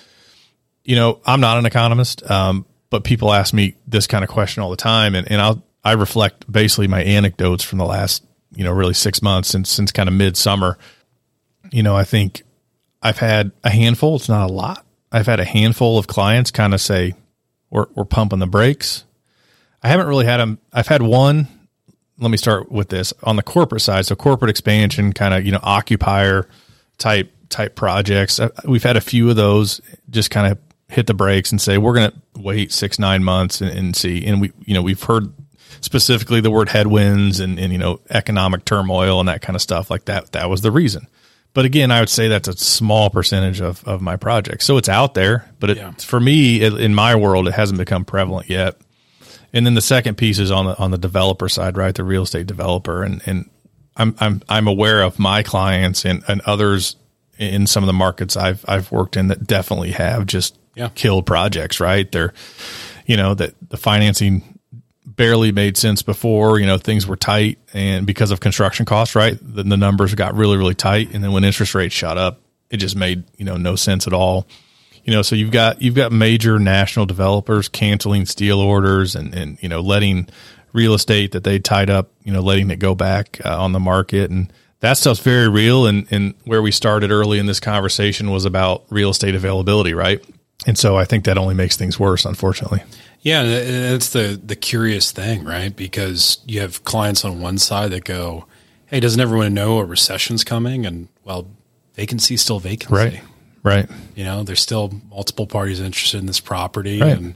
you 0.83 0.95
know, 0.95 1.19
I'm 1.25 1.41
not 1.41 1.57
an 1.57 1.65
economist. 1.65 2.29
Um, 2.29 2.65
but 2.89 3.03
people 3.03 3.33
ask 3.33 3.53
me 3.53 3.75
this 3.87 4.07
kind 4.07 4.23
of 4.23 4.29
question 4.29 4.63
all 4.63 4.69
the 4.69 4.75
time 4.75 5.15
and, 5.15 5.29
and 5.31 5.41
I'll, 5.41 5.63
I 5.83 5.93
reflect 5.93 6.51
basically 6.51 6.87
my 6.87 7.03
anecdotes 7.03 7.63
from 7.63 7.77
the 7.77 7.85
last, 7.85 8.23
you 8.55 8.63
know, 8.63 8.71
really 8.71 8.93
six 8.93 9.21
months 9.21 9.49
since, 9.49 9.69
since 9.69 9.91
kind 9.91 10.09
of 10.09 10.15
midsummer. 10.15 10.77
You 11.71 11.83
know, 11.83 11.95
I 11.95 12.03
think 12.03 12.43
I've 13.01 13.19
had 13.19 13.51
a 13.63 13.69
handful. 13.69 14.15
It's 14.15 14.29
not 14.29 14.49
a 14.49 14.53
lot. 14.53 14.85
I've 15.11 15.27
had 15.27 15.39
a 15.39 15.45
handful 15.45 15.99
of 15.99 16.07
clients 16.07 16.51
kind 16.51 16.73
of 16.73 16.81
say, 16.81 17.13
we're, 17.69 17.85
we're 17.93 18.05
pumping 18.05 18.39
the 18.39 18.47
brakes. 18.47 19.03
I 19.83 19.89
haven't 19.89 20.07
really 20.07 20.25
had 20.25 20.37
them. 20.37 20.59
I've 20.73 20.87
had 20.87 21.01
one. 21.01 21.47
Let 22.17 22.31
me 22.31 22.37
start 22.37 22.71
with 22.71 22.89
this 22.89 23.13
on 23.21 23.35
the 23.35 23.43
corporate 23.43 23.81
side. 23.81 24.05
So 24.05 24.15
corporate 24.15 24.49
expansion, 24.49 25.13
kind 25.13 25.33
of, 25.33 25.45
you 25.45 25.51
know, 25.51 25.59
occupier 25.61 26.47
type, 26.97 27.31
type 27.49 27.75
projects. 27.75 28.39
Uh, 28.39 28.49
We've 28.65 28.83
had 28.83 28.97
a 28.97 29.01
few 29.01 29.29
of 29.29 29.35
those 29.35 29.81
just 30.09 30.31
kind 30.31 30.51
of 30.51 30.57
hit 30.87 31.07
the 31.07 31.13
brakes 31.13 31.51
and 31.51 31.59
say, 31.61 31.77
we're 31.77 31.93
going 31.95 32.11
to 32.11 32.17
wait 32.41 32.71
six, 32.71 32.99
nine 32.99 33.23
months 33.23 33.61
and, 33.61 33.71
and 33.71 33.95
see. 33.95 34.25
And 34.25 34.39
we, 34.41 34.51
you 34.65 34.73
know, 34.73 34.81
we've 34.81 35.01
heard 35.01 35.33
specifically 35.81 36.41
the 36.41 36.51
word 36.51 36.69
headwinds 36.69 37.39
and, 37.39 37.59
and, 37.59 37.71
you 37.71 37.77
know, 37.79 37.99
economic 38.09 38.65
turmoil 38.65 39.19
and 39.19 39.27
that 39.29 39.41
kind 39.41 39.55
of 39.55 39.61
stuff 39.61 39.89
like 39.89 40.05
that. 40.05 40.31
That 40.33 40.49
was 40.49 40.61
the 40.61 40.71
reason. 40.71 41.07
But 41.53 41.65
again, 41.65 41.89
I 41.89 42.01
would 42.01 42.09
say 42.09 42.27
that's 42.27 42.47
a 42.49 42.57
small 42.57 43.09
percentage 43.09 43.61
of, 43.61 43.83
of 43.87 44.01
my 44.01 44.17
projects. 44.17 44.65
So 44.65 44.77
it's 44.77 44.89
out 44.89 45.13
there, 45.13 45.49
but 45.59 45.69
it, 45.71 45.77
Yeah. 45.77 45.91
for 45.91 46.19
me, 46.19 46.61
it, 46.61 46.73
in 46.73 46.93
my 46.93 47.15
world, 47.15 47.47
it 47.47 47.53
hasn't 47.53 47.77
become 47.77 48.03
prevalent 48.05 48.49
yet. 48.49 48.75
And 49.53 49.65
then 49.65 49.73
the 49.73 49.81
second 49.81 50.15
piece 50.17 50.37
is 50.37 50.51
on 50.51 50.65
the 50.65 50.77
on 50.77 50.91
the 50.91 50.97
developer 50.97 51.47
side, 51.47 51.77
right? 51.77 51.95
The 51.95 52.03
real 52.03 52.23
estate 52.23 52.45
developer, 52.45 53.03
and 53.03 53.21
and 53.25 53.49
I'm 53.95 54.13
I'm 54.19 54.41
I'm 54.49 54.67
aware 54.67 55.01
of 55.01 55.17
my 55.17 55.43
clients 55.43 56.03
and, 56.03 56.23
and 56.27 56.41
others 56.41 56.97
in 57.39 57.65
some 57.65 57.81
of 57.81 57.87
the 57.87 57.93
markets 57.93 58.35
I've 58.35 58.65
I've 58.67 58.91
worked 58.91 59.15
in 59.15 59.29
that 59.29 59.47
definitely 59.47 59.91
have 59.91 60.25
just 60.25 60.57
Yeah. 60.75 60.89
killed 60.93 61.25
projects, 61.25 61.79
right? 61.79 62.11
They're 62.11 62.33
you 63.05 63.17
know 63.17 63.33
that 63.33 63.53
the 63.69 63.77
financing 63.77 64.55
barely 65.05 65.51
made 65.51 65.77
sense 65.77 66.01
before. 66.01 66.59
You 66.59 66.65
know, 66.65 66.77
things 66.77 67.07
were 67.07 67.15
tight, 67.15 67.59
and 67.73 68.05
because 68.05 68.31
of 68.31 68.39
construction 68.39 68.85
costs, 68.85 69.15
right, 69.15 69.37
then 69.41 69.69
the 69.69 69.77
numbers 69.77 70.13
got 70.15 70.35
really, 70.35 70.57
really 70.57 70.75
tight. 70.75 71.13
And 71.13 71.23
then 71.23 71.31
when 71.31 71.43
interest 71.43 71.75
rates 71.75 71.95
shot 71.95 72.17
up, 72.17 72.41
it 72.69 72.77
just 72.77 72.95
made 72.95 73.23
you 73.37 73.45
know 73.45 73.57
no 73.57 73.75
sense 73.75 74.07
at 74.07 74.13
all. 74.13 74.47
You 75.03 75.13
know, 75.13 75.21
so 75.21 75.35
you've 75.35 75.51
got 75.51 75.81
you've 75.81 75.95
got 75.95 76.11
major 76.11 76.59
national 76.59 77.05
developers 77.05 77.67
canceling 77.69 78.25
steel 78.25 78.59
orders 78.59 79.15
and 79.15 79.33
and 79.33 79.61
you 79.61 79.69
know 79.69 79.81
letting 79.81 80.27
real 80.73 80.93
estate 80.93 81.31
that 81.31 81.45
they 81.45 81.57
tied 81.57 81.89
up, 81.89 82.09
you 82.23 82.33
know, 82.33 82.41
letting 82.41 82.69
it 82.69 82.79
go 82.79 82.95
back 82.95 83.39
uh, 83.45 83.61
on 83.61 83.71
the 83.71 83.79
market 83.79 84.29
and. 84.31 84.51
That 84.81 84.97
stuff's 84.97 85.21
very 85.21 85.47
real, 85.47 85.87
and, 85.87 86.05
and 86.11 86.35
where 86.43 86.61
we 86.61 86.69
started 86.69 87.09
early 87.09 87.39
in 87.39 87.47
this 87.47 87.59
conversation 87.59 88.29
was 88.29 88.45
about 88.45 88.83
real 88.89 89.09
estate 89.09 89.33
availability, 89.33 89.95
right? 89.95 90.23
And 90.65 90.77
so 90.77 90.97
I 90.97 91.05
think 91.05 91.25
that 91.25 91.37
only 91.37 91.53
makes 91.53 91.77
things 91.77 91.99
worse, 91.99 92.25
unfortunately. 92.25 92.81
Yeah, 93.21 93.43
that's 93.43 94.09
the 94.09 94.39
the 94.43 94.55
curious 94.55 95.11
thing, 95.11 95.43
right? 95.43 95.75
Because 95.75 96.39
you 96.45 96.61
have 96.61 96.83
clients 96.83 97.25
on 97.25 97.41
one 97.41 97.57
side 97.57 97.91
that 97.91 98.03
go, 98.03 98.45
"Hey, 98.87 98.99
doesn't 98.99 99.19
everyone 99.19 99.53
know 99.53 99.79
a 99.79 99.85
recession's 99.85 100.43
coming?" 100.43 100.85
And 100.85 101.07
well, 101.23 101.47
vacancy 101.95 102.35
is 102.35 102.41
still 102.41 102.59
vacancy, 102.59 102.93
Right. 102.93 103.21
Right. 103.63 103.89
You 104.15 104.25
know, 104.25 104.43
there's 104.43 104.61
still 104.61 105.01
multiple 105.09 105.47
parties 105.47 105.79
interested 105.79 106.19
in 106.19 106.27
this 106.27 106.39
property, 106.39 106.99
Right. 107.01 107.17
and 107.17 107.33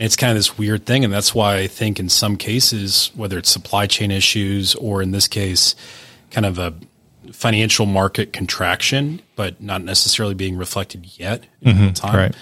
it's 0.00 0.16
kind 0.16 0.32
of 0.32 0.36
this 0.36 0.58
weird 0.58 0.84
thing. 0.84 1.04
And 1.04 1.12
that's 1.12 1.32
why 1.32 1.58
I 1.58 1.68
think 1.68 2.00
in 2.00 2.08
some 2.08 2.36
cases, 2.36 3.12
whether 3.14 3.38
it's 3.38 3.50
supply 3.50 3.86
chain 3.86 4.10
issues 4.10 4.74
or 4.74 5.00
in 5.00 5.12
this 5.12 5.28
case, 5.28 5.76
kind 6.32 6.44
of 6.44 6.58
a 6.58 6.74
financial 7.30 7.86
market 7.86 8.32
contraction, 8.32 9.22
but 9.36 9.62
not 9.62 9.84
necessarily 9.84 10.34
being 10.34 10.56
reflected 10.56 11.06
yet 11.18 11.44
in 11.62 11.72
mm-hmm, 11.74 11.82
real 11.84 11.92
time. 11.92 12.16
right. 12.16 12.34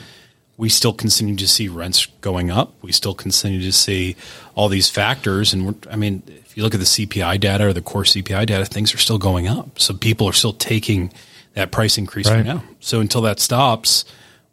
We 0.58 0.68
still 0.68 0.92
continue 0.92 1.36
to 1.36 1.48
see 1.48 1.68
rents 1.68 2.06
going 2.20 2.50
up. 2.50 2.74
We 2.82 2.92
still 2.92 3.14
continue 3.14 3.62
to 3.62 3.72
see 3.72 4.16
all 4.56 4.68
these 4.68 4.90
factors. 4.90 5.52
And 5.54 5.66
we're, 5.66 5.74
I 5.90 5.96
mean, 5.96 6.22
if 6.26 6.56
you 6.56 6.62
look 6.64 6.74
at 6.74 6.80
the 6.80 6.86
CPI 6.86 7.38
data 7.40 7.68
or 7.68 7.72
the 7.72 7.80
core 7.80 8.02
CPI 8.02 8.44
data, 8.46 8.64
things 8.66 8.92
are 8.92 8.98
still 8.98 9.18
going 9.18 9.46
up. 9.48 9.78
So 9.78 9.94
people 9.94 10.28
are 10.28 10.32
still 10.32 10.52
taking 10.52 11.12
that 11.54 11.70
price 11.70 11.96
increase 11.96 12.26
right, 12.28 12.36
Right. 12.38 12.44
now. 12.46 12.64
So 12.80 13.00
until 13.00 13.20
that 13.22 13.38
stops, 13.40 14.04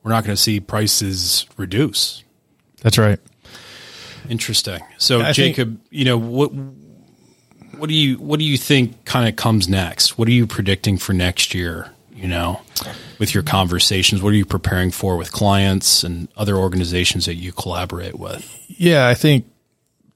we're 0.04 0.12
not 0.12 0.24
going 0.24 0.36
to 0.36 0.42
see 0.42 0.60
prices 0.60 1.48
reduce. 1.58 2.24
That's 2.82 3.00
right. 3.00 3.20
Interesting. 4.30 4.82
So 5.00 5.22
I 5.22 5.26
think- 5.34 5.36
Jacob, 5.56 5.80
you 5.90 6.06
know 6.06 6.18
what? 6.18 6.52
What 7.78 7.90
do 7.90 7.94
you 7.96 8.16
what 8.20 8.40
do 8.40 8.46
you 8.46 8.58
think 8.58 9.04
kind 9.06 9.28
of 9.28 9.36
comes 9.36 9.68
next? 9.68 10.18
What 10.18 10.28
are 10.30 10.32
you 10.32 10.48
predicting 10.48 10.98
for 10.98 11.12
next 11.14 11.54
year 11.54 11.92
You 12.16 12.30
know, 12.30 12.62
with 13.20 13.34
your 13.34 13.44
conversations, 13.44 14.22
what 14.22 14.30
are 14.30 14.38
you 14.38 14.46
preparing 14.46 14.90
for 14.90 15.18
with 15.18 15.34
clients 15.34 16.04
and 16.04 16.30
other 16.38 16.56
organizations 16.56 17.26
that 17.26 17.36
you 17.36 17.52
collaborate 17.52 18.18
with? 18.18 18.50
Yeah, 18.70 19.08
I 19.08 19.14
think 19.14 19.46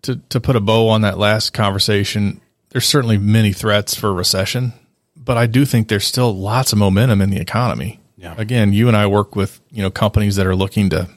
to 0.04 0.16
to 0.30 0.39
put 0.39 0.56
a 0.56 0.62
bow 0.62 0.88
on 0.88 1.02
that 1.02 1.18
last 1.18 1.52
conversation, 1.52 2.39
there's 2.70 2.86
certainly 2.86 3.18
many 3.18 3.52
threats 3.52 3.95
for 3.95 4.14
recession, 4.14 4.74
but 5.16 5.38
I 5.38 5.45
do 5.45 5.66
think 5.66 5.89
there's 5.89 6.08
still 6.08 6.34
lots 6.34 6.72
of 6.72 6.80
momentum 6.80 7.22
in 7.22 7.32
the 7.32 7.39
economy. 7.41 8.00
Yeah. 8.16 8.36
Again, 8.38 8.74
you 8.74 8.88
and 8.88 8.97
I 8.97 9.08
work 9.08 9.36
with 9.36 9.60
you 9.70 9.82
know 9.82 9.91
companies 9.91 10.36
that 10.38 10.47
are 10.47 10.56
looking 10.56 10.89
to 10.91 11.10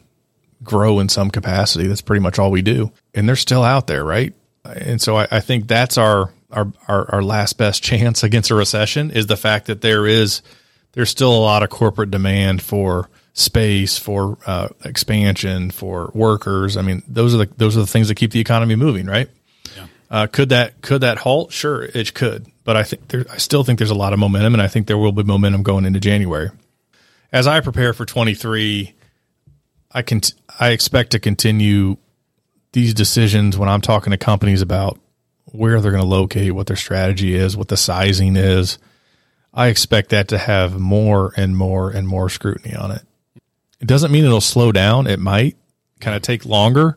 grow 0.64 0.99
in 0.99 1.09
some 1.09 1.30
capacity. 1.30 1.87
That's 1.87 2.01
pretty 2.01 2.20
much 2.20 2.39
all 2.39 2.51
we 2.51 2.62
do, 2.62 2.93
and 3.14 3.28
they're 3.28 3.37
still 3.37 3.62
out 3.62 3.87
there, 3.87 4.05
right? 4.05 4.35
And 4.64 5.01
so 5.01 5.16
I, 5.16 5.28
I 5.30 5.41
think 5.41 5.68
that's 5.68 5.99
our, 5.99 6.33
our 6.51 6.72
our 6.89 7.14
our 7.14 7.22
last 7.22 7.59
best 7.59 7.83
chance 7.85 8.22
against 8.22 8.51
a 8.51 8.55
recession 8.55 9.11
is 9.11 9.26
the 9.26 9.37
fact 9.37 9.66
that 9.66 9.80
there 9.80 10.07
is 10.07 10.43
there's 10.93 11.11
still 11.11 11.32
a 11.32 11.38
lot 11.38 11.62
of 11.62 11.70
corporate 11.70 12.11
demand 12.11 12.62
for 12.62 13.09
space, 13.34 13.99
for 13.99 14.38
uh, 14.47 14.68
expansion, 14.84 15.70
for 15.70 16.11
workers. 16.14 16.76
I 16.76 16.82
mean, 16.82 17.03
those 17.09 17.34
are 17.34 17.38
the 17.38 17.51
those 17.57 17.76
are 17.76 17.80
the 17.80 17.86
things 17.86 18.09
that 18.09 18.16
keep 18.16 18.32
the 18.32 18.40
economy 18.40 18.76
moving, 18.76 19.07
right? 19.07 19.28
Uh, 20.11 20.26
could 20.26 20.51
that 20.51 20.80
could 20.82 21.01
that 21.01 21.18
halt? 21.18 21.53
Sure, 21.53 21.82
it 21.82 22.12
could, 22.12 22.47
but 22.64 22.76
I 22.76 22.82
think 22.82 23.09
there, 23.09 23.24
I 23.30 23.38
still 23.38 23.64
think 23.64 23.78
there's 23.78 23.90
a 23.90 23.95
lot 23.95 24.12
of 24.12 24.18
momentum, 24.18 24.55
and 24.55 24.62
I 24.62 24.68
think 24.68 24.86
there 24.86 24.99
will 24.99 25.12
be 25.12 25.22
momentum 25.22 25.62
going 25.62 25.86
into 25.86 26.01
January. 26.01 26.51
As 27.32 27.47
I 27.47 27.61
prepare 27.61 27.95
for 27.95 28.05
23, 28.05 28.95
I 29.90 30.03
can 30.03 30.20
I 30.61 30.70
expect 30.70 31.12
to 31.12 31.18
continue 31.18 31.97
these 32.72 32.93
decisions 32.93 33.57
when 33.57 33.70
I'm 33.70 33.80
talking 33.80 34.11
to 34.11 34.18
companies 34.18 34.61
about 34.61 34.99
where 35.47 35.80
they're 35.80 35.93
going 35.93 36.03
to 36.03 36.09
locate, 36.09 36.53
what 36.53 36.66
their 36.66 36.76
strategy 36.76 37.34
is, 37.34 37.57
what 37.57 37.68
the 37.68 37.76
sizing 37.78 38.36
is. 38.36 38.78
I 39.55 39.69
expect 39.69 40.11
that 40.11 40.29
to 40.29 40.39
have 40.39 40.79
more 40.79 41.33
and 41.37 41.57
more 41.57 41.91
and 41.91 42.09
more 42.09 42.29
scrutiny 42.29 42.75
on 42.75 42.91
it. 42.91 43.03
It 43.81 43.87
doesn't 43.87 44.13
mean 44.13 44.25
it'll 44.25 44.41
slow 44.41 44.73
down. 44.73 45.07
It 45.07 45.19
might 45.19 45.57
kind 46.01 46.17
of 46.17 46.23
take 46.23 46.47
longer, 46.47 46.97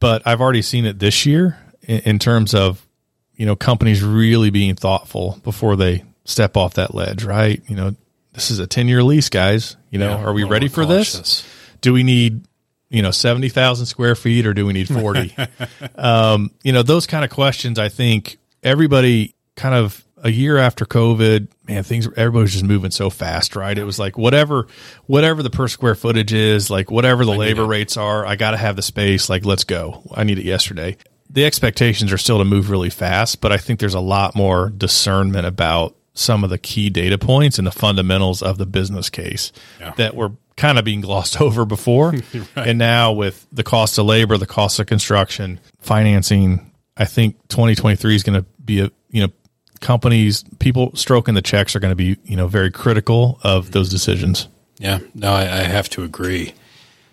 but 0.00 0.22
I've 0.26 0.40
already 0.40 0.62
seen 0.62 0.86
it 0.86 0.98
this 0.98 1.26
year 1.26 1.58
in, 1.82 2.00
in 2.00 2.18
terms 2.18 2.54
of, 2.54 2.86
you 3.34 3.46
know, 3.46 3.56
companies 3.56 4.02
really 4.02 4.50
being 4.50 4.76
thoughtful 4.76 5.40
before 5.42 5.76
they 5.76 6.04
step 6.24 6.56
off 6.56 6.74
that 6.74 6.94
ledge, 6.94 7.24
right? 7.24 7.62
You 7.68 7.76
know, 7.76 7.96
this 8.32 8.50
is 8.50 8.58
a 8.58 8.66
10 8.66 8.88
year 8.88 9.02
lease, 9.02 9.28
guys. 9.28 9.76
You 9.90 9.98
know, 9.98 10.10
Yeah, 10.10 10.24
are 10.24 10.32
we 10.32 10.44
ready 10.44 10.68
for 10.68 10.86
this? 10.86 11.44
Do 11.80 11.92
we 11.92 12.02
need, 12.02 12.46
you 12.88 13.02
know, 13.02 13.10
70,000 13.10 13.86
square 13.86 14.14
feet 14.14 14.46
or 14.46 14.54
do 14.54 14.66
we 14.66 14.72
need 14.72 14.88
40? 14.88 15.34
um, 15.96 16.50
you 16.62 16.72
know, 16.72 16.82
those 16.82 17.06
kind 17.06 17.24
of 17.24 17.30
questions, 17.30 17.78
I 17.78 17.88
think 17.88 18.38
everybody 18.62 19.34
kind 19.56 19.74
of 19.74 20.03
a 20.24 20.30
year 20.30 20.56
after 20.56 20.86
COVID, 20.86 21.48
man, 21.68 21.82
things, 21.82 22.08
everybody 22.16 22.42
was 22.42 22.52
just 22.52 22.64
moving 22.64 22.90
so 22.90 23.10
fast, 23.10 23.54
right? 23.54 23.76
It 23.76 23.84
was 23.84 23.98
like 23.98 24.16
whatever, 24.16 24.66
whatever 25.04 25.42
the 25.42 25.50
per 25.50 25.68
square 25.68 25.94
footage 25.94 26.32
is, 26.32 26.70
like 26.70 26.90
whatever 26.90 27.26
the 27.26 27.32
labor 27.32 27.66
rates 27.66 27.98
are, 27.98 28.24
I 28.24 28.34
got 28.34 28.52
to 28.52 28.56
have 28.56 28.74
the 28.74 28.82
space. 28.82 29.28
Like, 29.28 29.44
let's 29.44 29.64
go. 29.64 30.02
I 30.14 30.24
need 30.24 30.38
it 30.38 30.46
yesterday. 30.46 30.96
The 31.28 31.44
expectations 31.44 32.10
are 32.10 32.18
still 32.18 32.38
to 32.38 32.44
move 32.44 32.70
really 32.70 32.88
fast, 32.90 33.42
but 33.42 33.52
I 33.52 33.58
think 33.58 33.80
there's 33.80 33.94
a 33.94 34.00
lot 34.00 34.34
more 34.34 34.70
discernment 34.70 35.46
about 35.46 35.94
some 36.14 36.42
of 36.42 36.48
the 36.48 36.58
key 36.58 36.88
data 36.88 37.18
points 37.18 37.58
and 37.58 37.66
the 37.66 37.72
fundamentals 37.72 38.40
of 38.40 38.56
the 38.56 38.66
business 38.66 39.10
case 39.10 39.52
that 39.96 40.14
were 40.14 40.32
kind 40.56 40.78
of 40.78 40.84
being 40.84 41.02
glossed 41.02 41.40
over 41.40 41.66
before. 41.66 42.14
And 42.56 42.78
now 42.78 43.12
with 43.12 43.46
the 43.52 43.64
cost 43.64 43.98
of 43.98 44.06
labor, 44.06 44.38
the 44.38 44.46
cost 44.46 44.78
of 44.78 44.86
construction, 44.86 45.60
financing, 45.80 46.72
I 46.96 47.04
think 47.04 47.36
2023 47.48 48.14
is 48.14 48.22
going 48.22 48.40
to 48.40 48.46
be 48.64 48.80
a, 48.80 48.90
you 49.10 49.26
know, 49.26 49.32
companies, 49.80 50.44
people 50.58 50.90
stroking 50.94 51.34
the 51.34 51.42
checks 51.42 51.74
are 51.76 51.80
going 51.80 51.92
to 51.92 51.96
be, 51.96 52.16
you 52.24 52.36
know, 52.36 52.46
very 52.46 52.70
critical 52.70 53.38
of 53.42 53.72
those 53.72 53.88
decisions. 53.88 54.48
Yeah, 54.78 54.98
no, 55.14 55.32
I, 55.32 55.42
I 55.42 55.62
have 55.64 55.88
to 55.90 56.02
agree. 56.02 56.54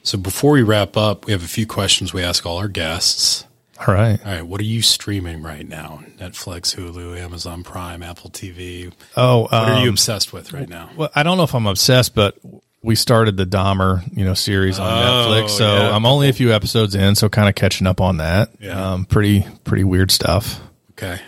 So 0.04 0.18
before 0.18 0.54
we 0.54 0.64
wrap 0.64 0.98
up, 0.98 1.26
we 1.26 1.32
have 1.32 1.44
a 1.44 1.48
few 1.48 1.68
questions 1.68 2.12
we 2.14 2.24
ask 2.24 2.46
all 2.46 2.58
our 2.58 2.68
guests. 2.68 3.46
All 3.88 3.94
right. 3.94 4.20
All 4.26 4.32
right, 4.32 4.42
what 4.46 4.62
are 4.62 4.66
you 4.66 4.82
streaming 4.82 5.42
right 5.42 5.68
now? 5.68 6.04
Netflix, 6.18 6.76
Hulu, 6.76 7.18
Amazon 7.20 7.64
Prime, 7.64 8.04
Apple 8.04 8.30
TV. 8.30 8.92
Oh, 9.18 9.44
What 9.44 9.54
are 9.54 9.78
you 9.82 9.90
um, 9.90 9.90
obsessed 9.90 10.32
with 10.34 10.54
right 10.54 10.70
now? 10.70 10.90
Well, 10.96 11.10
I 11.16 11.24
don't 11.24 11.38
know 11.38 11.44
if 11.44 11.54
I'm 11.56 11.66
obsessed, 11.68 12.14
but 12.16 12.38
we 12.84 12.96
started 12.96 13.38
the 13.38 13.46
Dahmer, 13.46 14.02
you 14.16 14.24
know, 14.26 14.34
series 14.34 14.78
on 14.80 14.88
Oh, 14.88 15.02
Netflix. 15.30 15.50
So 15.52 15.66
yeah. 15.66 15.96
I'm 15.96 16.06
only 16.06 16.30
a 16.30 16.34
few 16.34 16.52
episodes 16.52 16.94
in, 16.96 17.16
so 17.16 17.28
kind 17.30 17.50
of 17.50 17.56
catching 17.56 17.86
up 17.88 18.02
on 18.02 18.18
that. 18.18 18.50
Yeah. 18.60 18.92
Um, 18.94 19.06
pretty, 19.06 19.46
pretty 19.64 19.84
weird 19.84 20.10
stuff. 20.12 20.60
Okay. 20.92 21.20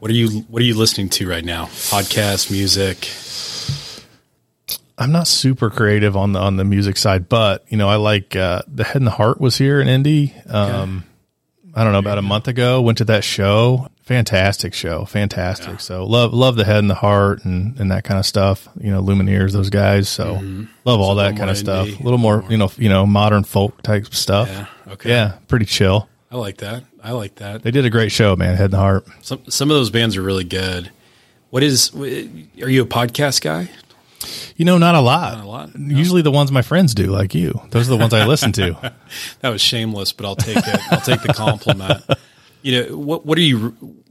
What 0.00 0.10
are 0.10 0.14
you 0.14 0.40
What 0.48 0.62
are 0.62 0.64
you 0.64 0.74
listening 0.76 1.10
to 1.10 1.28
right 1.28 1.44
now? 1.44 1.66
Podcast, 1.66 2.50
music. 2.50 3.06
I'm 4.96 5.12
not 5.12 5.26
super 5.28 5.68
creative 5.68 6.16
on 6.16 6.32
the 6.32 6.40
on 6.40 6.56
the 6.56 6.64
music 6.64 6.96
side, 6.96 7.28
but 7.28 7.64
you 7.68 7.76
know, 7.76 7.86
I 7.86 7.96
like 7.96 8.34
uh, 8.34 8.62
the 8.66 8.82
Head 8.82 8.96
and 8.96 9.06
the 9.06 9.10
Heart 9.10 9.42
was 9.42 9.58
here 9.58 9.78
in 9.78 9.88
Indy. 9.88 10.34
Um, 10.48 11.04
I 11.74 11.84
don't 11.84 11.92
know 11.92 11.98
about 11.98 12.16
a 12.16 12.22
month 12.22 12.48
ago. 12.48 12.80
Went 12.80 12.96
to 12.98 13.04
that 13.06 13.24
show. 13.24 13.88
Fantastic 14.02 14.72
show. 14.72 15.04
Fantastic. 15.04 15.80
So 15.80 16.06
love 16.06 16.32
love 16.32 16.56
the 16.56 16.64
Head 16.64 16.78
and 16.78 16.88
the 16.88 16.94
Heart 16.94 17.44
and 17.44 17.78
and 17.78 17.90
that 17.90 18.04
kind 18.04 18.18
of 18.18 18.24
stuff. 18.24 18.68
You 18.80 18.90
know, 18.90 19.02
Lumineers, 19.02 19.52
those 19.52 19.68
guys. 19.68 20.08
So 20.08 20.40
love 20.86 21.00
all 21.00 21.16
that 21.16 21.36
kind 21.36 21.40
more 21.40 21.50
of 21.50 21.58
stuff. 21.58 21.88
a 21.88 22.02
little 22.02 22.18
more, 22.18 22.42
you 22.48 22.56
know, 22.56 22.70
you 22.78 22.88
know, 22.88 23.04
modern 23.04 23.44
folk 23.44 23.82
type 23.82 24.14
stuff. 24.14 24.48
Yeah. 24.48 24.66
Okay. 24.94 25.10
Yeah, 25.10 25.34
pretty 25.46 25.66
chill. 25.66 26.08
I 26.30 26.36
like 26.36 26.58
that. 26.58 26.84
I 27.02 27.12
like 27.12 27.36
that. 27.36 27.62
They 27.62 27.70
did 27.72 27.84
a 27.84 27.90
great 27.90 28.12
show, 28.12 28.36
man. 28.36 28.54
Head 28.56 28.66
and 28.66 28.74
Heart. 28.74 29.06
Some 29.22 29.40
some 29.48 29.70
of 29.70 29.76
those 29.76 29.90
bands 29.90 30.16
are 30.16 30.22
really 30.22 30.44
good. 30.44 30.90
What 31.50 31.62
is? 31.64 31.92
Are 31.94 32.08
you 32.70 32.82
a 32.82 32.86
podcast 32.86 33.40
guy? 33.40 33.68
You 34.56 34.64
know, 34.66 34.78
not 34.78 34.94
a 34.94 35.00
lot. 35.00 35.38
Not 35.38 35.44
a 35.44 35.48
lot, 35.48 35.74
no. 35.78 35.96
Usually 35.96 36.20
the 36.22 36.30
ones 36.30 36.52
my 36.52 36.60
friends 36.62 36.94
do, 36.94 37.06
like 37.06 37.34
you. 37.34 37.58
Those 37.70 37.88
are 37.88 37.92
the 37.92 37.96
ones 37.96 38.12
I 38.12 38.26
listen 38.26 38.52
to. 38.52 38.92
That 39.40 39.48
was 39.48 39.60
shameless, 39.62 40.12
but 40.12 40.26
I'll 40.26 40.36
take 40.36 40.58
it. 40.58 40.92
I'll 40.92 41.00
take 41.00 41.22
the 41.22 41.32
compliment. 41.32 42.04
You 42.62 42.82
know 42.84 42.96
what? 42.96 43.24
What 43.26 43.38
are 43.38 43.42
you? 43.42 43.70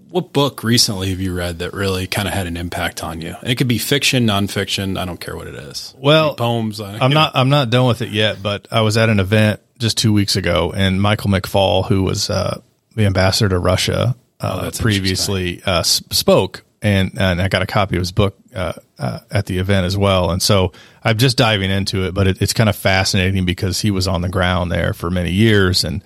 What 0.10 0.34
book 0.34 0.64
recently 0.64 1.12
have 1.12 1.20
you 1.22 1.36
read 1.36 1.60
that 1.60 1.72
really 1.74 2.08
kind 2.08 2.28
of 2.28 2.34
had 2.34 2.48
an 2.48 2.58
impact 2.58 3.04
on 3.04 3.22
you? 3.22 3.36
And 3.42 3.50
it 3.52 3.56
could 3.56 3.68
be 3.68 3.78
fiction, 3.78 4.26
nonfiction. 4.26 4.98
I 5.00 5.06
don't 5.06 5.20
care 5.22 5.36
what 5.38 5.46
it 5.48 5.54
is. 5.54 5.94
Well, 6.00 6.34
poems. 6.36 6.82
I- 6.82 6.98
I'm 6.98 7.12
not. 7.12 7.32
I'm 7.36 7.50
not 7.50 7.70
done 7.70 7.86
with 7.88 8.02
it 8.02 8.10
yet. 8.10 8.42
But 8.42 8.68
I 8.72 8.82
was 8.82 8.98
at 8.98 9.08
an 9.10 9.20
event 9.20 9.62
just 9.80 9.98
two 9.98 10.14
weeks 10.14 10.36
ago, 10.36 10.72
and 10.76 11.02
Michael 11.02 11.30
McFaul, 11.30 11.88
who 11.88 12.04
was 12.04 12.30
uh, 12.30 12.62
the 12.96 13.06
ambassador 13.06 13.50
to 13.50 13.60
Russia 13.60 14.16
uh, 14.42 14.72
Oh, 14.74 14.78
previously, 14.80 15.62
uh, 15.66 15.84
spoke, 15.84 16.64
and 16.82 17.20
and 17.20 17.42
I 17.42 17.48
got 17.48 17.62
a 17.62 17.66
copy 17.66 17.96
of 17.96 18.02
his 18.02 18.12
book 18.12 18.38
uh, 18.56 18.74
uh, 18.98 19.20
at 19.32 19.48
the 19.48 19.58
event 19.58 19.86
as 19.86 19.98
well. 19.98 20.32
And 20.32 20.42
so 20.42 20.72
I'm 21.04 21.18
just 21.18 21.38
diving 21.38 21.72
into 21.72 22.06
it, 22.06 22.14
but 22.14 22.28
it, 22.28 22.42
it's 22.42 22.54
kind 22.54 22.70
of 22.70 22.76
fascinating 22.76 23.46
because 23.46 23.82
he 23.82 23.92
was 23.92 24.08
on 24.08 24.22
the 24.22 24.30
ground 24.30 24.72
there 24.72 24.94
for 24.94 25.10
many 25.10 25.32
years 25.32 25.84
and 25.84 26.04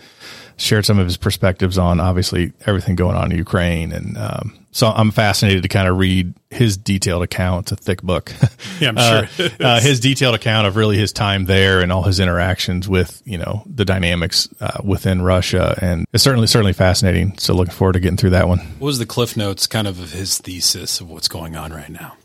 shared 0.58 0.86
some 0.86 1.00
of 1.00 1.06
his 1.06 1.18
perspectives 1.18 1.78
on 1.78 2.00
obviously 2.00 2.54
everything 2.66 2.96
going 2.96 3.16
on 3.16 3.32
in 3.32 3.38
Ukraine. 3.38 3.92
And 3.92 4.18
um, 4.18 4.63
so 4.74 4.88
I'm 4.88 5.12
fascinated 5.12 5.64
to 5.64 5.70
kind 5.70 5.88
of 5.88 5.98
read 5.98 6.34
his 6.50 6.76
detailed 6.78 7.24
account. 7.24 7.72
It's 7.72 7.82
a 7.82 7.84
thick 7.84 8.02
book. 8.02 8.34
Yeah, 8.80 8.90
I'm 8.90 8.98
Uh, 8.98 9.26
sure. 9.28 9.46
it 9.46 9.54
uh, 9.62 9.80
his 9.80 10.00
detailed 10.00 10.36
account 10.36 10.68
of 10.68 10.76
really 10.76 10.98
his 10.98 11.14
time 11.14 11.46
there 11.46 11.80
and 11.82 11.92
all 11.92 12.02
his 12.04 12.20
interactions 12.20 12.90
with 12.90 13.22
you 13.24 13.38
know 13.38 13.64
the 13.68 13.86
dynamics 13.86 14.50
uh, 14.60 14.80
within 14.84 15.22
Russia, 15.22 15.78
and 15.82 16.06
it's 16.12 16.24
certainly 16.24 16.48
certainly 16.48 16.74
fascinating. 16.74 17.38
So 17.38 17.54
looking 17.54 17.74
forward 17.74 17.94
to 17.94 18.00
getting 18.00 18.18
through 18.18 18.32
that 18.32 18.48
one. 18.48 18.60
What 18.80 18.88
was 18.88 19.00
the 19.00 19.06
cliff 19.06 19.38
notes 19.38 19.68
kind 19.68 19.88
of 19.88 20.00
of 20.00 20.12
his 20.12 20.38
thesis 20.40 21.00
of 21.00 21.10
what's 21.10 21.28
going 21.28 21.56
on 21.56 21.72
right 21.72 21.90
now? 21.90 22.16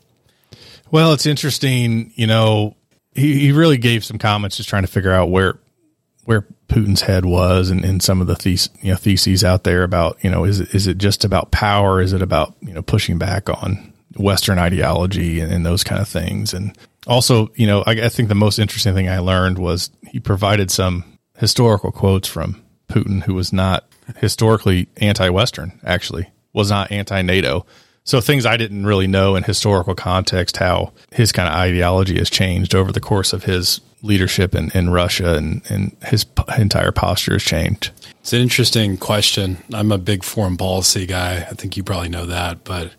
Well, 0.91 1.13
it's 1.13 1.27
interesting. 1.27 2.11
You 2.15 2.25
know, 2.27 2.75
he, 3.13 3.39
he 3.39 3.51
really 3.51 3.77
gave 3.77 4.03
some 4.03 4.17
comments 4.17 4.57
just 4.57 4.69
trying 4.69 4.83
to 4.83 4.87
figure 4.91 5.11
out 5.13 5.29
where 5.29 5.59
where 6.25 6.45
Putin's 6.69 7.01
head 7.01 7.25
was 7.25 7.69
and, 7.69 7.83
and 7.83 8.01
some 8.01 8.21
of 8.21 8.27
the 8.27 8.69
you 8.81 8.91
know, 8.91 8.95
theses 8.95 9.43
out 9.43 9.63
there 9.63 9.83
about 9.83 10.17
you 10.23 10.29
know 10.29 10.45
is 10.45 10.59
it, 10.59 10.73
is 10.73 10.87
it 10.87 10.97
just 10.97 11.25
about 11.25 11.51
power? 11.51 11.99
Is 11.99 12.13
it 12.13 12.21
about 12.21 12.55
you 12.61 12.73
know 12.73 12.81
pushing 12.81 13.17
back 13.17 13.49
on 13.49 13.93
Western 14.15 14.59
ideology 14.59 15.39
and, 15.39 15.51
and 15.51 15.65
those 15.65 15.83
kind 15.83 16.01
of 16.01 16.07
things? 16.07 16.53
And 16.53 16.77
also, 17.07 17.51
you 17.55 17.67
know, 17.67 17.83
I, 17.85 17.91
I 17.91 18.09
think 18.09 18.29
the 18.29 18.35
most 18.35 18.59
interesting 18.59 18.93
thing 18.93 19.09
I 19.09 19.19
learned 19.19 19.57
was 19.57 19.89
he 20.07 20.19
provided 20.19 20.71
some 20.71 21.03
historical 21.37 21.91
quotes 21.91 22.27
from 22.27 22.61
Putin, 22.87 23.23
who 23.23 23.33
was 23.33 23.51
not 23.51 23.85
historically 24.17 24.87
anti-Western. 24.97 25.79
Actually, 25.83 26.29
was 26.53 26.69
not 26.69 26.91
anti-NATO. 26.91 27.65
So 28.09 28.19
things 28.21 28.47
I 28.47 28.57
didn't 28.57 28.87
really 28.87 29.05
know 29.05 29.35
in 29.35 29.43
historical 29.43 29.93
context, 29.93 30.57
how 30.57 30.93
his 31.11 31.31
kind 31.31 31.47
of 31.47 31.53
ideology 31.53 32.17
has 32.17 32.27
changed 32.27 32.73
over 32.73 32.91
the 32.91 32.99
course 32.99 33.33
of 33.33 33.43
his 33.43 33.81
leadership 34.01 34.55
in, 34.55 34.71
in 34.71 34.89
Russia 34.89 35.35
and, 35.35 35.61
and 35.69 35.95
his 36.05 36.23
p- 36.23 36.41
entire 36.57 36.91
posture 36.91 37.33
has 37.33 37.43
changed. 37.43 37.91
It's 38.21 38.33
an 38.33 38.41
interesting 38.41 38.97
question. 38.97 39.57
I'm 39.71 39.91
a 39.91 39.99
big 39.99 40.23
foreign 40.23 40.57
policy 40.57 41.05
guy. 41.05 41.35
I 41.35 41.53
think 41.53 41.77
you 41.77 41.83
probably 41.83 42.09
know 42.09 42.25
that, 42.25 42.63
but 42.63 42.93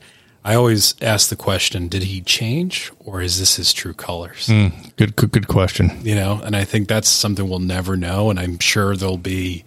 I 0.44 0.54
always 0.54 0.94
ask 1.02 1.28
the 1.28 1.34
question: 1.34 1.88
Did 1.88 2.04
he 2.04 2.20
change, 2.20 2.92
or 3.00 3.20
is 3.20 3.40
this 3.40 3.56
his 3.56 3.72
true 3.72 3.94
colors? 3.94 4.46
Hmm, 4.46 4.68
good, 4.96 5.16
good, 5.16 5.32
good 5.32 5.48
question. 5.48 5.90
you 6.02 6.14
know 6.14 6.40
and 6.44 6.54
i 6.54 6.62
think 6.62 6.86
that's 6.86 7.08
something 7.08 7.48
we'll 7.48 7.58
never 7.58 7.96
know 7.96 8.30
and 8.30 8.38
i'm 8.38 8.60
sure 8.60 8.94
there'll 8.94 9.16
be 9.16 9.64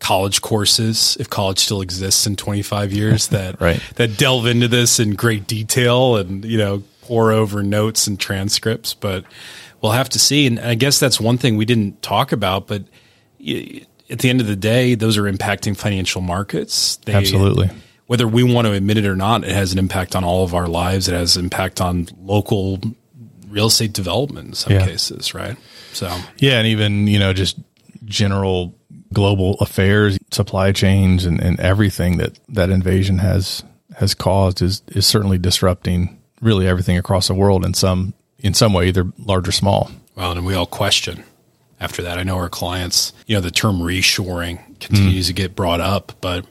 college 0.00 0.42
courses 0.42 1.16
if 1.18 1.30
college 1.30 1.58
still 1.58 1.80
exists 1.80 2.26
in 2.26 2.36
25 2.36 2.92
years 2.92 3.28
that 3.28 3.58
Right. 3.60 3.80
that 3.96 4.18
delve 4.18 4.46
into 4.46 4.68
this 4.68 5.00
in 5.00 5.14
great 5.14 5.46
detail 5.46 6.16
and 6.16 6.44
you 6.44 6.58
know 6.58 6.82
pour 7.04 7.32
over 7.32 7.62
notes 7.62 8.06
and 8.06 8.18
transcripts, 8.18 8.94
but 8.94 9.24
we'll 9.80 9.92
have 9.92 10.08
to 10.10 10.18
see. 10.18 10.46
And 10.46 10.58
I 10.58 10.74
guess 10.74 10.98
that's 10.98 11.20
one 11.20 11.38
thing 11.38 11.56
we 11.56 11.64
didn't 11.64 12.02
talk 12.02 12.32
about, 12.32 12.66
but 12.66 12.82
at 14.10 14.18
the 14.18 14.30
end 14.30 14.40
of 14.40 14.46
the 14.46 14.56
day, 14.56 14.94
those 14.94 15.16
are 15.16 15.24
impacting 15.24 15.76
financial 15.76 16.22
markets. 16.22 16.96
They, 17.04 17.12
Absolutely. 17.12 17.70
Whether 18.06 18.26
we 18.26 18.42
want 18.42 18.66
to 18.66 18.72
admit 18.72 18.98
it 18.98 19.06
or 19.06 19.16
not, 19.16 19.44
it 19.44 19.52
has 19.52 19.72
an 19.72 19.78
impact 19.78 20.16
on 20.16 20.24
all 20.24 20.44
of 20.44 20.54
our 20.54 20.66
lives. 20.66 21.08
It 21.08 21.14
has 21.14 21.36
impact 21.36 21.80
on 21.80 22.08
local 22.22 22.80
real 23.48 23.66
estate 23.66 23.92
development 23.92 24.48
in 24.48 24.54
some 24.54 24.72
yeah. 24.72 24.84
cases, 24.86 25.32
right? 25.34 25.56
So 25.92 26.14
yeah, 26.38 26.58
and 26.58 26.66
even 26.66 27.06
you 27.06 27.18
know 27.18 27.32
just 27.32 27.58
general 28.04 28.74
global 29.14 29.54
affairs, 29.54 30.18
supply 30.30 30.72
chains, 30.72 31.24
and, 31.24 31.40
and 31.40 31.58
everything 31.60 32.18
that 32.18 32.38
that 32.48 32.70
invasion 32.70 33.18
has 33.18 33.62
has 33.96 34.14
caused 34.14 34.60
is 34.60 34.82
is 34.88 35.06
certainly 35.06 35.38
disrupting 35.38 36.20
really 36.40 36.66
everything 36.66 36.98
across 36.98 37.28
the 37.28 37.34
world 37.34 37.64
in 37.64 37.74
some 37.74 38.14
in 38.38 38.52
some 38.54 38.72
way, 38.72 38.88
either 38.88 39.10
large 39.18 39.48
or 39.48 39.52
small. 39.52 39.90
Well, 40.14 40.32
and 40.32 40.44
we 40.44 40.54
all 40.54 40.66
question 40.66 41.24
after 41.80 42.02
that. 42.02 42.18
I 42.18 42.22
know 42.22 42.36
our 42.36 42.48
clients, 42.48 43.12
you 43.26 43.34
know, 43.34 43.40
the 43.40 43.50
term 43.50 43.78
reshoring 43.78 44.78
continues 44.80 45.24
mm. 45.24 45.28
to 45.28 45.32
get 45.32 45.56
brought 45.56 45.80
up, 45.80 46.12
but 46.20 46.46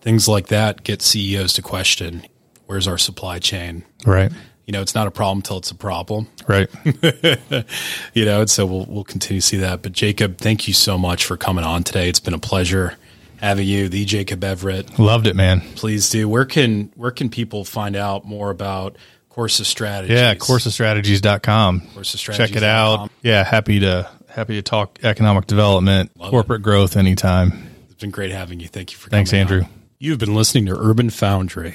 things 0.00 0.28
like 0.28 0.48
that 0.48 0.84
get 0.84 1.02
CEOs 1.02 1.54
to 1.54 1.62
question 1.62 2.26
where's 2.66 2.86
our 2.86 2.98
supply 2.98 3.40
chain? 3.40 3.84
Right. 4.06 4.30
You 4.70 4.72
know, 4.72 4.82
it's 4.82 4.94
not 4.94 5.08
a 5.08 5.10
problem 5.10 5.38
until 5.38 5.58
it's 5.58 5.72
a 5.72 5.74
problem. 5.74 6.28
Right. 6.46 6.70
you 8.14 8.24
know, 8.24 8.42
and 8.42 8.48
so 8.48 8.64
we'll, 8.66 8.86
we'll 8.86 9.02
continue 9.02 9.40
to 9.40 9.44
see 9.44 9.56
that. 9.56 9.82
But 9.82 9.90
Jacob, 9.90 10.38
thank 10.38 10.68
you 10.68 10.74
so 10.74 10.96
much 10.96 11.24
for 11.24 11.36
coming 11.36 11.64
on 11.64 11.82
today. 11.82 12.08
It's 12.08 12.20
been 12.20 12.34
a 12.34 12.38
pleasure 12.38 12.96
having 13.38 13.66
you, 13.66 13.88
the 13.88 14.04
Jacob 14.04 14.44
Everett. 14.44 14.96
Loved 14.96 15.26
it, 15.26 15.34
man. 15.34 15.62
Please 15.74 16.08
do. 16.08 16.28
Where 16.28 16.44
can, 16.44 16.92
where 16.94 17.10
can 17.10 17.30
people 17.30 17.64
find 17.64 17.96
out 17.96 18.24
more 18.24 18.48
about 18.48 18.94
Corsa 19.28 19.64
Strategies? 19.64 20.16
Yeah, 20.16 20.36
corsastrategies.com. 20.36 21.80
Course 21.92 22.14
of 22.14 22.20
Strategies. 22.20 22.48
Check 22.50 22.56
it 22.56 22.62
out. 22.62 23.10
Yeah, 23.22 23.42
happy 23.42 23.80
to 23.80 24.08
happy 24.28 24.54
to 24.54 24.62
talk 24.62 25.00
economic 25.02 25.48
development, 25.48 26.16
Love 26.16 26.30
corporate 26.30 26.60
it. 26.60 26.62
growth 26.62 26.96
anytime. 26.96 27.70
It's 27.86 28.00
been 28.00 28.12
great 28.12 28.30
having 28.30 28.60
you. 28.60 28.68
Thank 28.68 28.92
you 28.92 28.98
for 28.98 29.10
Thanks, 29.10 29.32
Andrew. 29.32 29.62
On. 29.62 29.68
You've 29.98 30.20
been 30.20 30.36
listening 30.36 30.66
to 30.66 30.78
Urban 30.78 31.10
Foundry. 31.10 31.74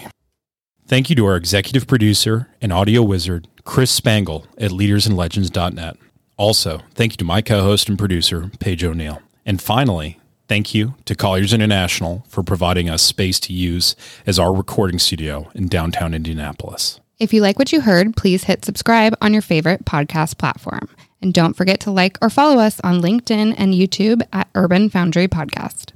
Thank 0.88 1.10
you 1.10 1.16
to 1.16 1.26
our 1.26 1.36
executive 1.36 1.88
producer 1.88 2.48
and 2.62 2.72
audio 2.72 3.02
wizard, 3.02 3.48
Chris 3.64 3.90
Spangle 3.90 4.46
at 4.60 4.70
leadersandlegends.net. 4.70 5.98
Also, 6.38 6.82
thank 6.94 7.14
you 7.14 7.18
to 7.18 7.26
my 7.26 7.42
co 7.42 7.62
host 7.64 7.90
and 7.90 7.98
producer, 7.98 8.52
Paige 8.60 8.84
O'Neill. 8.84 9.20
And 9.48 9.60
finally, 9.60 10.20
thank 10.48 10.76
you 10.76 10.94
to 11.06 11.16
Colliers 11.16 11.54
International 11.54 12.24
for 12.28 12.44
providing 12.44 12.88
us 12.88 13.02
space 13.02 13.40
to 13.42 13.54
use 13.54 13.96
as 14.28 14.38
our 14.38 14.54
recording 14.54 15.00
studio 15.00 15.50
in 15.56 15.70
downtown 15.70 16.14
Indianapolis. 16.14 17.00
If 17.18 17.34
you 17.34 17.42
like 17.42 17.58
what 17.58 17.72
you 17.72 17.82
heard, 17.82 18.16
please 18.16 18.44
hit 18.44 18.64
subscribe 18.64 19.16
on 19.22 19.34
your 19.34 19.42
favorite 19.42 19.86
podcast 19.86 20.38
platform. 20.38 20.88
And 21.20 21.34
don't 21.34 21.56
forget 21.56 21.80
to 21.82 21.92
like 21.92 22.20
or 22.22 22.30
follow 22.30 22.60
us 22.60 22.80
on 22.82 23.02
LinkedIn 23.02 23.56
and 23.58 23.74
YouTube 23.74 24.22
at 24.32 24.50
Urban 24.54 24.90
Foundry 24.90 25.28
Podcast. 25.28 25.95